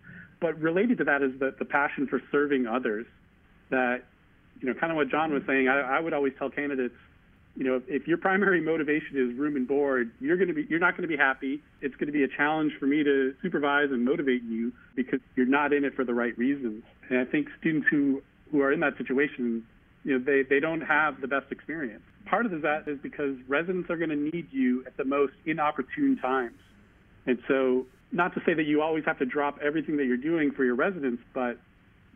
But 0.40 0.58
related 0.60 0.98
to 0.98 1.04
that 1.04 1.22
is 1.22 1.32
that 1.40 1.58
the 1.58 1.64
passion 1.64 2.06
for 2.06 2.22
serving 2.30 2.66
others. 2.66 3.06
That, 3.70 4.04
you 4.60 4.68
know, 4.68 4.74
kind 4.74 4.92
of 4.92 4.96
what 4.96 5.10
John 5.10 5.32
was 5.32 5.42
saying. 5.46 5.68
I, 5.68 5.80
I 5.96 6.00
would 6.00 6.12
always 6.12 6.32
tell 6.38 6.50
candidates, 6.50 6.94
you 7.56 7.64
know, 7.64 7.80
if, 7.88 8.06
your 8.06 8.18
primary 8.18 8.60
motivation 8.60 9.16
is 9.16 9.36
room 9.38 9.56
and 9.56 9.66
board, 9.66 10.10
you're 10.20 10.36
going 10.36 10.48
to 10.48 10.54
be, 10.54 10.66
you're 10.68 10.78
not 10.78 10.92
going 10.92 11.08
to 11.08 11.08
be 11.08 11.16
happy. 11.16 11.62
It's 11.80 11.94
going 11.96 12.06
to 12.06 12.12
be 12.12 12.22
a 12.22 12.28
challenge 12.28 12.72
for 12.78 12.86
me 12.86 13.02
to 13.02 13.34
supervise 13.42 13.88
and 13.90 14.04
motivate 14.04 14.42
you 14.42 14.72
because 14.94 15.20
you're 15.36 15.46
not 15.46 15.72
in 15.72 15.84
it 15.84 15.94
for 15.94 16.04
the 16.04 16.14
right 16.14 16.36
reasons. 16.36 16.84
And 17.08 17.18
I 17.18 17.24
think 17.24 17.48
students 17.60 17.88
who 17.90 18.22
who 18.52 18.60
are 18.60 18.72
in 18.72 18.80
that 18.80 18.96
situation, 18.96 19.66
you 20.04 20.18
know, 20.18 20.24
they 20.24 20.42
they 20.42 20.60
don't 20.60 20.82
have 20.82 21.20
the 21.20 21.28
best 21.28 21.50
experience 21.50 22.02
part 22.26 22.44
of 22.44 22.62
that 22.62 22.86
is 22.86 22.98
because 23.02 23.36
residents 23.48 23.88
are 23.88 23.96
going 23.96 24.10
to 24.10 24.16
need 24.16 24.48
you 24.50 24.84
at 24.86 24.96
the 24.96 25.04
most 25.04 25.32
inopportune 25.46 26.18
times. 26.18 26.58
And 27.26 27.38
so, 27.48 27.86
not 28.12 28.34
to 28.34 28.42
say 28.44 28.54
that 28.54 28.64
you 28.64 28.82
always 28.82 29.04
have 29.04 29.18
to 29.18 29.26
drop 29.26 29.58
everything 29.64 29.96
that 29.96 30.04
you're 30.04 30.16
doing 30.16 30.52
for 30.52 30.64
your 30.64 30.74
residents, 30.74 31.22
but 31.34 31.58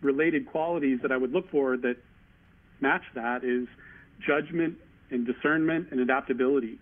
related 0.03 0.47
qualities 0.47 1.01
that 1.03 1.11
I 1.11 1.17
would 1.17 1.33
look 1.33 1.51
for 1.51 1.77
that 1.79 1.97
match 2.81 3.03
that 3.15 3.45
is 3.45 3.67
judgment 4.27 4.79
and 5.11 5.27
discernment 5.27 5.89
and 5.91 6.01
adaptability 6.01 6.79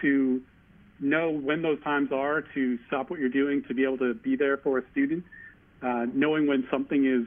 to 0.00 0.40
know 0.98 1.30
when 1.30 1.62
those 1.62 1.82
times 1.82 2.10
are 2.12 2.42
to 2.54 2.78
stop 2.86 3.10
what 3.10 3.18
you're 3.18 3.28
doing 3.28 3.62
to 3.68 3.74
be 3.74 3.84
able 3.84 3.98
to 3.98 4.14
be 4.14 4.36
there 4.36 4.58
for 4.58 4.78
a 4.78 4.82
student, 4.92 5.24
uh, 5.82 6.06
knowing 6.12 6.46
when 6.46 6.66
something 6.70 7.06
is 7.06 7.26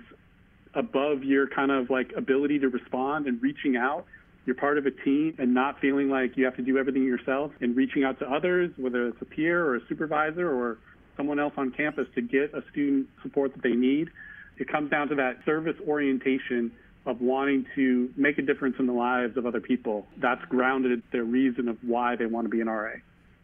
above 0.75 1.23
your 1.23 1.47
kind 1.47 1.71
of 1.71 1.89
like 1.89 2.11
ability 2.15 2.59
to 2.59 2.69
respond 2.69 3.27
and 3.27 3.41
reaching 3.41 3.75
out 3.75 4.05
you're 4.45 4.55
part 4.55 4.77
of 4.77 4.85
a 4.85 4.91
team 4.91 5.35
and 5.37 5.53
not 5.53 5.79
feeling 5.79 6.09
like 6.09 6.35
you 6.35 6.45
have 6.45 6.55
to 6.57 6.61
do 6.61 6.77
everything 6.77 7.03
yourself 7.03 7.51
and 7.61 7.75
reaching 7.75 8.03
out 8.03 8.19
to 8.19 8.29
others, 8.29 8.71
whether 8.77 9.07
it's 9.07 9.21
a 9.21 9.25
peer 9.25 9.65
or 9.65 9.77
a 9.77 9.79
supervisor 9.87 10.51
or 10.51 10.77
someone 11.15 11.39
else 11.39 11.53
on 11.57 11.71
campus 11.71 12.07
to 12.15 12.21
get 12.21 12.53
a 12.53 12.61
student 12.71 13.07
support 13.21 13.53
that 13.53 13.63
they 13.63 13.71
need. 13.71 14.09
It 14.57 14.67
comes 14.67 14.91
down 14.91 15.07
to 15.09 15.15
that 15.15 15.37
service 15.45 15.75
orientation 15.87 16.71
of 17.05 17.21
wanting 17.21 17.65
to 17.75 18.11
make 18.15 18.37
a 18.37 18.41
difference 18.41 18.75
in 18.79 18.85
the 18.85 18.93
lives 18.93 19.37
of 19.37 19.45
other 19.45 19.59
people. 19.59 20.07
That's 20.17 20.43
grounded 20.45 21.03
their 21.11 21.23
reason 21.23 21.67
of 21.67 21.77
why 21.83 22.15
they 22.15 22.25
want 22.25 22.45
to 22.45 22.49
be 22.49 22.61
an 22.61 22.67
RA. 22.67 22.93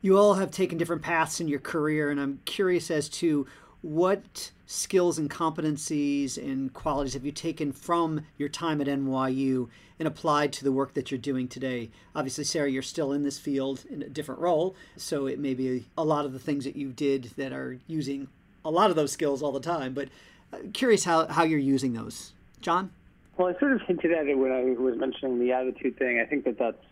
You 0.01 0.17
all 0.17 0.35
have 0.35 0.51
taken 0.51 0.77
different 0.77 1.01
paths 1.01 1.41
in 1.41 1.47
your 1.49 1.59
career, 1.59 2.09
and 2.09 2.19
I'm 2.19 2.39
curious 2.45 2.89
as 2.89 3.09
to 3.09 3.45
what 3.81 4.51
skills 4.65 5.17
and 5.17 5.29
competencies 5.29 6.37
and 6.37 6.71
qualities 6.73 7.13
have 7.13 7.25
you 7.25 7.31
taken 7.31 7.71
from 7.71 8.21
your 8.37 8.49
time 8.49 8.81
at 8.81 8.87
NYU 8.87 9.67
and 9.97 10.07
applied 10.07 10.53
to 10.53 10.63
the 10.63 10.71
work 10.71 10.93
that 10.93 11.11
you're 11.11 11.17
doing 11.17 11.47
today? 11.47 11.89
Obviously, 12.15 12.43
Sarah, 12.43 12.69
you're 12.69 12.81
still 12.81 13.11
in 13.11 13.23
this 13.23 13.39
field 13.39 13.83
in 13.89 14.01
a 14.01 14.09
different 14.09 14.39
role, 14.39 14.75
so 14.95 15.27
it 15.27 15.39
may 15.39 15.53
be 15.53 15.85
a 15.97 16.03
lot 16.03 16.25
of 16.25 16.33
the 16.33 16.39
things 16.39 16.63
that 16.63 16.75
you 16.75 16.91
did 16.91 17.31
that 17.35 17.51
are 17.51 17.77
using 17.87 18.27
a 18.63 18.71
lot 18.71 18.89
of 18.89 18.95
those 18.95 19.11
skills 19.11 19.41
all 19.41 19.51
the 19.51 19.59
time, 19.59 19.93
but 19.93 20.09
uh, 20.53 20.57
curious 20.73 21.03
how, 21.03 21.27
how 21.27 21.43
you're 21.43 21.59
using 21.59 21.93
those. 21.93 22.33
John? 22.61 22.91
Well, 23.39 23.47
I 23.47 23.57
sort 23.57 23.71
of 23.71 23.79
hinted 23.87 24.11
at 24.11 24.27
it 24.27 24.37
when 24.37 24.51
I 24.51 24.63
was 24.77 24.97
mentioning 24.97 25.39
the 25.39 25.53
attitude 25.53 25.97
thing. 25.97 26.19
I 26.19 26.25
think 26.29 26.43
that 26.43 26.59
that's 26.59 26.83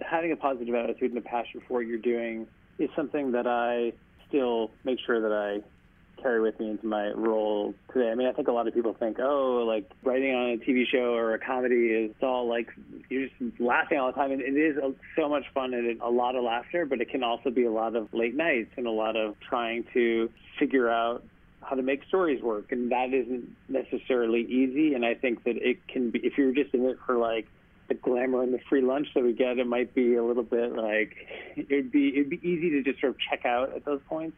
having 0.00 0.30
a 0.30 0.36
positive 0.36 0.72
attitude 0.72 1.10
and 1.10 1.18
a 1.18 1.20
passion 1.20 1.60
for 1.66 1.74
what 1.74 1.86
you're 1.88 1.98
doing 1.98 2.46
is 2.78 2.88
something 2.94 3.32
that 3.32 3.48
I 3.48 3.92
still 4.28 4.70
make 4.84 5.00
sure 5.04 5.20
that 5.20 5.32
I 5.32 6.22
carry 6.22 6.40
with 6.40 6.60
me 6.60 6.70
into 6.70 6.86
my 6.86 7.08
role 7.08 7.74
today. 7.92 8.12
I 8.12 8.14
mean, 8.14 8.28
I 8.28 8.32
think 8.32 8.46
a 8.46 8.52
lot 8.52 8.68
of 8.68 8.74
people 8.74 8.94
think, 8.94 9.18
oh, 9.18 9.64
like 9.66 9.90
writing 10.04 10.32
on 10.32 10.50
a 10.50 10.56
TV 10.58 10.84
show 10.86 11.12
or 11.12 11.34
a 11.34 11.40
comedy 11.40 11.88
is 11.88 12.14
all 12.22 12.48
like 12.48 12.68
you're 13.08 13.26
just 13.26 13.60
laughing 13.60 13.98
all 13.98 14.12
the 14.12 14.16
time, 14.16 14.30
and 14.30 14.40
it 14.40 14.54
is 14.56 14.76
so 15.16 15.28
much 15.28 15.46
fun 15.52 15.74
and 15.74 16.00
a 16.02 16.08
lot 16.08 16.36
of 16.36 16.44
laughter, 16.44 16.86
but 16.86 17.00
it 17.00 17.10
can 17.10 17.24
also 17.24 17.50
be 17.50 17.64
a 17.64 17.72
lot 17.72 17.96
of 17.96 18.14
late 18.14 18.36
nights 18.36 18.70
and 18.76 18.86
a 18.86 18.92
lot 18.92 19.16
of 19.16 19.34
trying 19.40 19.84
to 19.92 20.30
figure 20.56 20.88
out 20.88 21.24
how 21.62 21.76
to 21.76 21.82
make 21.82 22.02
stories 22.08 22.42
work, 22.42 22.72
and 22.72 22.90
that 22.90 23.12
isn't 23.12 23.56
necessarily 23.68 24.42
easy. 24.42 24.94
And 24.94 25.04
I 25.04 25.14
think 25.14 25.44
that 25.44 25.56
it 25.56 25.86
can 25.88 26.10
be 26.10 26.20
if 26.20 26.38
you're 26.38 26.52
just 26.52 26.74
in 26.74 26.84
it 26.86 26.98
for 27.06 27.16
like 27.16 27.46
the 27.88 27.94
glamour 27.94 28.42
and 28.42 28.54
the 28.54 28.60
free 28.68 28.82
lunch 28.82 29.08
that 29.14 29.22
we 29.22 29.32
get, 29.32 29.58
it 29.58 29.66
might 29.66 29.94
be 29.94 30.14
a 30.14 30.24
little 30.24 30.42
bit 30.42 30.74
like 30.74 31.16
it'd 31.56 31.92
be 31.92 32.08
it'd 32.08 32.30
be 32.30 32.40
easy 32.42 32.70
to 32.70 32.82
just 32.82 33.00
sort 33.00 33.12
of 33.12 33.18
check 33.18 33.44
out 33.44 33.74
at 33.74 33.84
those 33.84 34.00
points. 34.08 34.36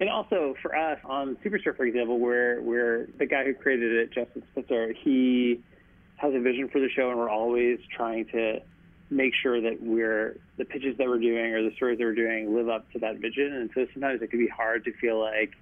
And 0.00 0.08
also 0.08 0.54
for 0.62 0.74
us 0.74 0.98
on 1.04 1.36
Superstore, 1.44 1.76
for 1.76 1.84
example, 1.84 2.18
where 2.18 2.60
where 2.60 3.06
the 3.18 3.26
guy 3.26 3.44
who 3.44 3.54
created 3.54 3.92
it, 3.92 4.12
Justin 4.12 4.42
Spitzer, 4.52 4.92
he 4.92 5.60
has 6.16 6.34
a 6.34 6.40
vision 6.40 6.68
for 6.68 6.80
the 6.80 6.88
show, 6.88 7.10
and 7.10 7.18
we're 7.18 7.28
always 7.28 7.78
trying 7.96 8.26
to 8.26 8.60
make 9.10 9.34
sure 9.34 9.60
that 9.60 9.82
we're 9.82 10.38
the 10.56 10.64
pitches 10.64 10.96
that 10.96 11.06
we're 11.06 11.18
doing 11.18 11.52
or 11.52 11.62
the 11.62 11.74
stories 11.76 11.98
that 11.98 12.04
we're 12.04 12.14
doing 12.14 12.54
live 12.54 12.68
up 12.68 12.90
to 12.92 12.98
that 13.00 13.18
vision. 13.18 13.52
And 13.52 13.70
so 13.74 13.86
sometimes 13.92 14.22
it 14.22 14.30
can 14.30 14.38
be 14.38 14.48
hard 14.48 14.84
to 14.84 14.92
feel 14.94 15.20
like, 15.20 15.32
like 15.40 15.52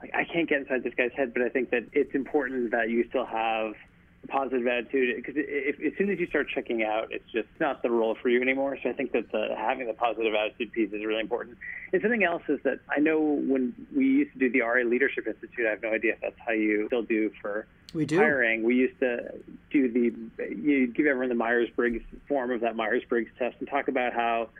I 0.00 0.24
can't 0.24 0.48
get 0.48 0.60
inside 0.60 0.84
this 0.84 0.94
guy's 0.94 1.12
head, 1.12 1.32
but 1.32 1.42
I 1.42 1.48
think 1.48 1.70
that 1.70 1.84
it's 1.92 2.14
important 2.14 2.70
that 2.70 2.88
you 2.88 3.04
still 3.08 3.26
have 3.26 3.74
a 4.22 4.26
positive 4.28 4.66
attitude 4.66 5.16
because 5.16 5.36
as 5.36 5.92
soon 5.98 6.10
as 6.10 6.20
you 6.20 6.26
start 6.26 6.48
checking 6.48 6.84
out, 6.84 7.08
it's 7.10 7.28
just 7.32 7.48
not 7.58 7.82
the 7.82 7.90
role 7.90 8.16
for 8.20 8.28
you 8.28 8.40
anymore. 8.40 8.78
So 8.80 8.90
I 8.90 8.92
think 8.92 9.10
that 9.12 9.32
the, 9.32 9.54
having 9.56 9.88
the 9.88 9.94
positive 9.94 10.34
attitude 10.34 10.72
piece 10.72 10.92
is 10.92 11.04
really 11.04 11.20
important. 11.20 11.58
And 11.92 12.00
something 12.00 12.22
else 12.22 12.42
is 12.48 12.60
that 12.62 12.78
I 12.88 13.00
know 13.00 13.20
when 13.20 13.74
we 13.94 14.04
used 14.04 14.32
to 14.34 14.38
do 14.38 14.50
the 14.50 14.60
RA 14.60 14.82
Leadership 14.82 15.26
Institute, 15.26 15.66
I 15.66 15.70
have 15.70 15.82
no 15.82 15.90
idea 15.90 16.12
if 16.12 16.20
that's 16.20 16.38
how 16.46 16.52
you 16.52 16.86
still 16.86 17.02
do 17.02 17.30
for 17.42 17.66
we 17.92 18.06
do. 18.06 18.16
hiring. 18.16 18.62
We 18.62 18.76
used 18.76 19.00
to 19.00 19.32
do 19.70 19.90
the 19.90 20.44
you 20.54 20.86
give 20.88 21.06
everyone 21.06 21.28
the 21.28 21.34
Myers 21.34 21.70
Briggs 21.74 22.04
form 22.28 22.52
of 22.52 22.60
that 22.60 22.76
Myers 22.76 23.02
Briggs 23.08 23.30
test 23.38 23.56
and 23.58 23.68
talk 23.68 23.88
about 23.88 24.12
how 24.12 24.50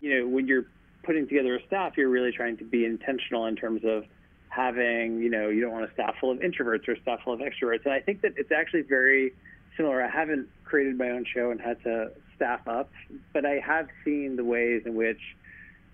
you 0.00 0.18
know 0.18 0.28
when 0.28 0.48
you're 0.48 0.66
putting 1.02 1.28
together 1.28 1.56
a 1.56 1.66
staff, 1.66 1.96
you're 1.96 2.08
really 2.08 2.32
trying 2.32 2.56
to 2.58 2.64
be 2.64 2.84
intentional 2.84 3.46
in 3.46 3.56
terms 3.56 3.82
of 3.84 4.04
having, 4.48 5.20
you 5.20 5.30
know, 5.30 5.48
you 5.48 5.60
don't 5.60 5.72
want 5.72 5.88
a 5.88 5.92
staff 5.94 6.14
full 6.20 6.30
of 6.30 6.38
introverts 6.38 6.88
or 6.88 6.92
a 6.92 7.00
staff 7.00 7.20
full 7.24 7.34
of 7.34 7.40
extroverts. 7.40 7.84
And 7.84 7.92
I 7.92 8.00
think 8.00 8.22
that 8.22 8.34
it's 8.36 8.52
actually 8.52 8.82
very 8.82 9.34
similar. 9.76 10.02
I 10.02 10.10
haven't 10.10 10.48
created 10.64 10.98
my 10.98 11.10
own 11.10 11.24
show 11.24 11.50
and 11.50 11.60
had 11.60 11.82
to 11.84 12.12
staff 12.36 12.66
up, 12.66 12.90
but 13.32 13.44
I 13.44 13.60
have 13.64 13.88
seen 14.04 14.36
the 14.36 14.44
ways 14.44 14.82
in 14.86 14.94
which 14.94 15.20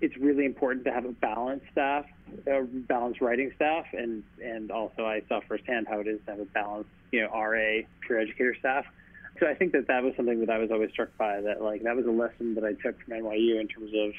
it's 0.01 0.17
really 0.17 0.45
important 0.45 0.85
to 0.85 0.93
have 0.93 1.05
a 1.05 1.13
balanced 1.13 1.67
staff, 1.73 2.05
a 2.47 2.63
balanced 2.63 3.21
writing 3.21 3.53
staff, 3.57 3.87
and 3.93 4.23
and 4.43 4.71
also 4.71 5.05
I 5.05 5.23
saw 5.29 5.41
firsthand 5.49 5.87
how 5.89 6.01
it 6.01 6.09
is 6.09 6.21
to 6.27 6.33
have 6.33 6.41
a 6.41 6.45
balanced, 6.47 6.91
you 7.13 7.23
know, 7.23 7.29
RA 7.29 7.83
peer 8.07 8.21
educator 8.21 8.55
staff. 8.59 8.85
So 9.41 9.47
I 9.49 9.55
think 9.55 9.73
that 9.73 9.89
that 9.89 10.03
was 10.03 10.15
something 10.17 10.41
that 10.41 10.51
I 10.51 10.59
was 10.59 10.71
always 10.71 10.91
struck 10.91 11.17
by. 11.17 11.41
That 11.41 11.63
like 11.63 11.83
that 11.85 11.97
was 11.97 12.07
a 12.07 12.11
lesson 12.11 12.55
that 12.57 12.65
I 12.65 12.73
took 12.73 13.01
from 13.03 13.15
NYU 13.15 13.61
in 13.61 13.69
terms 13.69 13.93
of 13.95 14.13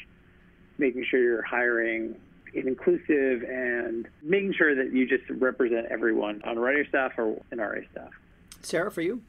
making 0.78 1.06
sure 1.10 1.22
you're 1.22 1.42
hiring 1.42 2.16
inclusive 2.56 3.44
and 3.44 4.08
making 4.22 4.54
sure 4.54 4.76
that 4.76 4.94
you 4.94 5.08
just 5.08 5.30
represent 5.30 5.88
everyone 5.90 6.42
on 6.44 6.58
writer 6.58 6.86
staff 6.88 7.14
or 7.18 7.42
in 7.52 7.60
RA 7.60 7.82
staff. 7.92 8.12
Sarah, 8.62 8.92
for 8.92 9.02
you? 9.02 9.22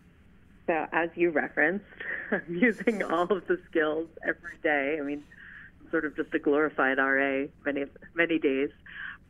So, 0.67 0.87
as 0.93 1.11
you 1.15 1.31
referenced, 1.31 1.85
I'm 2.31 2.57
using 2.57 3.03
all 3.03 3.25
of 3.25 3.47
the 3.47 3.59
skills 3.69 4.09
every 4.27 4.57
day. 4.63 4.99
I 5.01 5.05
mean, 5.05 5.25
sort 5.91 6.05
of 6.05 6.17
just 6.17 6.35
a 6.35 6.39
glorified 6.39 6.99
RA 6.99 7.47
many 7.65 7.85
many 8.15 8.39
days. 8.39 8.71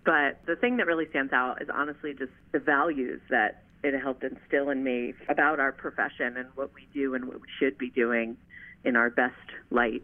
But 0.05 0.39
the 0.47 0.57
thing 0.57 0.77
that 0.77 0.87
really 0.87 1.09
stands 1.11 1.33
out 1.33 1.61
is 1.61 1.69
honestly 1.73 2.15
just 2.15 2.33
the 2.53 2.61
values 2.61 3.21
that 3.29 3.65
it 3.83 3.99
helped 4.01 4.25
instill 4.25 4.71
in 4.71 4.83
me 4.83 5.15
about 5.29 5.61
our 5.61 5.73
profession 5.73 6.37
and 6.37 6.49
what 6.55 6.73
we 6.75 6.87
do 6.95 7.15
and 7.15 7.27
what 7.27 7.41
we 7.41 7.49
should 7.59 7.77
be 7.77 7.91
doing 7.91 8.37
in 8.85 8.97
our 8.97 9.11
best 9.11 9.35
light. 9.71 10.03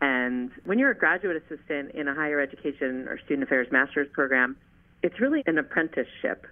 And 0.00 0.50
when 0.64 0.78
you're 0.78 0.90
a 0.90 0.98
graduate 0.98 1.42
assistant 1.44 1.92
in 1.94 2.08
a 2.08 2.14
higher 2.14 2.40
education 2.40 3.06
or 3.08 3.18
student 3.24 3.42
affairs 3.42 3.68
master's 3.70 4.08
program, 4.12 4.56
it's 5.02 5.20
really 5.20 5.42
an 5.46 5.58
apprenticeship. 5.58 6.46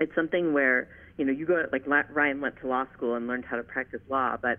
It's 0.00 0.14
something 0.14 0.52
where, 0.52 0.88
you 1.16 1.24
know, 1.24 1.32
you 1.32 1.46
go, 1.46 1.64
like 1.72 1.86
Ryan 1.86 2.40
went 2.40 2.56
to 2.60 2.66
law 2.66 2.84
school 2.94 3.14
and 3.14 3.26
learned 3.26 3.44
how 3.44 3.56
to 3.56 3.62
practice 3.62 4.00
law, 4.08 4.36
but 4.40 4.58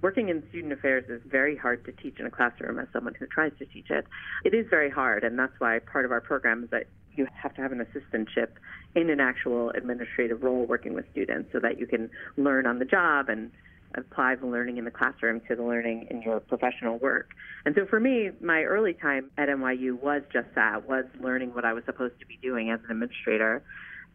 working 0.00 0.28
in 0.28 0.42
student 0.50 0.72
affairs 0.72 1.04
is 1.08 1.20
very 1.28 1.56
hard 1.56 1.84
to 1.84 1.92
teach 1.92 2.18
in 2.20 2.26
a 2.26 2.30
classroom 2.30 2.78
as 2.78 2.86
someone 2.92 3.14
who 3.14 3.26
tries 3.26 3.52
to 3.58 3.66
teach 3.66 3.90
it. 3.90 4.06
It 4.44 4.54
is 4.54 4.66
very 4.70 4.90
hard, 4.90 5.24
and 5.24 5.38
that's 5.38 5.52
why 5.58 5.80
part 5.80 6.04
of 6.04 6.12
our 6.12 6.20
program 6.20 6.64
is 6.64 6.70
that 6.70 6.86
you 7.16 7.26
have 7.34 7.54
to 7.56 7.60
have 7.60 7.72
an 7.72 7.84
assistantship 7.84 8.48
in 8.94 9.10
an 9.10 9.20
actual 9.20 9.70
administrative 9.70 10.42
role 10.42 10.64
working 10.66 10.94
with 10.94 11.04
students 11.10 11.50
so 11.52 11.58
that 11.58 11.78
you 11.78 11.86
can 11.86 12.10
learn 12.36 12.64
on 12.64 12.78
the 12.78 12.84
job 12.84 13.28
and 13.28 13.50
apply 13.94 14.34
the 14.36 14.46
learning 14.46 14.76
in 14.76 14.84
the 14.84 14.90
classroom 14.90 15.40
to 15.48 15.56
the 15.56 15.62
learning 15.62 16.06
in 16.10 16.22
your 16.22 16.40
professional 16.40 16.98
work. 16.98 17.30
And 17.64 17.74
so 17.74 17.86
for 17.86 18.00
me, 18.00 18.30
my 18.40 18.62
early 18.62 18.94
time 18.94 19.30
at 19.36 19.48
NYU 19.48 20.00
was 20.00 20.22
just 20.32 20.48
that, 20.54 20.88
was 20.88 21.04
learning 21.20 21.54
what 21.54 21.64
I 21.64 21.72
was 21.72 21.84
supposed 21.84 22.18
to 22.20 22.26
be 22.26 22.38
doing 22.42 22.70
as 22.70 22.80
an 22.84 22.90
administrator. 22.90 23.62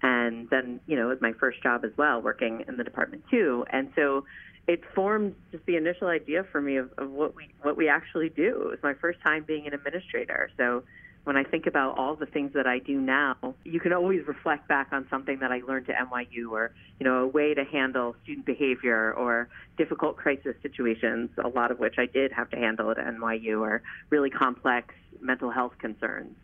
And 0.01 0.49
then, 0.49 0.79
you 0.85 0.95
know, 0.95 1.05
it 1.07 1.13
was 1.13 1.21
my 1.21 1.33
first 1.39 1.63
job 1.63 1.85
as 1.85 1.91
well, 1.97 2.21
working 2.21 2.65
in 2.67 2.77
the 2.77 2.83
department 2.83 3.23
too. 3.31 3.65
And 3.71 3.91
so 3.95 4.25
it 4.67 4.81
formed 4.95 5.35
just 5.51 5.65
the 5.65 5.75
initial 5.75 6.07
idea 6.07 6.45
for 6.51 6.61
me 6.61 6.77
of, 6.77 6.91
of 6.97 7.09
what 7.09 7.35
we 7.35 7.49
what 7.61 7.75
we 7.75 7.89
actually 7.89 8.29
do. 8.29 8.63
It 8.63 8.69
was 8.69 8.79
my 8.83 8.93
first 8.93 9.19
time 9.21 9.43
being 9.45 9.67
an 9.67 9.73
administrator. 9.73 10.49
So 10.57 10.83
when 11.23 11.37
I 11.37 11.43
think 11.43 11.67
about 11.67 11.97
all 11.97 12.15
the 12.15 12.25
things 12.25 12.51
that 12.53 12.67
I 12.67 12.79
do 12.79 12.99
now, 12.99 13.55
you 13.63 13.79
can 13.79 13.93
always 13.93 14.27
reflect 14.27 14.67
back 14.67 14.89
on 14.91 15.07
something 15.09 15.39
that 15.39 15.51
I 15.51 15.61
learned 15.65 15.89
at 15.89 15.95
NYU 16.09 16.51
or, 16.51 16.73
you 16.99 17.05
know, 17.05 17.23
a 17.23 17.27
way 17.27 17.53
to 17.53 17.63
handle 17.63 18.15
student 18.23 18.45
behavior 18.45 19.13
or 19.13 19.47
difficult 19.77 20.17
crisis 20.17 20.55
situations, 20.61 21.29
a 21.43 21.47
lot 21.47 21.71
of 21.71 21.79
which 21.79 21.95
I 21.97 22.07
did 22.07 22.33
have 22.33 22.49
to 22.49 22.57
handle 22.57 22.91
at 22.91 22.97
NYU 22.97 23.61
or 23.61 23.81
really 24.09 24.29
complex 24.29 24.93
mental 25.21 25.49
health 25.49 25.73
concerns 25.79 26.35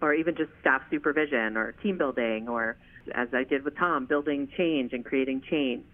or 0.00 0.14
even 0.14 0.36
just 0.36 0.50
staff 0.60 0.82
supervision 0.90 1.56
or 1.56 1.72
team 1.72 1.98
building 1.98 2.48
or 2.48 2.76
as 3.14 3.28
I 3.32 3.42
did 3.42 3.64
with 3.64 3.76
Tom, 3.76 4.06
building 4.06 4.48
change 4.56 4.92
and 4.92 5.04
creating 5.04 5.42
change, 5.50 5.84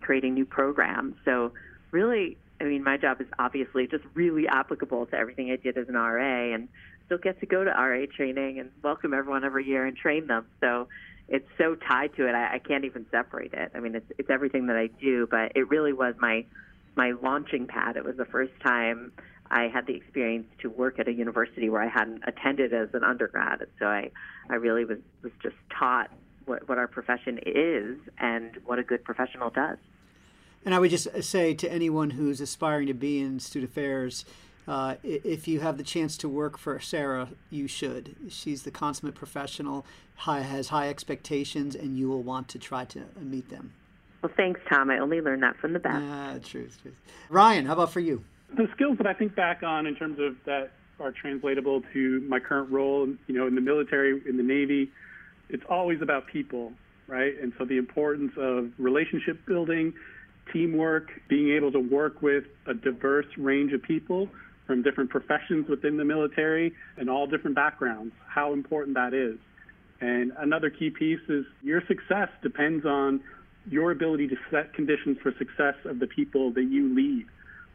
creating 0.00 0.34
new 0.34 0.44
programs. 0.44 1.16
So 1.24 1.52
really 1.90 2.36
I 2.62 2.64
mean, 2.64 2.84
my 2.84 2.96
job 2.96 3.20
is 3.20 3.26
obviously 3.40 3.88
just 3.88 4.04
really 4.14 4.46
applicable 4.46 5.06
to 5.06 5.16
everything 5.16 5.50
I 5.50 5.56
did 5.56 5.76
as 5.76 5.88
an 5.88 5.96
RA, 5.96 6.54
and 6.54 6.68
still 7.12 7.18
get 7.18 7.38
to 7.40 7.46
go 7.46 7.62
to 7.62 7.70
RA 7.70 8.06
training 8.16 8.58
and 8.58 8.70
welcome 8.82 9.12
everyone 9.12 9.44
every 9.44 9.66
year 9.66 9.84
and 9.84 9.94
train 9.94 10.26
them. 10.26 10.46
So 10.60 10.88
it's 11.28 11.46
so 11.58 11.74
tied 11.74 12.16
to 12.16 12.26
it. 12.26 12.34
I, 12.34 12.54
I 12.54 12.58
can't 12.58 12.86
even 12.86 13.04
separate 13.10 13.52
it. 13.52 13.70
I 13.74 13.80
mean, 13.80 13.94
it's 13.94 14.10
it's 14.16 14.30
everything 14.30 14.68
that 14.68 14.76
I 14.76 14.86
do, 14.86 15.28
but 15.30 15.52
it 15.54 15.68
really 15.68 15.92
was 15.92 16.14
my 16.18 16.46
my 16.96 17.12
launching 17.22 17.66
pad. 17.66 17.96
It 17.96 18.04
was 18.04 18.16
the 18.16 18.24
first 18.24 18.52
time 18.62 19.12
I 19.50 19.68
had 19.68 19.86
the 19.86 19.94
experience 19.94 20.46
to 20.60 20.70
work 20.70 20.98
at 20.98 21.06
a 21.06 21.12
university 21.12 21.68
where 21.68 21.82
I 21.82 21.88
hadn't 21.88 22.22
attended 22.26 22.72
as 22.72 22.88
an 22.94 23.04
undergrad. 23.04 23.66
So 23.78 23.86
I, 23.86 24.10
I 24.48 24.54
really 24.54 24.86
was, 24.86 24.98
was 25.22 25.32
just 25.42 25.56
taught 25.78 26.10
what, 26.46 26.66
what 26.66 26.78
our 26.78 26.88
profession 26.88 27.38
is 27.44 27.98
and 28.18 28.58
what 28.64 28.78
a 28.78 28.82
good 28.82 29.04
professional 29.04 29.50
does. 29.50 29.76
And 30.64 30.74
I 30.74 30.78
would 30.78 30.90
just 30.90 31.22
say 31.22 31.52
to 31.54 31.70
anyone 31.70 32.10
who's 32.10 32.40
aspiring 32.40 32.86
to 32.86 32.94
be 32.94 33.20
in 33.20 33.40
student 33.40 33.70
affairs, 33.70 34.24
uh, 34.66 34.94
if 35.02 35.48
you 35.48 35.60
have 35.60 35.76
the 35.76 35.82
chance 35.82 36.16
to 36.18 36.28
work 36.28 36.56
for 36.56 36.78
Sarah, 36.78 37.28
you 37.50 37.66
should. 37.66 38.14
She's 38.28 38.62
the 38.62 38.70
consummate 38.70 39.14
professional, 39.14 39.84
high, 40.16 40.42
has 40.42 40.68
high 40.68 40.88
expectations, 40.88 41.74
and 41.74 41.98
you 41.98 42.08
will 42.08 42.22
want 42.22 42.48
to 42.48 42.58
try 42.58 42.84
to 42.86 43.02
meet 43.20 43.48
them. 43.48 43.72
Well, 44.22 44.32
thanks, 44.36 44.60
Tom. 44.70 44.90
I 44.90 44.98
only 44.98 45.20
learned 45.20 45.42
that 45.42 45.56
from 45.56 45.72
the 45.72 45.80
best. 45.80 45.96
Ah, 46.00 46.38
truth, 46.44 46.78
truth. 46.80 46.94
Ryan, 47.28 47.66
how 47.66 47.72
about 47.72 47.92
for 47.92 48.00
you? 48.00 48.22
The 48.56 48.68
skills 48.74 48.98
that 48.98 49.06
I 49.06 49.14
think 49.14 49.34
back 49.34 49.64
on 49.64 49.86
in 49.86 49.96
terms 49.96 50.18
of 50.20 50.36
that 50.46 50.70
are 51.00 51.10
translatable 51.10 51.82
to 51.92 52.20
my 52.28 52.38
current 52.38 52.70
role, 52.70 53.08
you 53.26 53.34
know, 53.34 53.48
in 53.48 53.56
the 53.56 53.60
military, 53.60 54.22
in 54.28 54.36
the 54.36 54.42
Navy. 54.44 54.90
It's 55.48 55.64
always 55.68 56.00
about 56.00 56.28
people, 56.28 56.72
right? 57.08 57.32
And 57.42 57.52
so 57.58 57.64
the 57.64 57.78
importance 57.78 58.32
of 58.36 58.70
relationship 58.78 59.44
building, 59.44 59.92
teamwork, 60.52 61.10
being 61.28 61.50
able 61.56 61.72
to 61.72 61.80
work 61.80 62.22
with 62.22 62.44
a 62.66 62.74
diverse 62.74 63.26
range 63.36 63.72
of 63.72 63.82
people 63.82 64.28
from 64.72 64.80
different 64.80 65.10
professions 65.10 65.68
within 65.68 65.98
the 65.98 66.04
military 66.04 66.72
and 66.96 67.10
all 67.10 67.26
different 67.26 67.54
backgrounds, 67.54 68.14
how 68.26 68.54
important 68.54 68.94
that 68.94 69.12
is. 69.12 69.36
And 70.00 70.32
another 70.38 70.70
key 70.70 70.88
piece 70.88 71.20
is 71.28 71.44
your 71.62 71.82
success 71.86 72.30
depends 72.42 72.86
on 72.86 73.20
your 73.68 73.90
ability 73.90 74.28
to 74.28 74.36
set 74.50 74.72
conditions 74.72 75.18
for 75.22 75.30
success 75.36 75.74
of 75.84 75.98
the 75.98 76.06
people 76.06 76.54
that 76.54 76.62
you 76.62 76.94
lead. 76.96 77.26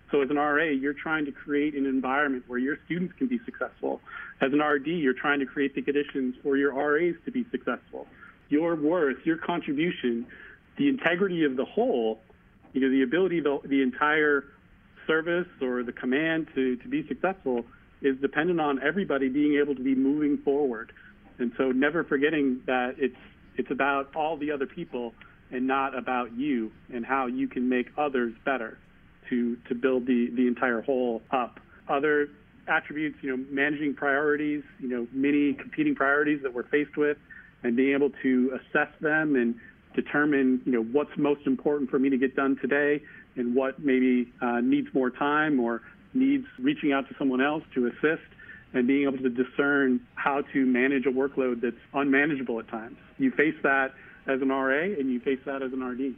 So 0.09 0.21
as 0.21 0.31
an 0.31 0.37
RA, 0.37 0.63
you're 0.63 0.95
trying 0.95 1.25
to 1.25 1.31
create 1.31 1.75
an 1.75 1.85
environment 1.85 2.45
where 2.47 2.57
your 2.57 2.77
students 2.85 3.13
can 3.15 3.27
be 3.27 3.39
successful. 3.45 4.01
As 4.41 4.51
an 4.51 4.59
RD, 4.59 4.87
you're 4.87 5.13
trying 5.13 5.39
to 5.41 5.45
create 5.45 5.75
the 5.75 5.83
conditions 5.83 6.33
for 6.41 6.57
your 6.57 6.73
RAs 6.73 7.13
to 7.25 7.31
be 7.31 7.45
successful. 7.51 8.07
Your 8.49 8.75
worth, 8.75 9.17
your 9.23 9.37
contribution, 9.37 10.25
the 10.79 10.89
integrity 10.89 11.43
of 11.43 11.57
the 11.57 11.65
whole, 11.65 12.21
you 12.73 12.81
know, 12.81 12.89
the 12.89 13.03
ability 13.03 13.37
of 13.37 13.43
the, 13.43 13.59
the 13.67 13.81
entire 13.83 14.45
service 15.07 15.47
or 15.61 15.83
the 15.83 15.91
command 15.91 16.47
to, 16.53 16.75
to 16.77 16.87
be 16.87 17.07
successful 17.07 17.65
is 18.01 18.15
dependent 18.21 18.59
on 18.59 18.79
everybody 18.83 19.29
being 19.29 19.57
able 19.59 19.75
to 19.75 19.83
be 19.83 19.95
moving 19.95 20.37
forward. 20.39 20.91
And 21.39 21.51
so 21.57 21.71
never 21.71 22.03
forgetting 22.03 22.61
that 22.67 22.95
it's 22.97 23.15
it's 23.55 23.71
about 23.71 24.15
all 24.15 24.37
the 24.37 24.51
other 24.51 24.67
people 24.67 25.13
and 25.51 25.65
not 25.65 25.97
about 25.97 26.31
you 26.37 26.71
and 26.93 27.05
how 27.05 27.25
you 27.25 27.47
can 27.47 27.67
make 27.69 27.87
others 27.97 28.33
better 28.45 28.77
to 29.29 29.57
to 29.67 29.75
build 29.75 30.05
the 30.05 30.29
the 30.35 30.47
entire 30.47 30.81
whole 30.81 31.21
up. 31.31 31.59
Other 31.87 32.29
attributes, 32.67 33.17
you 33.21 33.35
know, 33.35 33.43
managing 33.49 33.93
priorities, 33.93 34.63
you 34.79 34.89
know, 34.89 35.07
many 35.11 35.53
competing 35.53 35.95
priorities 35.95 36.41
that 36.43 36.53
we're 36.53 36.67
faced 36.67 36.97
with, 36.97 37.17
and 37.63 37.75
being 37.75 37.93
able 37.93 38.11
to 38.21 38.59
assess 38.59 38.89
them 38.99 39.35
and 39.35 39.55
determine, 39.95 40.61
you 40.65 40.71
know, 40.73 40.83
what's 40.83 41.17
most 41.17 41.47
important 41.47 41.89
for 41.89 41.97
me 41.97 42.09
to 42.09 42.17
get 42.17 42.35
done 42.35 42.57
today, 42.61 43.01
and 43.38 43.55
what 43.55 43.79
maybe 43.79 44.31
uh, 44.41 44.59
needs 44.61 44.88
more 44.93 45.09
time 45.09 45.59
or 45.59 45.81
needs 46.13 46.45
reaching 46.59 46.91
out 46.91 47.07
to 47.09 47.15
someone 47.17 47.41
else 47.41 47.63
to 47.75 47.88
assist, 47.88 48.27
and 48.73 48.88
being 48.88 49.03
able 49.03 49.17
to 49.17 49.29
discern 49.29 49.99
how 50.15 50.41
to 50.53 50.65
manage 50.65 51.05
a 51.05 51.11
workload 51.11 51.61
that's 51.61 51.75
unmanageable 51.93 52.59
at 52.59 52.67
times. 52.67 52.97
You 53.17 53.31
face 53.31 53.55
that 53.63 53.93
as 54.27 54.41
an 54.41 54.49
RA, 54.49 54.83
and 54.83 55.11
you 55.11 55.19
face 55.19 55.39
that 55.45 55.61
as 55.61 55.71
an 55.71 55.81
RD. 55.81 56.15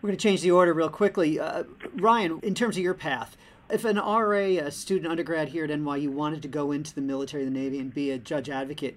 We're 0.00 0.08
going 0.08 0.18
to 0.18 0.22
change 0.22 0.42
the 0.42 0.50
order 0.50 0.72
real 0.72 0.88
quickly. 0.88 1.38
Uh, 1.38 1.64
Ryan, 1.94 2.40
in 2.42 2.54
terms 2.54 2.76
of 2.76 2.82
your 2.82 2.94
path, 2.94 3.36
if 3.70 3.84
an 3.84 3.96
RA, 3.96 4.38
a 4.38 4.70
student 4.70 5.10
undergrad 5.10 5.48
here 5.48 5.64
at 5.64 5.70
NYU, 5.70 6.08
wanted 6.08 6.42
to 6.42 6.48
go 6.48 6.72
into 6.72 6.94
the 6.94 7.00
military, 7.00 7.44
the 7.44 7.50
Navy, 7.50 7.78
and 7.78 7.92
be 7.92 8.10
a 8.10 8.18
judge 8.18 8.48
advocate, 8.48 8.96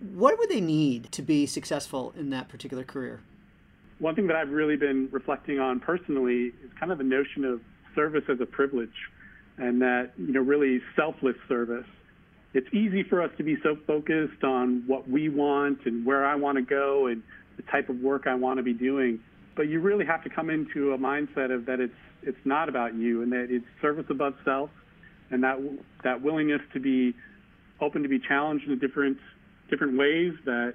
what 0.00 0.38
would 0.38 0.50
they 0.50 0.60
need 0.60 1.10
to 1.12 1.22
be 1.22 1.46
successful 1.46 2.14
in 2.16 2.30
that 2.30 2.48
particular 2.48 2.84
career? 2.84 3.20
One 3.98 4.14
thing 4.14 4.26
that 4.26 4.36
I've 4.36 4.50
really 4.50 4.76
been 4.76 5.08
reflecting 5.12 5.58
on 5.58 5.80
personally 5.80 6.52
is 6.64 6.70
kind 6.78 6.92
of 6.92 6.98
the 6.98 7.04
notion 7.04 7.44
of 7.44 7.60
service 7.94 8.24
as 8.28 8.40
a 8.40 8.46
privilege 8.46 8.94
and 9.56 9.80
that, 9.82 10.12
you 10.16 10.32
know, 10.32 10.40
really 10.40 10.80
selfless 10.96 11.36
service. 11.48 11.86
It's 12.54 12.66
easy 12.72 13.02
for 13.02 13.22
us 13.22 13.30
to 13.38 13.44
be 13.44 13.56
so 13.62 13.76
focused 13.86 14.42
on 14.42 14.84
what 14.86 15.08
we 15.08 15.28
want 15.28 15.86
and 15.86 16.04
where 16.04 16.24
I 16.24 16.34
want 16.34 16.56
to 16.56 16.62
go 16.62 17.06
and 17.06 17.22
the 17.56 17.62
type 17.62 17.88
of 17.88 18.00
work 18.00 18.26
I 18.26 18.34
want 18.34 18.58
to 18.58 18.62
be 18.62 18.72
doing 18.72 19.20
but 19.56 19.68
you 19.68 19.80
really 19.80 20.04
have 20.04 20.22
to 20.24 20.30
come 20.30 20.50
into 20.50 20.92
a 20.92 20.98
mindset 20.98 21.54
of 21.54 21.66
that 21.66 21.80
it's 21.80 21.94
it's 22.22 22.38
not 22.44 22.68
about 22.68 22.94
you 22.94 23.22
and 23.22 23.32
that 23.32 23.48
it's 23.50 23.66
service 23.82 24.06
above 24.10 24.34
self 24.44 24.70
and 25.30 25.42
that 25.44 25.58
that 26.02 26.22
willingness 26.22 26.60
to 26.72 26.80
be 26.80 27.14
open 27.80 28.02
to 28.02 28.08
be 28.08 28.18
challenged 28.18 28.66
in 28.68 28.78
different 28.78 29.18
different 29.70 29.98
ways 29.98 30.32
that 30.44 30.74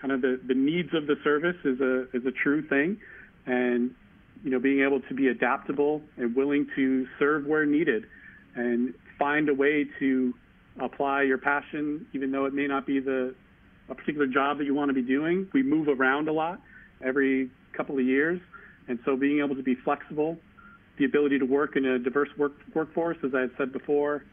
kind 0.00 0.12
of 0.12 0.20
the, 0.20 0.40
the 0.46 0.54
needs 0.54 0.90
of 0.94 1.06
the 1.06 1.16
service 1.24 1.56
is 1.64 1.80
a 1.80 2.02
is 2.16 2.24
a 2.26 2.32
true 2.42 2.66
thing 2.68 2.98
and 3.46 3.94
you 4.44 4.50
know 4.50 4.58
being 4.58 4.82
able 4.82 5.00
to 5.08 5.14
be 5.14 5.28
adaptable 5.28 6.02
and 6.16 6.34
willing 6.34 6.66
to 6.76 7.06
serve 7.18 7.46
where 7.46 7.66
needed 7.66 8.04
and 8.54 8.94
find 9.18 9.48
a 9.48 9.54
way 9.54 9.86
to 9.98 10.34
apply 10.80 11.22
your 11.22 11.38
passion 11.38 12.06
even 12.12 12.30
though 12.30 12.44
it 12.44 12.54
may 12.54 12.66
not 12.66 12.86
be 12.86 13.00
the 13.00 13.34
a 13.88 13.94
particular 13.94 14.26
job 14.26 14.58
that 14.58 14.64
you 14.64 14.74
want 14.74 14.88
to 14.88 14.94
be 14.94 15.02
doing 15.02 15.48
we 15.54 15.62
move 15.62 15.88
around 15.88 16.28
a 16.28 16.32
lot 16.32 16.60
every 17.04 17.50
couple 17.76 17.98
of 17.98 18.04
years. 18.04 18.40
And 18.88 18.98
so 19.04 19.16
being 19.16 19.40
able 19.44 19.56
to 19.56 19.62
be 19.62 19.74
flexible, 19.84 20.38
the 20.98 21.04
ability 21.04 21.38
to 21.38 21.44
work 21.44 21.76
in 21.76 21.84
a 21.84 21.98
diverse 21.98 22.28
work, 22.38 22.52
workforce, 22.74 23.18
as 23.24 23.32
I 23.34 23.42
had 23.42 23.50
said 23.58 23.72
before, 23.72 24.24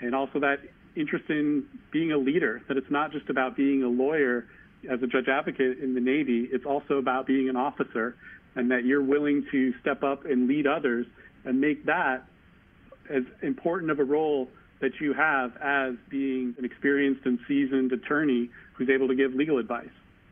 and 0.00 0.14
also 0.14 0.40
that 0.40 0.58
interest 0.96 1.24
in 1.28 1.64
being 1.90 2.12
a 2.12 2.18
leader, 2.18 2.62
that 2.68 2.76
it's 2.76 2.90
not 2.90 3.12
just 3.12 3.30
about 3.30 3.56
being 3.56 3.82
a 3.82 3.88
lawyer 3.88 4.46
as 4.90 5.02
a 5.02 5.06
judge 5.06 5.28
advocate 5.28 5.78
in 5.78 5.94
the 5.94 6.00
Navy, 6.00 6.48
it's 6.52 6.66
also 6.66 6.94
about 6.94 7.26
being 7.26 7.48
an 7.48 7.56
officer 7.56 8.16
and 8.54 8.70
that 8.70 8.84
you're 8.84 9.02
willing 9.02 9.46
to 9.50 9.72
step 9.80 10.02
up 10.02 10.24
and 10.24 10.48
lead 10.48 10.66
others 10.66 11.06
and 11.44 11.60
make 11.60 11.86
that 11.86 12.24
as 13.10 13.22
important 13.42 13.90
of 13.90 13.98
a 13.98 14.04
role 14.04 14.48
that 14.80 14.92
you 15.00 15.14
have 15.14 15.56
as 15.62 15.94
being 16.10 16.54
an 16.58 16.64
experienced 16.64 17.24
and 17.24 17.38
seasoned 17.46 17.92
attorney 17.92 18.50
who's 18.74 18.88
able 18.88 19.08
to 19.08 19.14
give 19.14 19.32
legal 19.34 19.58
advice. 19.58 19.88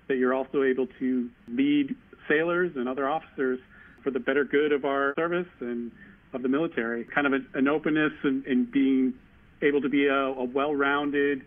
That 0.09 0.17
you're 0.17 0.35
also 0.35 0.65
able 0.65 0.89
to 0.99 1.31
lead 1.49 1.95
sailors 2.29 2.73
and 2.75 2.89
other 2.89 3.09
officers 3.09 3.61
for 4.03 4.11
the 4.11 4.19
better 4.19 4.45
good 4.45 4.73
of 4.73 4.85
our 4.85 5.15
service 5.17 5.47
and 5.61 5.93
of 6.33 6.43
the 6.43 6.49
military. 6.49 7.05
Kind 7.05 7.27
of 7.27 7.35
an 7.55 7.69
openness 7.69 8.13
and, 8.23 8.45
and, 8.47 8.71
being 8.71 9.15
able 9.63 9.81
to 9.81 9.89
be 9.89 10.07
a, 10.07 10.15
a, 10.15 10.45
well-rounded 10.45 11.43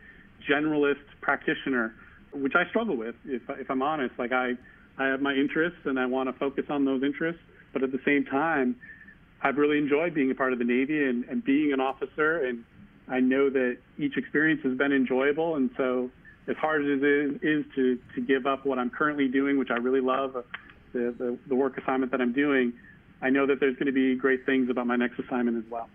generalist 0.50 1.04
practitioner, 1.22 1.96
which 2.34 2.54
I 2.56 2.68
struggle 2.70 2.96
with, 2.96 3.16
if, 3.26 3.42
if 3.50 3.70
I'm 3.70 3.82
honest. 3.82 4.18
Like 4.18 4.32
I, 4.32 4.54
I 4.98 5.08
have 5.08 5.22
my 5.22 5.34
interests 5.34 5.80
and 5.86 6.00
I 6.00 6.06
want 6.06 6.30
to 6.30 6.34
focus 6.34 6.66
on 6.70 6.86
those 6.86 7.04
interests, 7.04 7.42
but 7.72 7.84
at 7.84 7.92
the 7.92 8.00
same 8.06 8.26
time, 8.26 8.76
I've 9.42 9.58
really 9.58 9.78
enjoyed 9.78 10.14
being 10.14 10.32
a 10.32 10.36
part 10.36 10.54
of 10.54 10.60
the 10.60 10.66
Navy 10.66 11.04
and, 11.04 11.26
and 11.26 11.44
being 11.44 11.74
an 11.74 11.80
officer. 11.80 12.46
And 12.46 12.64
I 13.08 13.20
know 13.20 13.50
that 13.50 13.78
each 13.98 14.18
experience 14.18 14.62
has 14.64 14.78
been 14.78 14.94
enjoyable. 14.94 15.56
And 15.56 15.70
so 15.76 16.10
as 16.48 16.56
hard 16.58 16.84
as 16.84 17.02
it 17.02 17.04
is, 17.04 17.36
is 17.42 17.66
to, 17.76 18.00
to 18.16 18.22
give 18.22 18.46
up 18.46 18.66
what 18.66 18.80
I'm 18.80 18.90
currently 18.90 19.28
doing, 19.28 19.58
which 19.58 19.70
I 19.70 19.78
really 19.78 20.02
love, 20.02 20.36
uh, 20.36 20.42
the, 20.94 21.14
the, 21.18 21.38
the 21.48 21.56
work 21.56 21.78
assignment 21.78 22.12
that 22.12 22.22
I'm 22.22 22.34
doing, 22.34 22.74
I 23.22 23.30
know 23.30 23.46
that 23.48 23.60
there's 23.60 23.76
going 23.76 23.88
to 23.88 23.92
be 23.94 24.16
great 24.16 24.46
things 24.46 24.70
about 24.70 24.88
my 24.88 24.96
next 24.96 25.20
assignment 25.20 25.58
as 25.58 25.70
well. 25.70 25.90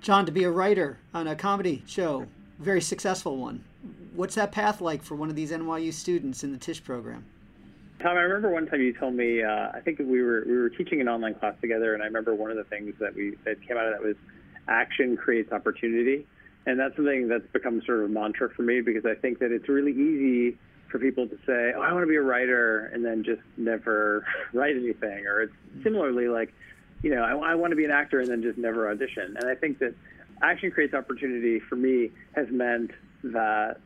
John, 0.00 0.26
to 0.26 0.32
be 0.32 0.44
a 0.44 0.50
writer 0.50 0.98
on 1.12 1.26
a 1.26 1.34
comedy 1.34 1.82
show, 1.86 2.26
very 2.58 2.80
successful 2.80 3.36
one. 3.36 3.64
What's 4.14 4.34
that 4.34 4.52
path 4.52 4.80
like 4.80 5.02
for 5.02 5.14
one 5.14 5.30
of 5.30 5.36
these 5.36 5.52
NYU 5.52 5.92
students 5.92 6.42
in 6.42 6.52
the 6.52 6.58
Tisch 6.58 6.82
program? 6.82 7.24
Tom, 8.00 8.16
I 8.16 8.20
remember 8.20 8.50
one 8.50 8.66
time 8.66 8.80
you 8.80 8.92
told 8.92 9.14
me. 9.14 9.42
Uh, 9.42 9.70
I 9.74 9.80
think 9.80 9.98
we 9.98 10.22
were 10.22 10.44
we 10.46 10.56
were 10.56 10.70
teaching 10.70 11.00
an 11.00 11.08
online 11.08 11.34
class 11.34 11.54
together, 11.60 11.94
and 11.94 12.02
I 12.02 12.06
remember 12.06 12.34
one 12.34 12.50
of 12.50 12.56
the 12.56 12.64
things 12.64 12.94
that 13.00 13.14
we 13.14 13.36
that 13.44 13.60
came 13.66 13.76
out 13.76 13.86
of 13.86 13.92
that 13.92 14.02
was 14.02 14.16
action 14.68 15.16
creates 15.16 15.50
opportunity, 15.52 16.24
and 16.66 16.78
that's 16.78 16.94
something 16.94 17.26
that's 17.26 17.46
become 17.52 17.82
sort 17.84 18.00
of 18.00 18.04
a 18.04 18.08
mantra 18.08 18.50
for 18.50 18.62
me 18.62 18.80
because 18.80 19.04
I 19.04 19.14
think 19.14 19.40
that 19.40 19.50
it's 19.50 19.68
really 19.68 19.92
easy 19.92 20.56
for 20.88 21.00
people 21.00 21.26
to 21.26 21.36
say, 21.44 21.72
"Oh, 21.76 21.80
I 21.80 21.92
want 21.92 22.04
to 22.04 22.08
be 22.08 22.16
a 22.16 22.22
writer," 22.22 22.86
and 22.92 23.04
then 23.04 23.24
just 23.24 23.42
never 23.56 24.24
write 24.52 24.76
anything. 24.76 25.26
Or 25.26 25.42
it's 25.42 25.54
similarly 25.82 26.28
like, 26.28 26.54
you 27.02 27.10
know, 27.12 27.22
I, 27.22 27.52
I 27.52 27.54
want 27.56 27.72
to 27.72 27.76
be 27.76 27.84
an 27.84 27.90
actor 27.90 28.20
and 28.20 28.30
then 28.30 28.42
just 28.42 28.58
never 28.58 28.88
audition. 28.88 29.36
And 29.36 29.48
I 29.48 29.56
think 29.56 29.80
that 29.80 29.94
action 30.40 30.70
creates 30.70 30.94
opportunity 30.94 31.58
for 31.58 31.74
me 31.74 32.12
has 32.36 32.46
meant 32.48 32.92
that 33.24 33.80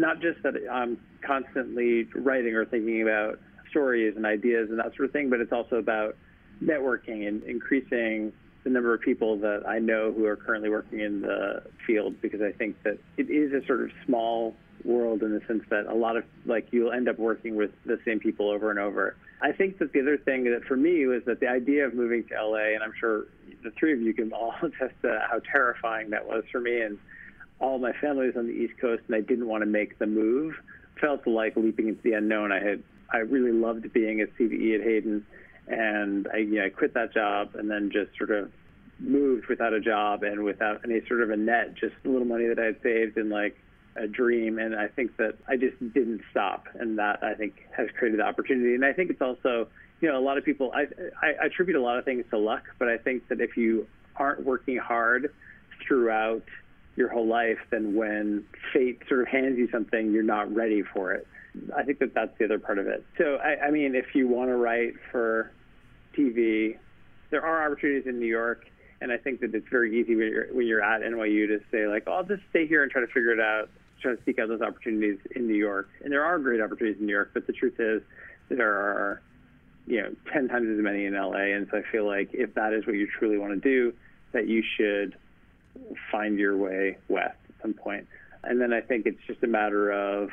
not 0.00 0.20
just 0.20 0.42
that 0.42 0.54
I'm 0.70 0.98
constantly 1.24 2.08
writing 2.14 2.54
or 2.54 2.64
thinking 2.64 3.02
about 3.02 3.38
stories 3.70 4.14
and 4.16 4.26
ideas 4.26 4.68
and 4.70 4.78
that 4.78 4.96
sort 4.96 5.06
of 5.06 5.12
thing, 5.12 5.30
but 5.30 5.40
it's 5.40 5.52
also 5.52 5.76
about 5.76 6.16
networking 6.62 7.28
and 7.28 7.42
increasing 7.44 8.32
the 8.64 8.70
number 8.70 8.92
of 8.92 9.00
people 9.00 9.38
that 9.38 9.62
I 9.66 9.78
know 9.78 10.12
who 10.12 10.26
are 10.26 10.36
currently 10.36 10.68
working 10.68 11.00
in 11.00 11.22
the 11.22 11.62
field 11.86 12.20
because 12.20 12.40
I 12.42 12.52
think 12.52 12.82
that 12.82 12.98
it 13.16 13.30
is 13.30 13.52
a 13.52 13.64
sort 13.66 13.82
of 13.82 13.90
small 14.04 14.54
world 14.84 15.22
in 15.22 15.32
the 15.32 15.40
sense 15.46 15.62
that 15.70 15.86
a 15.86 15.94
lot 15.94 16.16
of 16.16 16.24
like 16.46 16.68
you'll 16.70 16.92
end 16.92 17.08
up 17.08 17.18
working 17.18 17.56
with 17.56 17.70
the 17.84 17.98
same 18.04 18.18
people 18.18 18.50
over 18.50 18.70
and 18.70 18.78
over. 18.78 19.16
I 19.42 19.52
think 19.52 19.78
that 19.78 19.92
the 19.92 20.00
other 20.00 20.18
thing 20.18 20.44
that 20.44 20.64
for 20.64 20.76
me 20.76 21.06
was 21.06 21.22
that 21.26 21.40
the 21.40 21.48
idea 21.48 21.86
of 21.86 21.94
moving 21.94 22.24
to 22.28 22.34
LA, 22.34 22.74
and 22.74 22.82
I'm 22.82 22.92
sure 22.98 23.26
the 23.62 23.70
three 23.78 23.92
of 23.92 24.00
you 24.00 24.12
can 24.12 24.32
all 24.32 24.54
attest 24.62 24.94
to 25.02 25.22
how 25.30 25.40
terrifying 25.50 26.10
that 26.10 26.26
was 26.26 26.44
for 26.50 26.60
me. 26.60 26.80
And 26.80 26.98
all 27.60 27.78
my 27.78 27.92
family 27.92 28.26
was 28.26 28.36
on 28.36 28.46
the 28.46 28.52
East 28.52 28.74
Coast, 28.80 29.02
and 29.06 29.14
I 29.14 29.20
didn't 29.20 29.46
want 29.46 29.62
to 29.62 29.66
make 29.66 29.98
the 29.98 30.06
move. 30.06 30.54
Felt 31.00 31.26
like 31.26 31.56
leaping 31.56 31.88
into 31.88 32.02
the 32.02 32.12
unknown. 32.12 32.52
I 32.52 32.60
had 32.60 32.82
I 33.12 33.18
really 33.18 33.52
loved 33.52 33.92
being 33.92 34.20
at 34.20 34.34
CBE 34.36 34.76
at 34.76 34.82
Hayden, 34.82 35.26
and 35.68 36.28
I, 36.32 36.38
you 36.38 36.56
know, 36.56 36.66
I 36.66 36.68
quit 36.70 36.94
that 36.94 37.12
job 37.12 37.54
and 37.54 37.70
then 37.70 37.90
just 37.92 38.16
sort 38.16 38.30
of 38.30 38.50
moved 38.98 39.46
without 39.46 39.72
a 39.72 39.80
job 39.80 40.22
and 40.22 40.44
without 40.44 40.82
any 40.84 41.00
sort 41.06 41.22
of 41.22 41.30
a 41.30 41.36
net, 41.36 41.74
just 41.74 41.94
a 42.04 42.08
little 42.08 42.26
money 42.26 42.46
that 42.48 42.58
I 42.58 42.66
had 42.66 42.82
saved 42.82 43.16
and 43.16 43.30
like 43.30 43.56
a 43.96 44.06
dream, 44.06 44.58
and 44.58 44.74
I 44.74 44.88
think 44.88 45.16
that 45.16 45.36
I 45.48 45.56
just 45.56 45.78
didn't 45.92 46.22
stop, 46.30 46.68
and 46.74 46.98
that 46.98 47.22
I 47.22 47.34
think 47.34 47.54
has 47.76 47.88
created 47.98 48.20
the 48.20 48.24
opportunity. 48.24 48.74
And 48.74 48.84
I 48.84 48.92
think 48.92 49.10
it's 49.10 49.22
also, 49.22 49.68
you 50.00 50.08
know, 50.08 50.18
a 50.18 50.22
lot 50.22 50.38
of 50.38 50.44
people. 50.44 50.72
I, 50.72 50.86
I 51.20 51.46
attribute 51.46 51.76
a 51.76 51.82
lot 51.82 51.98
of 51.98 52.04
things 52.04 52.24
to 52.30 52.38
luck, 52.38 52.64
but 52.78 52.88
I 52.88 52.98
think 52.98 53.28
that 53.28 53.40
if 53.40 53.56
you 53.56 53.86
aren't 54.16 54.44
working 54.44 54.76
hard 54.76 55.32
throughout 55.86 56.44
your 56.96 57.08
whole 57.08 57.26
life, 57.26 57.58
than 57.70 57.94
when 57.94 58.44
fate 58.72 59.02
sort 59.08 59.22
of 59.22 59.28
hands 59.28 59.58
you 59.58 59.68
something, 59.70 60.12
you're 60.12 60.22
not 60.22 60.52
ready 60.54 60.82
for 60.82 61.12
it. 61.12 61.26
I 61.76 61.82
think 61.82 61.98
that 61.98 62.14
that's 62.14 62.36
the 62.38 62.44
other 62.44 62.58
part 62.58 62.78
of 62.78 62.86
it. 62.86 63.04
So, 63.18 63.36
I, 63.36 63.66
I 63.66 63.70
mean, 63.70 63.94
if 63.94 64.14
you 64.14 64.28
want 64.28 64.50
to 64.50 64.56
write 64.56 64.94
for 65.10 65.52
TV, 66.16 66.76
there 67.30 67.44
are 67.44 67.66
opportunities 67.66 68.06
in 68.06 68.18
New 68.18 68.26
York, 68.26 68.66
and 69.00 69.10
I 69.10 69.16
think 69.16 69.40
that 69.40 69.54
it's 69.54 69.68
very 69.68 69.98
easy 70.00 70.14
when 70.14 70.28
you're, 70.28 70.54
when 70.54 70.66
you're 70.66 70.82
at 70.82 71.02
NYU 71.02 71.48
to 71.48 71.60
say, 71.70 71.86
like, 71.86 72.04
oh, 72.06 72.12
I'll 72.12 72.24
just 72.24 72.42
stay 72.50 72.66
here 72.66 72.82
and 72.82 72.90
try 72.90 73.00
to 73.00 73.06
figure 73.06 73.32
it 73.32 73.40
out, 73.40 73.68
try 74.00 74.14
to 74.14 74.22
seek 74.24 74.38
out 74.38 74.48
those 74.48 74.60
opportunities 74.60 75.18
in 75.34 75.46
New 75.46 75.54
York. 75.54 75.88
And 76.02 76.12
there 76.12 76.24
are 76.24 76.38
great 76.38 76.60
opportunities 76.60 77.00
in 77.00 77.06
New 77.06 77.12
York, 77.12 77.30
but 77.34 77.46
the 77.46 77.52
truth 77.52 77.78
is, 77.78 78.02
there 78.48 78.72
are, 78.72 79.22
you 79.86 80.02
know, 80.02 80.14
10 80.32 80.48
times 80.48 80.68
as 80.68 80.82
many 80.82 81.06
in 81.06 81.14
LA. 81.14 81.54
And 81.54 81.68
so 81.70 81.78
I 81.78 81.82
feel 81.90 82.06
like 82.06 82.30
if 82.32 82.54
that 82.54 82.72
is 82.72 82.86
what 82.86 82.96
you 82.96 83.08
truly 83.18 83.38
want 83.38 83.52
to 83.52 83.60
do, 83.60 83.94
that 84.32 84.46
you 84.46 84.62
should 84.76 85.16
find 86.10 86.38
your 86.38 86.56
way 86.56 86.98
west 87.08 87.36
at 87.48 87.62
some 87.62 87.74
point. 87.74 88.06
And 88.44 88.60
then 88.60 88.72
I 88.72 88.80
think 88.80 89.06
it's 89.06 89.20
just 89.26 89.42
a 89.42 89.46
matter 89.46 89.90
of 89.90 90.30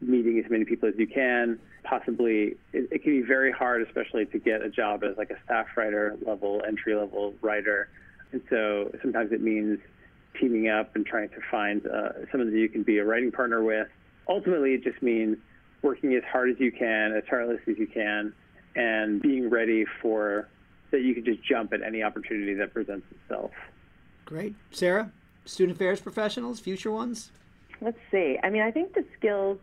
meeting 0.00 0.42
as 0.44 0.50
many 0.50 0.64
people 0.64 0.88
as 0.88 0.94
you 0.98 1.06
can. 1.06 1.58
Possibly, 1.84 2.56
it, 2.72 2.88
it 2.90 3.02
can 3.02 3.20
be 3.20 3.26
very 3.26 3.52
hard, 3.52 3.82
especially 3.82 4.26
to 4.26 4.38
get 4.38 4.62
a 4.62 4.68
job 4.68 5.04
as 5.04 5.16
like 5.16 5.30
a 5.30 5.36
staff 5.44 5.66
writer 5.76 6.16
level, 6.26 6.62
entry 6.66 6.94
level 6.94 7.34
writer. 7.40 7.88
And 8.32 8.42
so 8.50 8.90
sometimes 9.02 9.32
it 9.32 9.40
means 9.40 9.78
teaming 10.38 10.68
up 10.68 10.94
and 10.96 11.06
trying 11.06 11.30
to 11.30 11.40
find 11.50 11.86
uh, 11.86 12.10
someone 12.30 12.50
that 12.50 12.58
you 12.58 12.68
can 12.68 12.82
be 12.82 12.98
a 12.98 13.04
writing 13.04 13.32
partner 13.32 13.62
with. 13.62 13.88
Ultimately, 14.28 14.74
it 14.74 14.84
just 14.84 15.02
means 15.02 15.38
working 15.82 16.14
as 16.14 16.22
hard 16.30 16.50
as 16.50 16.56
you 16.58 16.72
can, 16.72 17.12
as 17.16 17.22
tirelessly 17.30 17.72
as 17.72 17.78
you 17.78 17.86
can, 17.86 18.34
and 18.74 19.22
being 19.22 19.48
ready 19.48 19.84
for 20.02 20.48
that 20.90 21.02
you 21.02 21.14
can 21.14 21.24
just 21.24 21.42
jump 21.42 21.72
at 21.72 21.82
any 21.82 22.02
opportunity 22.02 22.54
that 22.54 22.74
presents 22.74 23.06
itself. 23.10 23.50
Great. 24.26 24.54
Sarah, 24.72 25.10
student 25.44 25.76
affairs 25.76 26.00
professionals, 26.00 26.60
future 26.60 26.90
ones? 26.90 27.30
Let's 27.80 27.98
see. 28.10 28.36
I 28.42 28.50
mean, 28.50 28.62
I 28.62 28.70
think 28.70 28.94
the 28.94 29.04
skills 29.16 29.58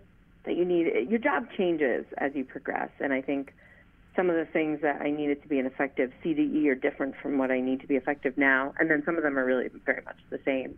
that 0.45 0.55
you 0.55 0.65
need, 0.65 1.09
your 1.09 1.19
job 1.19 1.47
changes 1.55 2.05
as 2.17 2.31
you 2.33 2.45
progress. 2.45 2.89
And 2.99 3.13
I 3.13 3.21
think 3.21 3.53
some 4.15 4.29
of 4.29 4.35
the 4.35 4.45
things 4.45 4.79
that 4.81 5.01
I 5.01 5.11
needed 5.11 5.41
to 5.41 5.47
be 5.47 5.59
an 5.59 5.65
effective 5.65 6.11
CDE 6.23 6.65
are 6.67 6.75
different 6.75 7.15
from 7.21 7.37
what 7.37 7.51
I 7.51 7.59
need 7.59 7.81
to 7.81 7.87
be 7.87 7.95
effective 7.95 8.37
now. 8.37 8.73
And 8.79 8.89
then 8.89 9.03
some 9.05 9.17
of 9.17 9.23
them 9.23 9.37
are 9.37 9.45
really 9.45 9.69
very 9.85 10.01
much 10.05 10.17
the 10.29 10.39
same. 10.45 10.77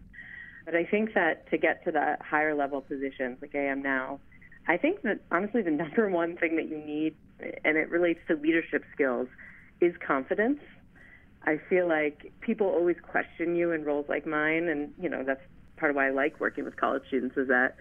But 0.65 0.75
I 0.75 0.83
think 0.83 1.13
that 1.13 1.49
to 1.51 1.57
get 1.57 1.83
to 1.85 1.91
the 1.91 2.17
higher 2.21 2.55
level 2.55 2.81
positions 2.81 3.37
like 3.41 3.53
I 3.53 3.65
am 3.65 3.83
now, 3.83 4.19
I 4.67 4.77
think 4.77 5.03
that 5.03 5.19
honestly 5.31 5.61
the 5.61 5.71
number 5.83 6.09
one 6.09 6.37
thing 6.37 6.55
that 6.55 6.67
you 6.67 6.77
need, 6.77 7.15
and 7.63 7.77
it 7.77 7.89
relates 7.89 8.19
to 8.29 8.35
leadership 8.35 8.83
skills, 8.93 9.27
is 9.79 9.93
confidence. 10.05 10.59
I 11.45 11.59
feel 11.69 11.87
like 11.87 12.31
people 12.41 12.67
always 12.67 12.97
question 13.01 13.55
you 13.55 13.71
in 13.71 13.83
roles 13.83 14.07
like 14.09 14.25
mine, 14.25 14.67
and 14.67 14.93
you 14.99 15.09
know 15.09 15.23
that's 15.23 15.41
part 15.77 15.91
of 15.91 15.95
why 15.95 16.07
I 16.07 16.11
like 16.11 16.39
working 16.39 16.63
with 16.63 16.75
college 16.77 17.03
students 17.07 17.37
is 17.37 17.47
that 17.49 17.75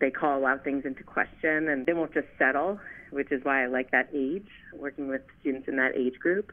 they 0.00 0.10
call 0.10 0.38
a 0.38 0.40
lot 0.40 0.56
of 0.56 0.62
things 0.62 0.84
into 0.84 1.02
question 1.02 1.68
and 1.68 1.86
they 1.86 1.92
won't 1.92 2.14
just 2.14 2.28
settle, 2.38 2.78
which 3.10 3.32
is 3.32 3.44
why 3.44 3.64
I 3.64 3.66
like 3.66 3.90
that 3.90 4.08
age, 4.14 4.46
working 4.74 5.08
with 5.08 5.22
students 5.40 5.68
in 5.68 5.76
that 5.76 5.96
age 5.96 6.18
group. 6.20 6.52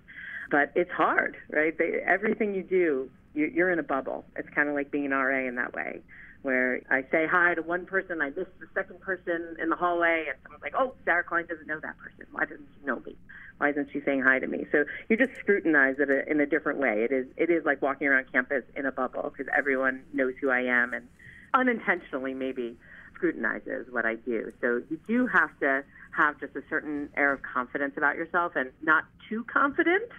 But 0.49 0.72
it's 0.76 0.91
hard, 0.91 1.38
right? 1.49 1.78
They, 1.78 1.99
everything 2.05 2.53
you 2.55 2.63
do, 2.63 3.09
you, 3.34 3.51
you're 3.53 3.72
in 3.72 3.80
a 3.80 3.84
bubble. 3.84 4.26
It's 4.36 4.49
kind 4.49 4.70
of 4.70 4.76
like 4.76 4.91
being 4.91 5.05
an 5.05 5.11
RA 5.11 5.47
in 5.47 5.55
that 5.55 5.74
way, 5.74 6.01
where 6.45 6.81
I 6.91 7.01
say 7.11 7.25
hi 7.25 7.55
to 7.55 7.61
one 7.63 7.85
person, 7.85 8.21
I 8.21 8.29
miss 8.29 8.47
the 8.59 8.67
second 8.75 9.01
person 9.01 9.57
in 9.59 9.69
the 9.69 9.75
hallway, 9.75 10.25
and 10.29 10.37
someone's 10.43 10.61
like, 10.61 10.75
oh, 10.77 10.93
Sarah 11.03 11.23
Klein 11.23 11.47
doesn't 11.47 11.65
know 11.65 11.79
that 11.81 11.97
person. 11.97 12.27
Why 12.31 12.45
doesn't 12.45 12.67
she 12.79 12.85
know 12.85 13.01
me? 13.05 13.17
Why 13.57 13.71
isn't 13.71 13.89
she 13.91 14.01
saying 14.01 14.21
hi 14.21 14.37
to 14.39 14.47
me? 14.47 14.65
So 14.71 14.85
you 15.09 15.17
just 15.17 15.35
scrutinize 15.39 15.95
it 15.97 16.09
in 16.27 16.39
a 16.39 16.45
different 16.45 16.79
way. 16.79 17.03
It 17.03 17.11
is 17.11 17.25
it 17.35 17.49
is 17.49 17.65
like 17.65 17.81
walking 17.81 18.07
around 18.07 18.31
campus 18.31 18.63
in 18.75 18.85
a 18.85 18.91
bubble 18.91 19.33
because 19.35 19.51
everyone 19.57 20.03
knows 20.13 20.33
who 20.39 20.49
I 20.49 20.61
am 20.61 20.93
and 20.93 21.07
unintentionally 21.53 22.33
maybe 22.33 22.77
scrutinizes 23.15 23.87
what 23.89 24.05
I 24.05 24.15
do. 24.15 24.51
So 24.61 24.81
you 24.89 24.99
do 25.07 25.25
have 25.27 25.57
to 25.61 25.83
have 26.15 26.39
just 26.39 26.55
a 26.55 26.61
certain 26.69 27.09
air 27.15 27.31
of 27.31 27.41
confidence 27.41 27.93
about 27.97 28.17
yourself 28.17 28.53
and 28.55 28.71
not 28.83 29.05
too 29.29 29.45
confident. 29.45 30.11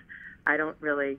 I 0.46 0.56
don't 0.56 0.76
really 0.80 1.18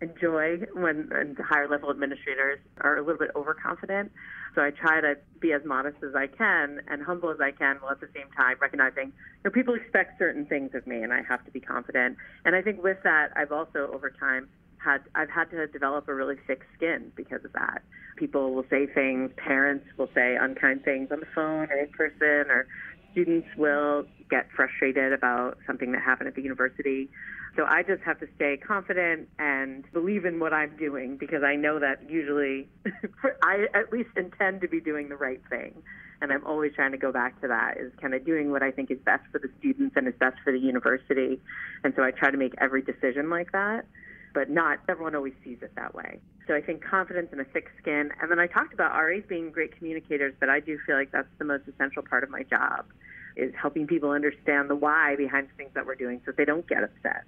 enjoy 0.00 0.58
when 0.74 1.36
higher 1.46 1.68
level 1.68 1.90
administrators 1.90 2.58
are 2.80 2.96
a 2.96 3.02
little 3.02 3.18
bit 3.18 3.30
overconfident. 3.34 4.10
So 4.54 4.62
I 4.62 4.70
try 4.70 5.00
to 5.00 5.16
be 5.40 5.52
as 5.52 5.62
modest 5.64 5.98
as 6.02 6.14
I 6.14 6.26
can 6.26 6.80
and 6.88 7.02
humble 7.02 7.30
as 7.30 7.38
I 7.40 7.50
can 7.52 7.76
while 7.76 7.92
at 7.92 8.00
the 8.00 8.08
same 8.14 8.30
time 8.36 8.56
recognizing 8.60 9.06
you 9.08 9.12
know, 9.44 9.50
people 9.50 9.74
expect 9.74 10.18
certain 10.18 10.46
things 10.46 10.70
of 10.74 10.86
me 10.86 11.02
and 11.02 11.12
I 11.12 11.22
have 11.28 11.44
to 11.44 11.50
be 11.50 11.60
confident. 11.60 12.16
And 12.44 12.56
I 12.56 12.62
think 12.62 12.82
with 12.82 12.98
that, 13.04 13.28
I've 13.36 13.52
also 13.52 13.90
over 13.92 14.10
time 14.10 14.48
had 14.78 15.02
I've 15.14 15.30
had 15.30 15.50
to 15.50 15.66
develop 15.66 16.08
a 16.08 16.14
really 16.14 16.36
thick 16.46 16.62
skin 16.76 17.12
because 17.14 17.44
of 17.44 17.52
that. 17.52 17.82
People 18.16 18.54
will 18.54 18.64
say 18.70 18.86
things, 18.86 19.30
parents 19.36 19.86
will 19.96 20.08
say 20.14 20.36
unkind 20.40 20.84
things 20.84 21.08
on 21.12 21.20
the 21.20 21.26
phone 21.34 21.68
or 21.70 21.76
in 21.76 21.88
person, 21.88 22.50
or 22.50 22.66
students 23.12 23.48
will 23.56 24.04
get 24.30 24.48
frustrated 24.54 25.12
about 25.12 25.58
something 25.66 25.92
that 25.92 26.02
happened 26.02 26.28
at 26.28 26.34
the 26.34 26.42
university. 26.42 27.10
So 27.56 27.64
I 27.64 27.82
just 27.82 28.02
have 28.02 28.20
to 28.20 28.26
stay 28.36 28.56
confident 28.56 29.28
and 29.38 29.84
believe 29.92 30.24
in 30.24 30.38
what 30.38 30.52
I'm 30.52 30.76
doing 30.76 31.16
because 31.16 31.42
I 31.42 31.56
know 31.56 31.78
that 31.78 32.08
usually 32.08 32.68
I 33.42 33.66
at 33.74 33.92
least 33.92 34.10
intend 34.16 34.60
to 34.60 34.68
be 34.68 34.80
doing 34.80 35.08
the 35.08 35.16
right 35.16 35.40
thing. 35.50 35.82
And 36.22 36.32
I'm 36.32 36.46
always 36.46 36.72
trying 36.74 36.92
to 36.92 36.98
go 36.98 37.12
back 37.12 37.40
to 37.40 37.48
that 37.48 37.78
is 37.78 37.92
kind 38.00 38.14
of 38.14 38.24
doing 38.26 38.50
what 38.50 38.62
I 38.62 38.70
think 38.70 38.90
is 38.90 38.98
best 38.98 39.22
for 39.32 39.38
the 39.38 39.48
students 39.58 39.96
and 39.96 40.06
is 40.06 40.14
best 40.20 40.36
for 40.44 40.52
the 40.52 40.58
university. 40.58 41.40
And 41.82 41.94
so 41.96 42.02
I 42.02 42.10
try 42.10 42.30
to 42.30 42.36
make 42.36 42.54
every 42.58 42.82
decision 42.82 43.30
like 43.30 43.52
that 43.52 43.86
but 44.32 44.50
not 44.50 44.78
everyone 44.88 45.14
always 45.14 45.32
sees 45.44 45.58
it 45.62 45.72
that 45.76 45.94
way. 45.94 46.20
So 46.46 46.54
I 46.54 46.60
think 46.60 46.84
confidence 46.84 47.28
and 47.32 47.40
a 47.40 47.44
thick 47.44 47.70
skin. 47.80 48.10
And 48.20 48.30
then 48.30 48.38
I 48.38 48.46
talked 48.46 48.74
about 48.74 48.92
RAs 48.92 49.22
being 49.28 49.50
great 49.50 49.76
communicators, 49.76 50.34
but 50.40 50.48
I 50.48 50.60
do 50.60 50.78
feel 50.86 50.96
like 50.96 51.12
that's 51.12 51.28
the 51.38 51.44
most 51.44 51.68
essential 51.68 52.02
part 52.02 52.24
of 52.24 52.30
my 52.30 52.42
job 52.42 52.86
is 53.36 53.52
helping 53.60 53.86
people 53.86 54.10
understand 54.10 54.68
the 54.68 54.74
why 54.74 55.14
behind 55.16 55.48
things 55.56 55.70
that 55.74 55.86
we're 55.86 55.94
doing 55.94 56.20
so 56.24 56.32
they 56.36 56.44
don't 56.44 56.66
get 56.68 56.82
upset. 56.82 57.24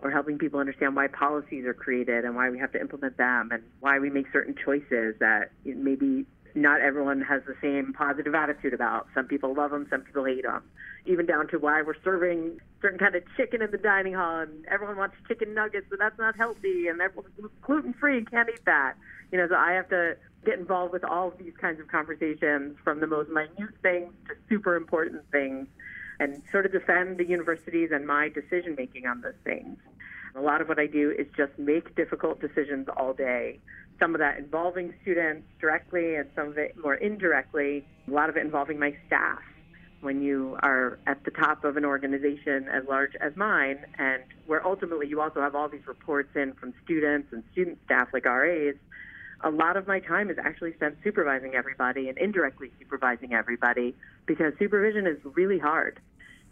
Or 0.00 0.10
helping 0.10 0.38
people 0.38 0.60
understand 0.60 0.94
why 0.94 1.08
policies 1.08 1.64
are 1.64 1.74
created 1.74 2.24
and 2.24 2.36
why 2.36 2.50
we 2.50 2.58
have 2.58 2.70
to 2.72 2.80
implement 2.80 3.16
them 3.16 3.50
and 3.50 3.62
why 3.80 3.98
we 3.98 4.10
make 4.10 4.26
certain 4.32 4.54
choices 4.54 5.16
that 5.18 5.50
maybe 5.64 6.24
not 6.54 6.80
everyone 6.80 7.20
has 7.20 7.42
the 7.46 7.54
same 7.60 7.92
positive 7.92 8.34
attitude 8.34 8.74
about. 8.74 9.08
Some 9.14 9.26
people 9.26 9.54
love 9.54 9.70
them, 9.70 9.86
some 9.90 10.02
people 10.02 10.24
hate 10.24 10.44
them. 10.44 10.62
Even 11.06 11.26
down 11.26 11.48
to 11.48 11.58
why 11.58 11.82
we're 11.82 12.00
serving 12.04 12.60
certain 12.80 12.98
kind 12.98 13.14
of 13.14 13.22
chicken 13.36 13.60
in 13.60 13.70
the 13.70 13.78
dining 13.78 14.14
hall, 14.14 14.40
and 14.40 14.64
everyone 14.66 14.96
wants 14.96 15.16
chicken 15.26 15.54
nuggets, 15.54 15.86
but 15.90 15.98
that's 15.98 16.18
not 16.18 16.36
healthy, 16.36 16.86
and 16.88 17.00
everyone's 17.00 17.34
gluten 17.62 17.92
free 17.94 18.18
and 18.18 18.30
can't 18.30 18.48
eat 18.48 18.64
that. 18.66 18.94
You 19.32 19.38
know, 19.38 19.48
so 19.48 19.56
I 19.56 19.72
have 19.72 19.88
to 19.90 20.16
get 20.44 20.58
involved 20.58 20.92
with 20.92 21.04
all 21.04 21.28
of 21.28 21.38
these 21.38 21.54
kinds 21.60 21.80
of 21.80 21.88
conversations, 21.88 22.76
from 22.84 23.00
the 23.00 23.06
most 23.06 23.30
minute 23.30 23.74
things 23.82 24.12
to 24.28 24.34
super 24.48 24.76
important 24.76 25.22
things, 25.30 25.66
and 26.20 26.42
sort 26.50 26.66
of 26.66 26.72
defend 26.72 27.18
the 27.18 27.26
universities 27.26 27.90
and 27.92 28.06
my 28.06 28.28
decision 28.28 28.74
making 28.76 29.06
on 29.06 29.20
those 29.20 29.38
things. 29.44 29.78
A 30.34 30.40
lot 30.40 30.60
of 30.60 30.68
what 30.68 30.78
I 30.78 30.86
do 30.86 31.10
is 31.10 31.26
just 31.36 31.58
make 31.58 31.94
difficult 31.96 32.40
decisions 32.40 32.88
all 32.96 33.12
day 33.12 33.60
some 33.98 34.14
of 34.14 34.20
that 34.20 34.38
involving 34.38 34.94
students 35.02 35.46
directly 35.60 36.14
and 36.14 36.28
some 36.34 36.48
of 36.48 36.58
it 36.58 36.76
more 36.82 36.94
indirectly, 36.94 37.84
a 38.06 38.10
lot 38.10 38.28
of 38.28 38.36
it 38.36 38.44
involving 38.44 38.78
my 38.78 38.96
staff. 39.06 39.40
When 40.00 40.22
you 40.22 40.56
are 40.62 40.98
at 41.08 41.24
the 41.24 41.32
top 41.32 41.64
of 41.64 41.76
an 41.76 41.84
organization 41.84 42.68
as 42.68 42.84
large 42.88 43.16
as 43.20 43.34
mine, 43.34 43.78
and 43.98 44.22
where 44.46 44.64
ultimately 44.64 45.08
you 45.08 45.20
also 45.20 45.40
have 45.40 45.56
all 45.56 45.68
these 45.68 45.86
reports 45.88 46.28
in 46.36 46.52
from 46.52 46.72
students 46.84 47.32
and 47.32 47.42
student 47.50 47.78
staff 47.84 48.08
like 48.12 48.24
RAs, 48.24 48.76
a 49.42 49.50
lot 49.50 49.76
of 49.76 49.88
my 49.88 49.98
time 49.98 50.30
is 50.30 50.38
actually 50.38 50.72
spent 50.74 50.96
supervising 51.02 51.54
everybody 51.54 52.08
and 52.08 52.16
indirectly 52.16 52.70
supervising 52.78 53.34
everybody 53.34 53.94
because 54.26 54.52
supervision 54.58 55.06
is 55.08 55.18
really 55.34 55.58
hard. 55.58 56.00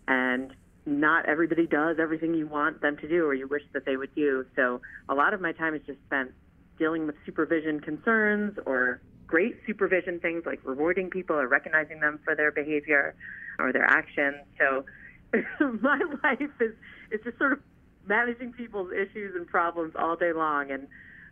And 0.08 0.54
not 0.86 1.26
everybody 1.26 1.66
does 1.66 1.96
everything 1.98 2.34
you 2.34 2.46
want 2.46 2.80
them 2.80 2.96
to 2.98 3.08
do 3.08 3.24
or 3.24 3.34
you 3.34 3.48
wish 3.48 3.62
that 3.72 3.84
they 3.84 3.96
would 3.96 4.14
do. 4.14 4.46
So 4.54 4.80
a 5.08 5.14
lot 5.14 5.34
of 5.34 5.40
my 5.40 5.52
time 5.52 5.74
is 5.74 5.82
just 5.86 5.98
spent 6.06 6.32
dealing 6.78 7.06
with 7.06 7.16
supervision 7.24 7.80
concerns 7.80 8.56
or 8.66 9.00
great 9.26 9.56
supervision 9.66 10.20
things 10.20 10.44
like 10.46 10.60
rewarding 10.62 11.10
people 11.10 11.34
or 11.34 11.48
recognizing 11.48 11.98
them 11.98 12.20
for 12.24 12.36
their 12.36 12.52
behavior 12.52 13.16
or 13.58 13.72
their 13.72 13.84
actions. 13.84 14.36
So 14.58 14.84
my 15.80 16.00
life 16.22 16.40
is 16.60 16.72
is 17.10 17.20
just 17.24 17.38
sort 17.38 17.52
of 17.52 17.58
managing 18.06 18.52
people's 18.52 18.92
issues 18.92 19.34
and 19.34 19.46
problems 19.46 19.94
all 19.98 20.14
day 20.14 20.32
long 20.32 20.70
and 20.70 20.86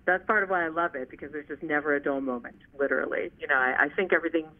that's 0.06 0.24
part 0.26 0.42
of 0.42 0.50
why 0.50 0.64
I 0.64 0.68
love 0.68 0.94
it 0.94 1.10
because 1.10 1.32
there's 1.32 1.48
just 1.48 1.62
never 1.62 1.94
a 1.94 2.02
dull 2.02 2.20
moment, 2.20 2.56
literally. 2.78 3.30
You 3.38 3.46
know, 3.46 3.54
I, 3.54 3.84
I 3.84 3.88
think 3.88 4.12
everything's 4.12 4.52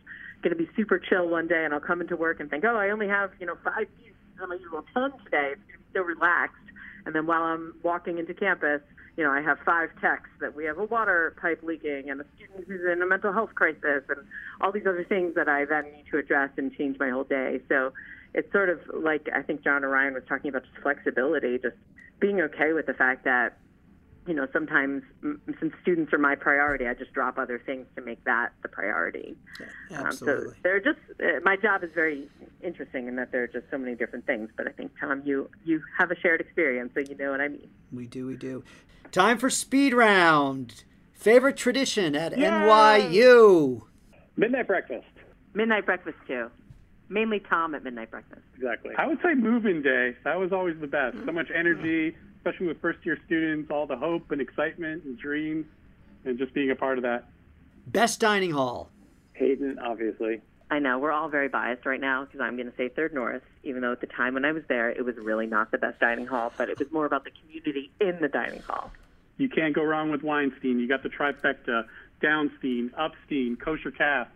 going 0.45 0.57
to 0.57 0.63
be 0.63 0.69
super 0.77 0.99
chill 0.99 1.29
one 1.29 1.49
day, 1.49 1.65
and 1.65 1.73
I'll 1.73 1.81
come 1.81 2.01
into 2.01 2.17
work 2.17 2.39
and 2.39 2.51
think, 2.51 2.65
oh, 2.65 2.77
I 2.77 2.91
only 2.91 3.09
have, 3.09 3.31
you 3.41 3.47
know, 3.47 3.57
five 3.65 3.89
pieces 3.99 4.15
on 4.41 4.51
my 4.51 4.57
usual 4.57 4.85
10 4.95 5.11
today. 5.25 5.53
It's 5.53 5.63
going 5.67 5.73
to 5.73 5.79
be 5.79 5.95
so 5.95 6.03
relaxed. 6.03 6.57
And 7.07 7.15
then 7.15 7.27
while 7.27 7.43
I'm 7.43 7.75
walking 7.83 8.19
into 8.19 8.35
campus, 8.35 8.81
you 9.17 9.25
know, 9.25 9.31
I 9.31 9.41
have 9.41 9.59
five 9.65 9.91
texts 10.01 10.35
that 10.41 10.55
we 10.55 10.65
have 10.65 10.79
a 10.79 10.85
water 10.85 11.35
pipe 11.41 11.61
leaking 11.63 12.11
and 12.11 12.21
a 12.21 12.25
student 12.37 12.67
who's 12.67 12.81
in 12.91 13.01
a 13.01 13.07
mental 13.07 13.33
health 13.33 13.55
crisis 13.55 14.03
and 14.09 14.27
all 14.61 14.73
these 14.73 14.87
other 14.87 15.05
things 15.05 15.35
that 15.37 15.49
I 15.49 15.65
then 15.65 15.85
need 15.85 16.05
to 16.11 16.19
address 16.19 16.51
and 16.57 16.75
change 16.75 16.99
my 16.99 17.11
whole 17.11 17.25
day. 17.25 17.61
So 17.69 17.93
it's 18.35 18.51
sort 18.53 18.69
of 18.69 18.81
like 18.93 19.29
I 19.35 19.43
think 19.43 19.63
John 19.63 19.85
or 19.85 19.89
Ryan 19.89 20.15
was 20.15 20.25
talking 20.29 20.49
about 20.49 20.65
just 20.65 20.83
flexibility, 20.83 21.59
just 21.59 21.77
being 22.21 22.41
okay 22.41 22.73
with 22.73 22.87
the 22.87 22.95
fact 22.95 23.25
that 23.25 23.57
you 24.27 24.35
know, 24.35 24.47
sometimes 24.53 25.03
since 25.61 25.75
students 25.83 26.13
are 26.13 26.19
my 26.19 26.35
priority, 26.35 26.87
I 26.87 26.95
just 26.95 27.13
drop 27.13 27.39
other 27.39 27.61
things 27.65 27.87
to 27.97 28.03
make 28.03 28.23
that 28.25 28.53
the 28.63 28.69
priority. 28.69 29.37
Yeah, 29.91 30.03
absolutely. 30.07 30.47
Um, 30.47 30.51
so 30.53 30.57
they're 30.63 30.81
just 30.81 30.99
uh, 31.21 31.41
my 31.45 31.57
job 31.57 31.85
is 31.85 31.91
very 31.95 32.29
interesting 32.63 33.07
in 33.07 33.17
that 33.17 33.33
there 33.33 33.43
are 33.43 33.49
just 33.49 33.67
so 33.71 33.79
many 33.79 33.95
different 33.95 34.27
things. 34.27 34.51
But 34.57 34.67
I 34.67 34.71
think 34.71 34.93
Tom, 34.99 35.23
you 35.25 35.51
you 35.65 35.83
have 35.99 36.11
a 36.11 36.17
shared 36.17 36.41
experience, 36.41 36.93
so 36.95 37.01
you 37.01 37.17
know 37.17 37.31
what 37.31 37.41
I 37.41 37.49
mean. 37.49 37.69
We 37.93 38.07
do, 38.07 38.27
we 38.27 38.37
do. 38.37 38.65
Time 39.13 39.39
for 39.39 39.51
speed 39.51 39.93
round. 39.95 40.85
Favorite 41.13 41.57
tradition 41.57 42.15
at 42.17 42.37
Yay! 42.37 42.45
NYU. 42.45 43.83
Midnight 44.37 44.67
breakfast. 44.67 45.07
Midnight 45.55 45.87
breakfast 45.87 46.19
too. 46.27 46.51
Mainly 47.09 47.41
Tom 47.41 47.75
at 47.75 47.85
midnight 47.85 48.11
breakfast. 48.11 48.43
Exactly. 48.57 48.93
I 48.97 49.07
would 49.07 49.19
say 49.23 49.35
move-in 49.35 49.83
day. 49.83 50.17
That 50.25 50.39
was 50.39 50.53
always 50.53 50.77
the 50.81 50.87
best. 50.87 51.17
So 51.25 51.33
much 51.33 51.49
energy, 51.55 52.17
especially 52.45 52.67
with 52.67 52.81
first-year 52.81 53.19
students. 53.27 53.71
All 53.71 53.87
the 53.87 53.97
hope 53.97 54.31
and 54.31 54.41
excitement 54.41 55.05
and 55.05 55.19
dreams, 55.19 55.67
and 56.25 56.39
just 56.39 56.53
being 56.53 56.71
a 56.71 56.75
part 56.77 56.99
of 56.99 57.03
that. 57.03 57.25
Best 57.87 58.21
dining 58.21 58.51
hall. 58.53 58.91
Hayden, 59.35 59.79
obviously. 59.79 60.41
I 60.71 60.79
know 60.79 60.99
we're 60.99 61.13
all 61.13 61.29
very 61.29 61.49
biased 61.49 61.85
right 61.87 62.01
now 62.01 62.25
because 62.25 62.41
I'm 62.41 62.57
going 62.57 62.71
to 62.71 62.77
say 62.77 62.89
Third 62.89 63.15
North, 63.15 63.43
even 63.63 63.83
though 63.83 63.93
at 63.93 64.01
the 64.01 64.07
time 64.07 64.35
when 64.35 64.45
I 64.45 64.53
was 64.53 64.63
there, 64.69 64.91
it 64.91 65.05
was 65.05 65.17
really 65.17 65.47
not 65.47 65.71
the 65.71 65.79
best 65.79 66.01
dining 66.01 66.27
hall, 66.27 66.53
but 66.57 66.69
it 66.69 66.79
was 66.79 66.91
more 66.91 67.07
about 67.07 67.25
the 67.25 67.31
community 67.31 67.91
in 68.01 68.19
the 68.21 68.29
dining 68.29 68.63
hall. 68.63 68.91
You 69.37 69.49
can't 69.49 69.75
go 69.75 69.83
wrong 69.83 70.11
with 70.11 70.23
Weinstein. 70.23 70.79
You 70.79 70.89
got 70.89 71.03
the 71.03 71.09
trifecta: 71.11 71.85
Downstein, 72.23 72.91
Upstein, 72.97 73.57
Kosher 73.57 73.91
Calf. 73.91 74.29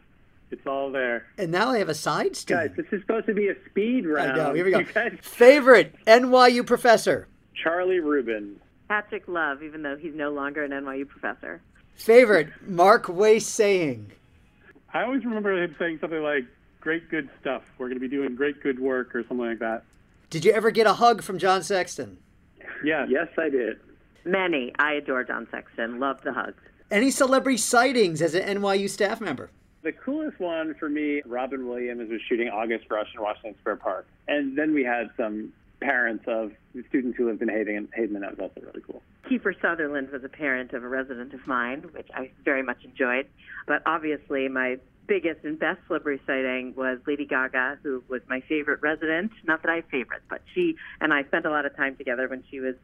It's 0.50 0.66
all 0.66 0.90
there. 0.90 1.26
And 1.38 1.50
now 1.52 1.70
I 1.70 1.78
have 1.78 1.88
a 1.88 1.94
side 1.94 2.34
steam. 2.36 2.56
Guys, 2.56 2.70
this 2.76 2.86
is 2.90 3.00
supposed 3.02 3.26
to 3.26 3.34
be 3.34 3.48
a 3.48 3.54
speed 3.70 4.04
I 4.06 4.08
round. 4.08 4.36
know. 4.36 4.54
Here 4.54 4.64
we 4.64 4.70
go. 4.72 4.78
You 4.80 4.86
guys, 4.86 5.12
Favorite 5.22 5.94
NYU 6.06 6.66
professor. 6.66 7.28
Charlie 7.62 8.00
Rubin. 8.00 8.56
Patrick 8.88 9.28
Love, 9.28 9.62
even 9.62 9.82
though 9.82 9.96
he's 9.96 10.14
no 10.14 10.30
longer 10.30 10.64
an 10.64 10.70
NYU 10.70 11.06
professor. 11.06 11.60
Favorite 11.94 12.48
Marc 12.66 13.08
Wais 13.08 13.46
saying. 13.46 14.12
I 14.94 15.02
always 15.02 15.24
remember 15.24 15.62
him 15.62 15.74
saying 15.78 15.98
something 16.00 16.22
like, 16.22 16.44
"Great, 16.80 17.10
good 17.10 17.28
stuff. 17.40 17.62
We're 17.76 17.88
going 17.88 18.00
to 18.00 18.00
be 18.00 18.08
doing 18.08 18.34
great, 18.34 18.62
good 18.62 18.78
work," 18.78 19.14
or 19.14 19.22
something 19.22 19.46
like 19.46 19.58
that. 19.58 19.82
Did 20.30 20.44
you 20.44 20.52
ever 20.52 20.70
get 20.70 20.86
a 20.86 20.94
hug 20.94 21.22
from 21.22 21.38
John 21.38 21.62
Sexton? 21.62 22.18
Yeah. 22.84 23.06
Yes, 23.08 23.28
I 23.36 23.48
did. 23.48 23.80
Many. 24.24 24.72
I 24.78 24.94
adore 24.94 25.24
John 25.24 25.46
Sexton. 25.50 25.98
Love 26.00 26.22
the 26.22 26.32
hugs. 26.32 26.62
Any 26.90 27.10
celebrity 27.10 27.58
sightings 27.58 28.22
as 28.22 28.34
an 28.34 28.42
NYU 28.58 28.88
staff 28.88 29.20
member? 29.20 29.50
The 29.82 29.92
coolest 29.92 30.38
one 30.40 30.74
for 30.74 30.88
me, 30.88 31.22
Robin 31.26 31.68
Williams 31.68 32.10
was 32.10 32.20
shooting 32.28 32.48
August 32.48 32.86
Rush 32.90 33.08
in 33.14 33.22
Washington 33.22 33.54
Square 33.60 33.76
Park. 33.76 34.06
And 34.26 34.56
then 34.56 34.74
we 34.74 34.84
had 34.84 35.10
some 35.16 35.52
parents 35.80 36.24
of 36.26 36.52
students 36.88 37.16
who 37.16 37.26
lived 37.26 37.42
in 37.42 37.48
Hayden, 37.48 37.88
Hayden 37.94 38.16
and 38.16 38.24
that 38.24 38.38
was 38.38 38.50
also 38.50 38.66
really 38.66 38.82
cool. 38.86 39.02
Kiefer 39.28 39.54
Sutherland 39.60 40.10
was 40.10 40.24
a 40.24 40.28
parent 40.28 40.72
of 40.72 40.84
a 40.84 40.88
resident 40.88 41.34
of 41.34 41.46
mine, 41.46 41.84
which 41.92 42.08
I 42.14 42.30
very 42.44 42.62
much 42.62 42.84
enjoyed. 42.84 43.26
But 43.66 43.82
obviously, 43.86 44.48
my 44.48 44.78
biggest 45.06 45.44
and 45.44 45.58
best 45.58 45.80
celebrity 45.86 46.22
sighting 46.26 46.74
was 46.76 46.98
Lady 47.06 47.24
Gaga, 47.24 47.78
who 47.82 48.02
was 48.08 48.20
my 48.28 48.40
favorite 48.48 48.80
resident. 48.82 49.32
Not 49.44 49.62
that 49.62 49.70
I 49.70 49.76
have 49.76 49.86
favorites, 49.86 50.24
but 50.28 50.42
she 50.54 50.76
and 51.00 51.12
I 51.12 51.24
spent 51.24 51.46
a 51.46 51.50
lot 51.50 51.66
of 51.66 51.74
time 51.76 51.96
together 51.96 52.28
when 52.28 52.44
she 52.50 52.60
was 52.60 52.74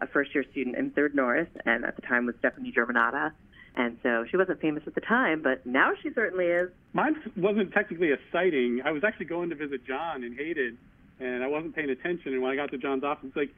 a 0.00 0.06
first 0.06 0.34
year 0.34 0.44
student 0.50 0.76
in 0.76 0.90
Third 0.90 1.14
North, 1.14 1.48
and 1.64 1.84
at 1.84 1.96
the 1.96 2.02
time 2.02 2.26
was 2.26 2.34
Stefani 2.38 2.72
Germanotta. 2.72 3.32
And 3.76 3.98
so 4.02 4.24
she 4.30 4.36
wasn't 4.36 4.60
famous 4.60 4.84
at 4.86 4.94
the 4.94 5.00
time, 5.00 5.42
but 5.42 5.66
now 5.66 5.92
she 6.00 6.10
certainly 6.14 6.46
is. 6.46 6.70
Mine 6.92 7.16
wasn't 7.36 7.72
technically 7.72 8.12
a 8.12 8.18
sighting. 8.30 8.82
I 8.84 8.92
was 8.92 9.02
actually 9.02 9.26
going 9.26 9.50
to 9.50 9.56
visit 9.56 9.84
John 9.84 10.22
in 10.22 10.36
Hayden, 10.36 10.78
and 11.20 11.42
I 11.42 11.46
wasn't 11.46 11.74
paying 11.74 11.90
attention. 11.90 12.32
And 12.32 12.42
when 12.42 12.52
I 12.52 12.56
got 12.56 12.70
to 12.70 12.78
John's 12.78 13.04
office, 13.04 13.26
it's 13.28 13.36
like, 13.36 13.54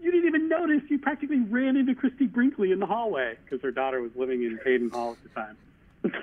you 0.00 0.10
didn't 0.10 0.28
even 0.28 0.48
notice. 0.48 0.82
You 0.88 0.98
practically 0.98 1.40
ran 1.40 1.76
into 1.76 1.94
Christie 1.94 2.26
Brinkley 2.26 2.72
in 2.72 2.78
the 2.78 2.86
hallway 2.86 3.36
because 3.44 3.62
her 3.62 3.70
daughter 3.70 4.00
was 4.00 4.10
living 4.14 4.42
in 4.42 4.58
Hayden 4.64 4.90
Hall 4.90 5.12
at 5.12 5.22
the 5.22 6.10
time. 6.10 6.22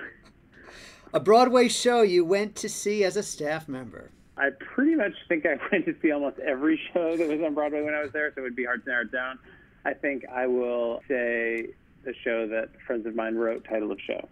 A 1.14 1.20
Broadway 1.20 1.68
show 1.68 2.02
you 2.02 2.24
went 2.24 2.56
to 2.56 2.68
see 2.68 3.04
as 3.04 3.16
a 3.16 3.22
staff 3.22 3.68
member. 3.68 4.10
I 4.36 4.50
pretty 4.50 4.96
much 4.96 5.12
think 5.28 5.46
I 5.46 5.56
went 5.70 5.84
to 5.84 5.94
see 6.02 6.10
almost 6.10 6.40
every 6.40 6.80
show 6.92 7.16
that 7.16 7.28
was 7.28 7.40
on 7.40 7.54
Broadway 7.54 7.82
when 7.82 7.94
I 7.94 8.02
was 8.02 8.10
there, 8.12 8.32
so 8.34 8.40
it 8.40 8.44
would 8.44 8.56
be 8.56 8.64
hard 8.64 8.84
to 8.84 8.90
narrow 8.90 9.02
it 9.02 9.12
down. 9.12 9.38
I 9.84 9.94
think 9.94 10.24
I 10.28 10.48
will 10.48 11.02
say 11.06 11.68
the 12.04 12.14
show 12.24 12.48
that 12.48 12.70
friends 12.84 13.06
of 13.06 13.14
mine 13.14 13.36
wrote, 13.36 13.64
title 13.64 13.92
of 13.92 14.00
show. 14.00 14.28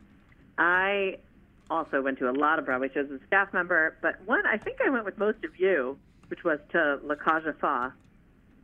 I 0.59 1.19
also 1.71 2.03
went 2.03 2.19
to 2.19 2.29
a 2.29 2.33
lot 2.33 2.59
of 2.59 2.67
Broadway 2.67 2.91
shows 2.93 3.07
as 3.13 3.21
a 3.21 3.27
staff 3.27 3.53
member, 3.53 3.97
but 4.03 4.17
one 4.27 4.45
I 4.45 4.59
think 4.59 4.79
I 4.85 4.91
went 4.91 5.05
with 5.05 5.19
most 5.19 5.45
of 5.45 5.59
you, 5.59 5.97
which 6.33 6.45
was 6.45 6.59
to 6.71 6.99
La 7.05 7.15
Cage 7.15 7.45
aux 7.47 7.53
Folles, 7.61 7.93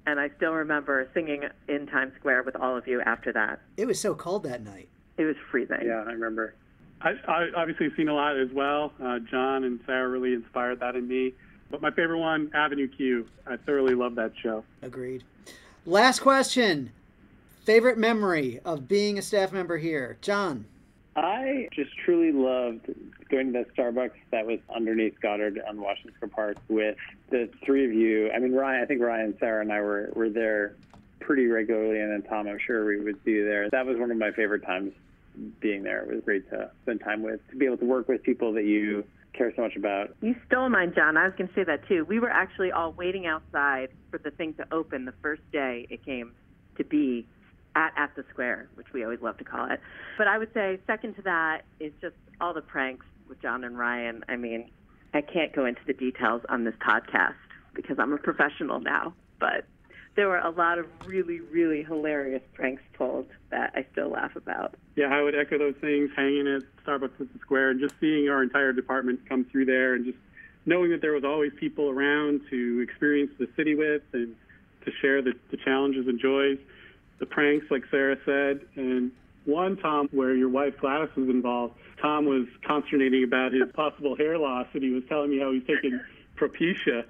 and 0.06 0.18
I 0.18 0.30
still 0.38 0.52
remember 0.52 1.06
singing 1.12 1.42
in 1.68 1.86
Times 1.86 2.14
Square 2.18 2.44
with 2.44 2.56
all 2.56 2.74
of 2.74 2.88
you 2.88 3.02
after 3.02 3.30
that. 3.34 3.60
It 3.76 3.86
was 3.86 4.00
so 4.00 4.14
cold 4.14 4.44
that 4.44 4.64
night. 4.64 4.88
It 5.18 5.24
was 5.24 5.36
freezing. 5.50 5.82
Yeah, 5.84 6.02
I 6.06 6.12
remember. 6.12 6.54
I, 7.02 7.10
I 7.28 7.48
obviously 7.54 7.88
have 7.88 7.92
seen 7.94 8.08
a 8.08 8.14
lot 8.14 8.38
as 8.38 8.48
well. 8.54 8.94
Uh, 9.04 9.18
John 9.18 9.64
and 9.64 9.80
Sarah 9.84 10.08
really 10.08 10.32
inspired 10.32 10.80
that 10.80 10.96
in 10.96 11.06
me. 11.06 11.34
But 11.70 11.82
my 11.82 11.90
favorite 11.90 12.20
one, 12.20 12.50
Avenue 12.54 12.88
Q. 12.88 13.26
I 13.46 13.58
thoroughly 13.58 13.94
love 13.94 14.14
that 14.14 14.32
show. 14.42 14.64
Agreed. 14.80 15.22
Last 15.84 16.20
question. 16.20 16.90
Favorite 17.64 17.98
memory 17.98 18.60
of 18.64 18.88
being 18.88 19.18
a 19.18 19.22
staff 19.22 19.52
member 19.52 19.76
here? 19.76 20.16
John. 20.22 20.64
I 21.16 21.68
just 21.72 21.90
truly 22.04 22.32
loved 22.32 22.86
going 23.28 23.52
to 23.52 23.64
that 23.64 23.74
Starbucks 23.74 24.12
that 24.30 24.46
was 24.46 24.60
underneath 24.74 25.20
Goddard 25.20 25.60
on 25.68 25.80
Washington 25.80 26.30
Park 26.30 26.56
with 26.68 26.96
the 27.30 27.48
three 27.64 27.84
of 27.84 27.92
you. 27.92 28.30
I 28.30 28.38
mean, 28.38 28.52
Ryan, 28.52 28.82
I 28.82 28.86
think 28.86 29.00
Ryan, 29.00 29.36
Sarah, 29.38 29.60
and 29.60 29.72
I 29.72 29.80
were, 29.80 30.10
were 30.14 30.30
there 30.30 30.76
pretty 31.20 31.46
regularly, 31.46 32.00
and 32.00 32.10
then 32.10 32.22
Tom, 32.22 32.46
I'm 32.46 32.58
sure 32.64 32.86
we 32.86 33.00
would 33.00 33.18
see 33.24 33.32
you 33.32 33.44
there. 33.44 33.68
That 33.70 33.86
was 33.86 33.98
one 33.98 34.10
of 34.10 34.16
my 34.16 34.30
favorite 34.30 34.64
times 34.64 34.92
being 35.60 35.82
there. 35.82 36.02
It 36.02 36.14
was 36.14 36.24
great 36.24 36.48
to 36.50 36.70
spend 36.82 37.00
time 37.00 37.22
with, 37.22 37.40
to 37.50 37.56
be 37.56 37.66
able 37.66 37.78
to 37.78 37.84
work 37.84 38.08
with 38.08 38.22
people 38.22 38.52
that 38.54 38.64
you 38.64 39.04
care 39.32 39.52
so 39.54 39.62
much 39.62 39.76
about. 39.76 40.14
You 40.20 40.34
stole 40.46 40.68
mine, 40.68 40.92
John. 40.94 41.16
I 41.16 41.24
was 41.24 41.34
going 41.36 41.48
to 41.48 41.54
say 41.54 41.64
that 41.64 41.86
too. 41.86 42.04
We 42.04 42.18
were 42.18 42.30
actually 42.30 42.72
all 42.72 42.92
waiting 42.92 43.26
outside 43.26 43.90
for 44.10 44.18
the 44.18 44.30
thing 44.30 44.54
to 44.54 44.66
open 44.72 45.04
the 45.04 45.14
first 45.22 45.42
day 45.52 45.86
it 45.90 46.04
came 46.04 46.32
to 46.76 46.84
be 46.84 47.26
at 47.74 47.92
at 47.96 48.14
the 48.16 48.24
square, 48.30 48.68
which 48.74 48.92
we 48.92 49.04
always 49.04 49.20
love 49.20 49.38
to 49.38 49.44
call 49.44 49.70
it. 49.70 49.80
But 50.16 50.26
I 50.26 50.38
would 50.38 50.52
say 50.54 50.78
second 50.86 51.14
to 51.16 51.22
that 51.22 51.62
is 51.80 51.92
just 52.00 52.16
all 52.40 52.54
the 52.54 52.62
pranks 52.62 53.06
with 53.28 53.40
John 53.42 53.64
and 53.64 53.78
Ryan. 53.78 54.24
I 54.28 54.36
mean, 54.36 54.70
I 55.14 55.20
can't 55.20 55.52
go 55.54 55.66
into 55.66 55.80
the 55.86 55.92
details 55.92 56.42
on 56.48 56.64
this 56.64 56.74
podcast 56.86 57.34
because 57.74 57.98
I'm 57.98 58.12
a 58.12 58.18
professional 58.18 58.80
now, 58.80 59.14
but 59.38 59.64
there 60.16 60.28
were 60.28 60.38
a 60.38 60.50
lot 60.50 60.78
of 60.78 60.86
really, 61.06 61.38
really 61.40 61.84
hilarious 61.84 62.42
pranks 62.54 62.82
pulled 62.94 63.28
that 63.50 63.72
I 63.76 63.86
still 63.92 64.08
laugh 64.10 64.34
about. 64.34 64.74
Yeah, 64.96 65.14
I 65.14 65.22
would 65.22 65.36
echo 65.36 65.58
those 65.58 65.76
things, 65.80 66.10
hanging 66.16 66.48
at 66.48 66.62
Starbucks 66.84 67.20
at 67.20 67.32
the 67.32 67.38
Square 67.40 67.70
and 67.70 67.80
just 67.80 67.94
seeing 68.00 68.28
our 68.28 68.42
entire 68.42 68.72
department 68.72 69.20
come 69.28 69.44
through 69.44 69.66
there 69.66 69.94
and 69.94 70.04
just 70.04 70.18
knowing 70.66 70.90
that 70.90 71.00
there 71.00 71.12
was 71.12 71.22
always 71.22 71.52
people 71.60 71.88
around 71.88 72.40
to 72.50 72.80
experience 72.80 73.30
the 73.38 73.48
city 73.56 73.76
with 73.76 74.02
and 74.12 74.34
to 74.84 74.90
share 75.00 75.22
the, 75.22 75.34
the 75.52 75.56
challenges 75.56 76.08
and 76.08 76.18
joys, 76.18 76.58
the 77.18 77.26
pranks, 77.26 77.66
like 77.70 77.84
Sarah 77.90 78.16
said. 78.24 78.60
And 78.76 79.12
one, 79.44 79.76
Tom, 79.76 80.08
where 80.12 80.34
your 80.34 80.48
wife 80.48 80.78
Gladys 80.80 81.14
was 81.16 81.28
involved, 81.28 81.74
Tom 82.00 82.26
was 82.26 82.46
consternating 82.64 83.24
about 83.24 83.52
his 83.52 83.64
possible 83.74 84.16
hair 84.16 84.38
loss 84.38 84.66
and 84.72 84.82
he 84.82 84.90
was 84.90 85.02
telling 85.08 85.30
me 85.30 85.38
how 85.38 85.52
he's 85.52 85.66
taking 85.66 86.00
Propecia. 86.36 87.04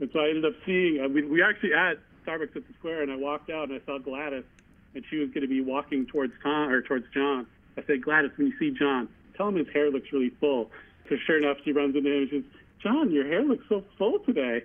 And 0.00 0.10
so 0.12 0.20
I 0.20 0.28
ended 0.28 0.44
up 0.44 0.54
seeing, 0.66 1.00
uh, 1.00 1.08
we, 1.08 1.22
we 1.22 1.42
actually 1.42 1.72
at 1.72 1.98
Starbucks 2.26 2.56
at 2.56 2.66
the 2.66 2.74
Square 2.78 3.02
and 3.02 3.12
I 3.12 3.16
walked 3.16 3.50
out 3.50 3.68
and 3.68 3.80
I 3.80 3.84
saw 3.86 3.98
Gladys 3.98 4.44
and 4.94 5.04
she 5.08 5.16
was 5.16 5.28
going 5.28 5.42
to 5.42 5.48
be 5.48 5.60
walking 5.60 6.06
towards 6.06 6.32
Tom 6.42 6.68
or 6.70 6.82
towards 6.82 7.06
John. 7.12 7.46
I 7.76 7.82
said, 7.86 8.02
Gladys, 8.02 8.30
when 8.36 8.48
you 8.48 8.58
see 8.58 8.76
John, 8.76 9.08
tell 9.36 9.48
him 9.48 9.56
his 9.56 9.68
hair 9.72 9.90
looks 9.90 10.12
really 10.12 10.30
full. 10.40 10.70
So 11.08 11.16
sure 11.26 11.38
enough, 11.38 11.58
she 11.64 11.72
runs 11.72 11.96
into 11.96 12.10
him 12.10 12.22
and 12.22 12.30
she 12.30 12.36
says, 12.36 12.60
John, 12.82 13.10
your 13.10 13.26
hair 13.26 13.42
looks 13.42 13.64
so 13.68 13.84
full 13.98 14.18
today. 14.20 14.62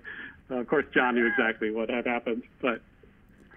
Uh, 0.51 0.55
of 0.55 0.67
course, 0.67 0.85
John 0.93 1.15
knew 1.15 1.27
exactly 1.27 1.71
what 1.71 1.89
had 1.89 2.05
happened, 2.05 2.43
but 2.61 2.81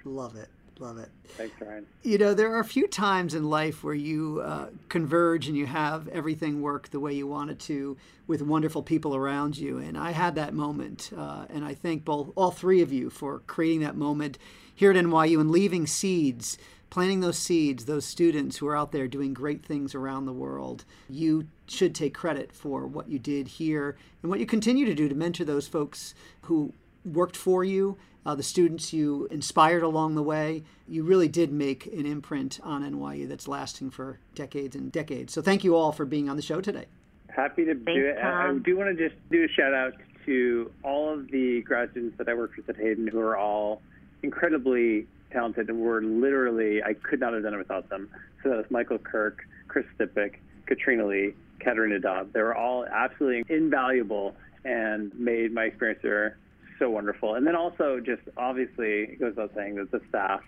Love 0.05 0.36
it. 0.36 0.49
Love 0.83 0.99
it. 0.99 1.11
Thanks, 1.37 1.55
Ryan. 1.61 1.87
You 2.03 2.18
know, 2.18 2.35
there 2.35 2.53
are 2.53 2.59
a 2.59 2.64
few 2.64 2.89
times 2.89 3.35
in 3.35 3.49
life 3.49 3.85
where 3.85 3.95
you 3.95 4.43
uh, 4.45 4.66
converge 4.89 5.47
and 5.47 5.57
you 5.57 5.64
have 5.64 6.09
everything 6.09 6.61
work 6.61 6.91
the 6.91 6.99
way 6.99 7.12
you 7.12 7.24
want 7.28 7.53
it 7.53 7.61
to 7.61 7.97
with 8.26 8.43
wonderful 8.43 8.83
people 8.83 9.14
around 9.14 9.57
you. 9.57 9.78
And 9.78 9.97
I 9.97 10.11
had 10.11 10.35
that 10.35 10.55
moment. 10.55 11.12
Uh, 11.16 11.45
and 11.51 11.64
I 11.64 11.74
thank 11.74 12.05
both, 12.05 12.33
all 12.35 12.51
three 12.51 12.83
of 12.83 12.93
you 12.93 13.11
for 13.11 13.39
creating 13.47 13.78
that 13.83 13.95
moment 13.95 14.39
here 14.74 14.91
at 14.91 14.97
NYU 14.97 15.41
and 15.41 15.53
leaving 15.53 15.87
seeds, 15.87 16.59
planting 16.91 17.20
those 17.20 17.39
seeds, 17.39 17.85
those 17.85 18.05
students 18.05 18.57
who 18.57 18.66
are 18.66 18.76
out 18.76 18.91
there 18.91 19.07
doing 19.07 19.33
great 19.33 19.64
things 19.64 19.95
around 19.95 20.26
the 20.26 20.33
world. 20.33 20.85
You 21.09 21.47
should 21.68 21.95
take 21.95 22.12
credit 22.12 22.53
for 22.53 22.89
what 22.89 23.09
you 23.09 23.20
did 23.20 23.47
here 23.47 23.97
and 24.20 24.30
what 24.33 24.41
you 24.41 24.47
continue 24.47 24.87
to 24.87 24.97
do 24.97 25.09
to 25.09 25.14
mentor 25.14 25.45
those 25.45 25.68
folks 25.68 26.12
who 26.43 26.72
worked 27.05 27.37
for 27.37 27.62
you, 27.62 27.97
uh, 28.24 28.34
the 28.34 28.42
students 28.42 28.92
you 28.92 29.26
inspired 29.30 29.82
along 29.82 30.14
the 30.14 30.22
way. 30.22 30.64
You 30.86 31.02
really 31.02 31.28
did 31.28 31.52
make 31.52 31.86
an 31.86 32.06
imprint 32.06 32.60
on 32.62 32.82
NYU 32.82 33.28
that's 33.28 33.48
lasting 33.48 33.90
for 33.90 34.18
decades 34.34 34.76
and 34.76 34.92
decades. 34.92 35.32
So 35.32 35.42
thank 35.42 35.64
you 35.64 35.76
all 35.76 35.92
for 35.92 36.04
being 36.04 36.28
on 36.28 36.36
the 36.36 36.42
show 36.42 36.60
today. 36.60 36.86
Happy 37.28 37.64
to 37.64 37.74
do 37.74 38.06
it. 38.06 38.18
I, 38.18 38.50
I 38.50 38.58
do 38.58 38.76
want 38.76 38.96
to 38.96 39.08
just 39.08 39.20
do 39.30 39.44
a 39.44 39.48
shout 39.48 39.72
out 39.72 39.94
to 40.26 40.70
all 40.82 41.12
of 41.12 41.30
the 41.30 41.62
grad 41.62 41.90
students 41.90 42.18
that 42.18 42.28
I 42.28 42.34
worked 42.34 42.56
with 42.56 42.68
at 42.68 42.76
Hayden 42.76 43.06
who 43.06 43.20
are 43.20 43.36
all 43.36 43.82
incredibly 44.22 45.06
talented 45.32 45.68
and 45.68 45.80
were 45.80 46.02
literally, 46.02 46.82
I 46.82 46.94
could 46.94 47.20
not 47.20 47.32
have 47.32 47.42
done 47.42 47.54
it 47.54 47.58
without 47.58 47.88
them. 47.88 48.08
So 48.42 48.50
that 48.50 48.56
was 48.56 48.66
Michael 48.70 48.98
Kirk, 48.98 49.46
Chris 49.68 49.86
Stipik, 49.96 50.40
Katrina 50.66 51.06
Lee, 51.06 51.34
Katerina 51.58 51.98
Dobb. 51.98 52.32
They 52.32 52.42
were 52.42 52.54
all 52.54 52.84
absolutely 52.86 53.44
invaluable 53.54 54.36
and 54.64 55.12
made 55.18 55.52
my 55.52 55.64
experience 55.64 56.00
there 56.02 56.36
so 56.83 56.91
wonderful. 56.91 57.37
And 57.37 57.47
then 57.47 57.55
also 57.55 58.01
just 58.01 58.22
obviously 58.37 59.05
it 59.05 59.20
goes 59.20 59.30
without 59.37 59.53
saying 59.55 59.76
that 59.76 59.93
the 59.93 60.01
staff 60.09 60.41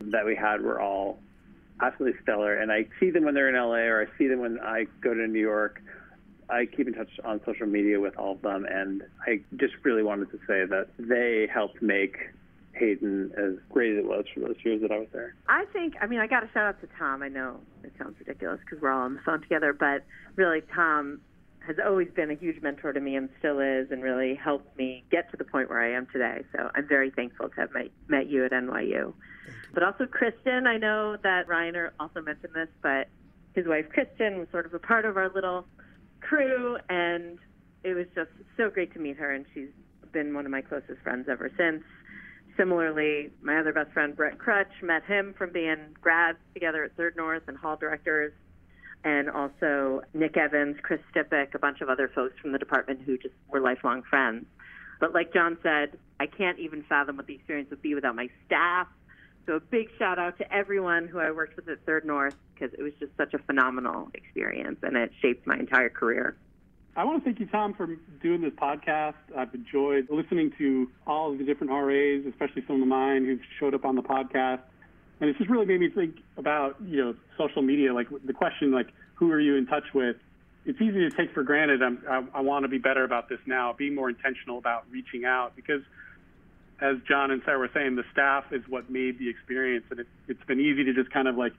that 0.00 0.24
we 0.24 0.36
had 0.36 0.62
were 0.62 0.80
all 0.80 1.18
absolutely 1.82 2.18
stellar. 2.22 2.54
And 2.54 2.70
I 2.70 2.86
see 3.00 3.10
them 3.10 3.24
when 3.24 3.34
they're 3.34 3.48
in 3.48 3.56
LA 3.56 3.86
or 3.90 4.02
I 4.06 4.18
see 4.18 4.28
them 4.28 4.40
when 4.40 4.60
I 4.60 4.86
go 5.00 5.12
to 5.12 5.26
New 5.26 5.40
York. 5.40 5.82
I 6.48 6.66
keep 6.66 6.86
in 6.86 6.94
touch 6.94 7.10
on 7.24 7.40
social 7.44 7.66
media 7.66 7.98
with 7.98 8.16
all 8.16 8.32
of 8.32 8.42
them, 8.42 8.64
and 8.70 9.02
I 9.26 9.40
just 9.56 9.74
really 9.82 10.04
wanted 10.04 10.30
to 10.30 10.38
say 10.46 10.64
that 10.64 10.86
they 10.96 11.48
helped 11.52 11.82
make 11.82 12.18
Hayden 12.74 13.32
as 13.36 13.58
great 13.68 13.98
as 13.98 14.04
it 14.04 14.06
was 14.06 14.26
for 14.32 14.38
those 14.38 14.54
years 14.64 14.80
that 14.82 14.92
I 14.92 14.98
was 14.98 15.08
there. 15.12 15.34
I 15.48 15.64
think, 15.72 15.94
I 16.00 16.06
mean, 16.06 16.20
I 16.20 16.28
got 16.28 16.40
to 16.40 16.48
shout 16.54 16.66
out 16.66 16.80
to 16.82 16.88
Tom. 16.96 17.24
I 17.24 17.28
know 17.28 17.58
it 17.82 17.92
sounds 17.98 18.16
ridiculous 18.20 18.60
because 18.60 18.80
we're 18.80 18.92
all 18.92 19.02
on 19.02 19.14
the 19.14 19.20
phone 19.22 19.40
together, 19.40 19.72
but 19.72 20.04
really, 20.36 20.62
Tom 20.72 21.20
has 21.66 21.76
always 21.84 22.08
been 22.14 22.30
a 22.30 22.34
huge 22.34 22.62
mentor 22.62 22.92
to 22.92 23.00
me 23.00 23.16
and 23.16 23.28
still 23.38 23.60
is, 23.60 23.90
and 23.90 24.02
really 24.02 24.34
helped 24.34 24.76
me 24.76 25.04
get 25.10 25.30
to 25.30 25.36
the 25.36 25.44
point 25.44 25.68
where 25.68 25.80
I 25.80 25.96
am 25.96 26.06
today. 26.12 26.42
So 26.52 26.70
I'm 26.74 26.86
very 26.86 27.10
thankful 27.10 27.48
to 27.48 27.56
have 27.56 27.72
met, 27.72 27.90
met 28.08 28.28
you 28.28 28.44
at 28.44 28.52
NYU. 28.52 29.12
But 29.74 29.82
also, 29.82 30.06
Kristen, 30.06 30.66
I 30.66 30.78
know 30.78 31.16
that 31.22 31.48
Ryan 31.48 31.90
also 32.00 32.22
mentioned 32.22 32.54
this, 32.54 32.68
but 32.82 33.08
his 33.54 33.66
wife, 33.66 33.86
Kristen, 33.90 34.38
was 34.38 34.48
sort 34.50 34.66
of 34.66 34.74
a 34.74 34.78
part 34.78 35.04
of 35.04 35.16
our 35.16 35.28
little 35.28 35.66
crew, 36.20 36.78
and 36.88 37.38
it 37.84 37.94
was 37.94 38.06
just 38.14 38.30
so 38.56 38.70
great 38.70 38.92
to 38.94 38.98
meet 38.98 39.16
her, 39.16 39.32
and 39.32 39.44
she's 39.52 39.68
been 40.12 40.34
one 40.34 40.44
of 40.44 40.50
my 40.50 40.62
closest 40.62 41.00
friends 41.02 41.28
ever 41.28 41.50
since. 41.56 41.82
Similarly, 42.56 43.30
my 43.42 43.58
other 43.58 43.72
best 43.72 43.92
friend, 43.92 44.16
Brett 44.16 44.38
Crutch, 44.38 44.70
met 44.82 45.04
him 45.04 45.34
from 45.36 45.52
being 45.52 45.94
grads 46.00 46.38
together 46.54 46.84
at 46.84 46.96
Third 46.96 47.16
North 47.16 47.42
and 47.48 47.56
Hall 47.56 47.76
Directors, 47.76 48.32
and 49.06 49.30
also 49.30 50.02
Nick 50.14 50.36
Evans, 50.36 50.76
Chris 50.82 50.98
Stipik, 51.12 51.54
a 51.54 51.60
bunch 51.60 51.80
of 51.80 51.88
other 51.88 52.10
folks 52.12 52.34
from 52.42 52.50
the 52.50 52.58
department 52.58 53.00
who 53.06 53.16
just 53.16 53.34
were 53.48 53.60
lifelong 53.60 54.02
friends. 54.02 54.46
But 54.98 55.14
like 55.14 55.32
John 55.32 55.56
said, 55.62 55.96
I 56.18 56.26
can't 56.26 56.58
even 56.58 56.82
fathom 56.88 57.16
what 57.16 57.28
the 57.28 57.34
experience 57.36 57.70
would 57.70 57.82
be 57.82 57.94
without 57.94 58.16
my 58.16 58.28
staff. 58.46 58.88
So 59.46 59.52
a 59.52 59.60
big 59.60 59.90
shout 59.96 60.18
out 60.18 60.38
to 60.38 60.52
everyone 60.52 61.06
who 61.06 61.20
I 61.20 61.30
worked 61.30 61.54
with 61.54 61.68
at 61.68 61.86
Third 61.86 62.04
North 62.04 62.34
because 62.52 62.74
it 62.76 62.82
was 62.82 62.94
just 62.98 63.16
such 63.16 63.32
a 63.32 63.38
phenomenal 63.38 64.10
experience 64.12 64.78
and 64.82 64.96
it 64.96 65.12
shaped 65.22 65.46
my 65.46 65.56
entire 65.56 65.88
career. 65.88 66.36
I 66.96 67.04
want 67.04 67.22
to 67.22 67.24
thank 67.24 67.38
you, 67.38 67.46
Tom, 67.46 67.74
for 67.74 67.86
doing 68.20 68.40
this 68.40 68.54
podcast. 68.54 69.14
I've 69.36 69.54
enjoyed 69.54 70.08
listening 70.10 70.50
to 70.58 70.90
all 71.06 71.30
of 71.30 71.38
the 71.38 71.44
different 71.44 71.70
RAs, 71.70 72.24
especially 72.28 72.64
some 72.66 72.82
of 72.82 72.88
mine 72.88 73.24
who've 73.24 73.38
showed 73.60 73.74
up 73.74 73.84
on 73.84 73.94
the 73.94 74.02
podcast. 74.02 74.62
And 75.20 75.30
it 75.30 75.38
just 75.38 75.48
really 75.48 75.66
made 75.66 75.80
me 75.80 75.88
think 75.88 76.16
about, 76.36 76.76
you 76.84 77.02
know, 77.02 77.14
social 77.38 77.62
media, 77.62 77.94
like 77.94 78.08
the 78.24 78.32
question, 78.32 78.70
like, 78.70 78.88
who 79.14 79.30
are 79.32 79.40
you 79.40 79.56
in 79.56 79.66
touch 79.66 79.84
with? 79.94 80.16
It's 80.66 80.80
easy 80.80 81.08
to 81.08 81.10
take 81.10 81.32
for 81.32 81.42
granted. 81.42 81.82
I'm, 81.82 82.02
I, 82.08 82.24
I 82.34 82.40
want 82.40 82.64
to 82.64 82.68
be 82.68 82.78
better 82.78 83.04
about 83.04 83.28
this 83.28 83.38
now, 83.46 83.72
be 83.72 83.88
more 83.88 84.08
intentional 84.08 84.58
about 84.58 84.84
reaching 84.90 85.24
out 85.24 85.56
because, 85.56 85.80
as 86.80 86.96
John 87.08 87.30
and 87.30 87.40
Sarah 87.44 87.58
were 87.58 87.70
saying, 87.72 87.96
the 87.96 88.04
staff 88.12 88.44
is 88.52 88.62
what 88.68 88.90
made 88.90 89.18
the 89.18 89.30
experience. 89.30 89.86
And 89.90 90.00
it, 90.00 90.06
it's 90.28 90.44
been 90.44 90.60
easy 90.60 90.84
to 90.84 90.92
just 90.92 91.10
kind 91.10 91.28
of 91.28 91.36
like 91.36 91.52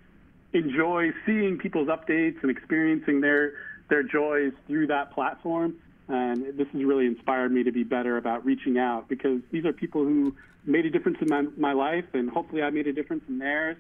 enjoy 0.54 1.12
seeing 1.26 1.58
people's 1.58 1.88
updates 1.88 2.42
and 2.42 2.52
experiencing 2.52 3.22
their 3.22 3.54
their 3.90 4.04
joys 4.04 4.52
through 4.68 4.88
that 4.88 5.14
platform. 5.14 5.76
And 6.10 6.58
this 6.58 6.68
has 6.72 6.84
really 6.84 7.06
inspired 7.06 7.52
me 7.52 7.64
to 7.64 7.72
be 7.72 7.84
better 7.84 8.18
about 8.18 8.46
reaching 8.46 8.78
out 8.78 9.10
because 9.10 9.42
these 9.52 9.66
are 9.66 9.74
people 9.74 10.04
who 10.04 10.36
made 10.66 10.86
a 10.86 10.90
difference 10.90 11.18
in 11.22 11.28
my, 11.30 11.44
my 11.58 11.74
life, 11.74 12.06
and 12.14 12.30
hopefully 12.30 12.62
I 12.62 12.70
made 12.70 12.88
a 12.88 12.94
difference 12.94 13.24
in 13.28 13.40
theirs. 13.40 13.78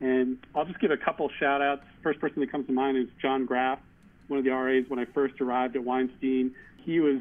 And 0.00 0.38
I'll 0.54 0.66
just 0.66 0.78
give 0.80 0.90
a 0.90 0.96
couple 0.96 1.28
shout 1.40 1.62
outs. 1.62 1.82
First 2.02 2.20
person 2.20 2.40
that 2.40 2.52
comes 2.52 2.66
to 2.66 2.72
mind 2.72 2.98
is 2.98 3.08
John 3.20 3.46
Graff, 3.46 3.78
one 4.28 4.38
of 4.38 4.44
the 4.44 4.50
RAs 4.50 4.84
when 4.88 4.98
I 4.98 5.06
first 5.06 5.40
arrived 5.40 5.74
at 5.74 5.84
Weinstein. 5.84 6.54
He 6.84 7.00
was 7.00 7.20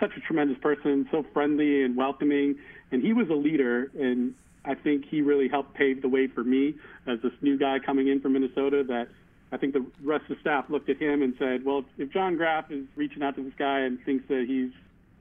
such 0.00 0.10
a 0.16 0.20
tremendous 0.20 0.58
person, 0.58 1.08
so 1.10 1.24
friendly 1.32 1.82
and 1.84 1.96
welcoming, 1.96 2.56
and 2.92 3.02
he 3.02 3.12
was 3.12 3.28
a 3.30 3.34
leader. 3.34 3.90
And 3.98 4.34
I 4.64 4.74
think 4.74 5.04
he 5.08 5.22
really 5.22 5.48
helped 5.48 5.74
pave 5.74 6.02
the 6.02 6.08
way 6.08 6.26
for 6.26 6.42
me 6.42 6.74
as 7.06 7.20
this 7.22 7.32
new 7.40 7.56
guy 7.56 7.78
coming 7.78 8.08
in 8.08 8.20
from 8.20 8.32
Minnesota 8.32 8.84
that 8.88 9.08
I 9.52 9.56
think 9.56 9.74
the 9.74 9.86
rest 10.02 10.22
of 10.28 10.36
the 10.36 10.40
staff 10.40 10.64
looked 10.68 10.88
at 10.88 10.96
him 10.96 11.22
and 11.22 11.34
said, 11.38 11.64
well, 11.64 11.84
if 11.98 12.10
John 12.10 12.36
Graff 12.36 12.70
is 12.70 12.84
reaching 12.96 13.22
out 13.22 13.36
to 13.36 13.44
this 13.44 13.52
guy 13.58 13.80
and 13.80 13.98
thinks 14.04 14.26
that 14.28 14.44
he's 14.48 14.70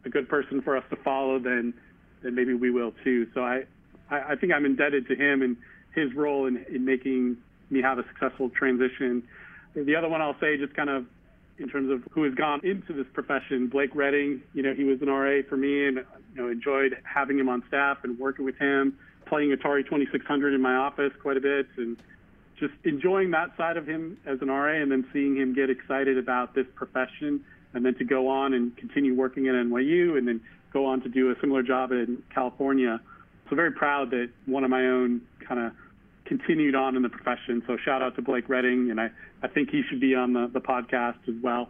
a 0.03 0.09
good 0.09 0.27
person 0.27 0.61
for 0.61 0.75
us 0.75 0.83
to 0.89 0.95
follow, 0.97 1.39
then 1.39 1.73
then 2.23 2.33
maybe 2.33 2.53
we 2.53 2.71
will 2.71 2.91
too. 3.03 3.27
So 3.33 3.41
I, 3.43 3.63
I, 4.09 4.31
I 4.31 4.35
think 4.35 4.51
I'm 4.51 4.65
indebted 4.65 5.07
to 5.07 5.15
him 5.15 5.43
and 5.43 5.57
his 5.93 6.13
role 6.15 6.47
in, 6.47 6.65
in 6.73 6.83
making 6.85 7.37
me 7.69 7.81
have 7.81 7.99
a 7.99 8.03
successful 8.07 8.49
transition. 8.49 9.23
The 9.75 9.95
other 9.95 10.09
one 10.09 10.21
I'll 10.21 10.39
say, 10.39 10.57
just 10.57 10.73
kind 10.73 10.89
of 10.89 11.05
in 11.57 11.69
terms 11.69 11.91
of 11.91 12.03
who 12.11 12.23
has 12.23 12.33
gone 12.33 12.61
into 12.63 12.93
this 12.93 13.05
profession, 13.13 13.67
Blake 13.67 13.93
Redding, 13.93 14.41
you 14.53 14.63
know, 14.63 14.73
he 14.73 14.83
was 14.83 15.01
an 15.01 15.07
RA 15.07 15.41
for 15.47 15.55
me 15.55 15.87
and, 15.87 15.97
you 16.33 16.41
know, 16.41 16.49
enjoyed 16.49 16.97
having 17.03 17.39
him 17.39 17.47
on 17.47 17.63
staff 17.67 17.99
and 18.03 18.19
working 18.19 18.43
with 18.43 18.57
him, 18.57 18.97
playing 19.25 19.55
Atari 19.55 19.83
2600 19.85 20.53
in 20.53 20.61
my 20.61 20.75
office 20.75 21.13
quite 21.21 21.37
a 21.37 21.41
bit 21.41 21.67
and 21.77 21.97
just 22.59 22.73
enjoying 22.83 23.31
that 23.31 23.55
side 23.57 23.77
of 23.77 23.85
him 23.85 24.17
as 24.25 24.41
an 24.41 24.49
RA 24.49 24.81
and 24.81 24.91
then 24.91 25.05
seeing 25.11 25.35
him 25.35 25.53
get 25.53 25.69
excited 25.69 26.17
about 26.17 26.55
this 26.55 26.65
profession 26.75 27.43
and 27.73 27.85
then 27.85 27.95
to 27.95 28.05
go 28.05 28.27
on 28.27 28.53
and 28.53 28.75
continue 28.77 29.13
working 29.13 29.47
at 29.47 29.55
NYU 29.55 30.17
and 30.17 30.27
then 30.27 30.41
go 30.71 30.85
on 30.85 31.01
to 31.01 31.09
do 31.09 31.31
a 31.31 31.35
similar 31.41 31.61
job 31.63 31.91
in 31.91 32.23
California. 32.33 32.99
So 33.49 33.55
very 33.55 33.71
proud 33.71 34.11
that 34.11 34.29
one 34.45 34.63
of 34.63 34.69
my 34.69 34.85
own 34.85 35.21
kind 35.45 35.59
of 35.59 35.71
continued 36.25 36.75
on 36.75 36.95
in 36.95 37.01
the 37.01 37.09
profession. 37.09 37.61
So 37.67 37.77
shout 37.83 38.01
out 38.01 38.15
to 38.15 38.21
Blake 38.21 38.49
Redding, 38.49 38.89
and 38.89 38.99
I, 38.99 39.09
I 39.43 39.47
think 39.47 39.69
he 39.69 39.83
should 39.89 39.99
be 39.99 40.15
on 40.15 40.33
the, 40.33 40.49
the 40.51 40.61
podcast 40.61 41.19
as 41.27 41.35
well. 41.43 41.69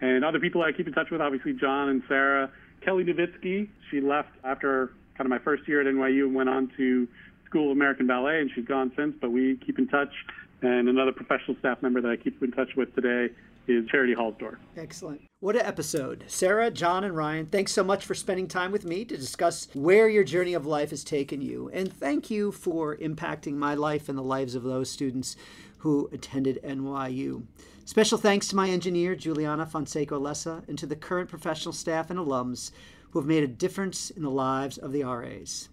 And 0.00 0.24
other 0.24 0.38
people 0.38 0.62
I 0.62 0.72
keep 0.72 0.86
in 0.86 0.92
touch 0.92 1.10
with, 1.10 1.20
obviously 1.20 1.54
John 1.54 1.88
and 1.88 2.02
Sarah. 2.08 2.50
Kelly 2.84 3.04
Novitsky, 3.04 3.68
she 3.90 4.00
left 4.00 4.28
after 4.44 4.92
kind 5.16 5.26
of 5.26 5.30
my 5.30 5.38
first 5.38 5.66
year 5.66 5.80
at 5.80 5.86
NYU 5.86 6.26
and 6.26 6.34
went 6.34 6.50
on 6.50 6.70
to 6.76 7.08
School 7.54 7.70
of 7.70 7.76
American 7.76 8.08
Ballet, 8.08 8.40
and 8.40 8.50
she's 8.52 8.64
gone 8.64 8.90
since, 8.96 9.14
but 9.20 9.30
we 9.30 9.56
keep 9.64 9.78
in 9.78 9.86
touch. 9.86 10.12
And 10.62 10.88
another 10.88 11.12
professional 11.12 11.56
staff 11.60 11.80
member 11.82 12.00
that 12.00 12.10
I 12.10 12.16
keep 12.16 12.42
in 12.42 12.50
touch 12.50 12.74
with 12.76 12.92
today 12.96 13.32
is 13.68 13.86
Charity 13.88 14.12
Hallsdorf. 14.12 14.56
Excellent. 14.76 15.22
What 15.38 15.54
an 15.54 15.64
episode. 15.64 16.24
Sarah, 16.26 16.68
John, 16.72 17.04
and 17.04 17.16
Ryan, 17.16 17.46
thanks 17.46 17.70
so 17.70 17.84
much 17.84 18.04
for 18.04 18.12
spending 18.12 18.48
time 18.48 18.72
with 18.72 18.84
me 18.84 19.04
to 19.04 19.16
discuss 19.16 19.68
where 19.72 20.08
your 20.08 20.24
journey 20.24 20.54
of 20.54 20.66
life 20.66 20.90
has 20.90 21.04
taken 21.04 21.40
you. 21.40 21.70
And 21.72 21.92
thank 21.92 22.28
you 22.28 22.50
for 22.50 22.96
impacting 22.96 23.54
my 23.54 23.74
life 23.74 24.08
and 24.08 24.18
the 24.18 24.22
lives 24.22 24.56
of 24.56 24.64
those 24.64 24.90
students 24.90 25.36
who 25.78 26.10
attended 26.12 26.58
NYU. 26.64 27.44
Special 27.84 28.18
thanks 28.18 28.48
to 28.48 28.56
my 28.56 28.68
engineer, 28.68 29.14
Juliana 29.14 29.64
Fonseca 29.64 30.16
Lessa, 30.16 30.64
and 30.66 30.76
to 30.78 30.86
the 30.86 30.96
current 30.96 31.28
professional 31.28 31.72
staff 31.72 32.10
and 32.10 32.18
alums 32.18 32.72
who 33.12 33.20
have 33.20 33.28
made 33.28 33.44
a 33.44 33.48
difference 33.48 34.10
in 34.10 34.24
the 34.24 34.30
lives 34.30 34.76
of 34.76 34.90
the 34.90 35.04
RAs. 35.04 35.68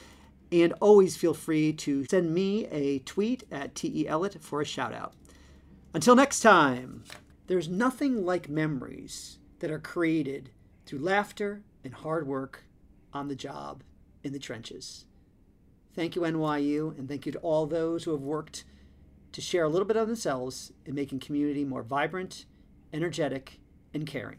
And 0.51 0.73
always 0.81 1.17
feel 1.17 1.35
free 1.35 1.73
to 1.75 2.07
send 2.07 2.33
me 2.33 2.67
a 2.67 3.01
tweet 3.01 3.43
at 3.51 3.75
T.E. 3.75 4.07
Ellett 4.07 4.41
for 4.41 4.61
a 4.61 4.65
shout 4.65 4.95
out. 4.95 5.15
Until 5.93 6.15
next 6.15 6.41
time, 6.41 7.03
there's 7.49 7.69
nothing 7.69 8.25
like 8.25 8.49
memories 8.49 9.39
that 9.59 9.71
are 9.71 9.79
created 9.79 10.51
through 10.87 11.01
laughter 11.01 11.63
and 11.83 11.93
hard 11.93 12.27
work 12.27 12.65
on 13.13 13.29
the 13.29 13.35
job 13.35 13.83
in 14.23 14.33
the 14.33 14.39
trenches. 14.39 15.05
Thank 15.95 16.15
you, 16.15 16.23
NYU, 16.23 16.97
and 16.97 17.09
thank 17.09 17.27
you 17.27 17.33
to 17.33 17.39
all 17.41 17.67
those 17.67 18.05
who 18.05 18.13
have 18.13 18.23
worked 18.23 18.65
to 19.33 19.41
share 19.41 19.65
a 19.65 19.69
little 19.69 19.87
bit 19.87 19.97
of 19.97 20.07
themselves 20.07 20.73
in 20.85 20.95
making 20.95 21.21
community 21.21 21.65
more 21.65 21.83
vibrant, 21.83 22.47
energetic, 22.93 23.61
and 23.95 24.07
caring. 24.07 24.39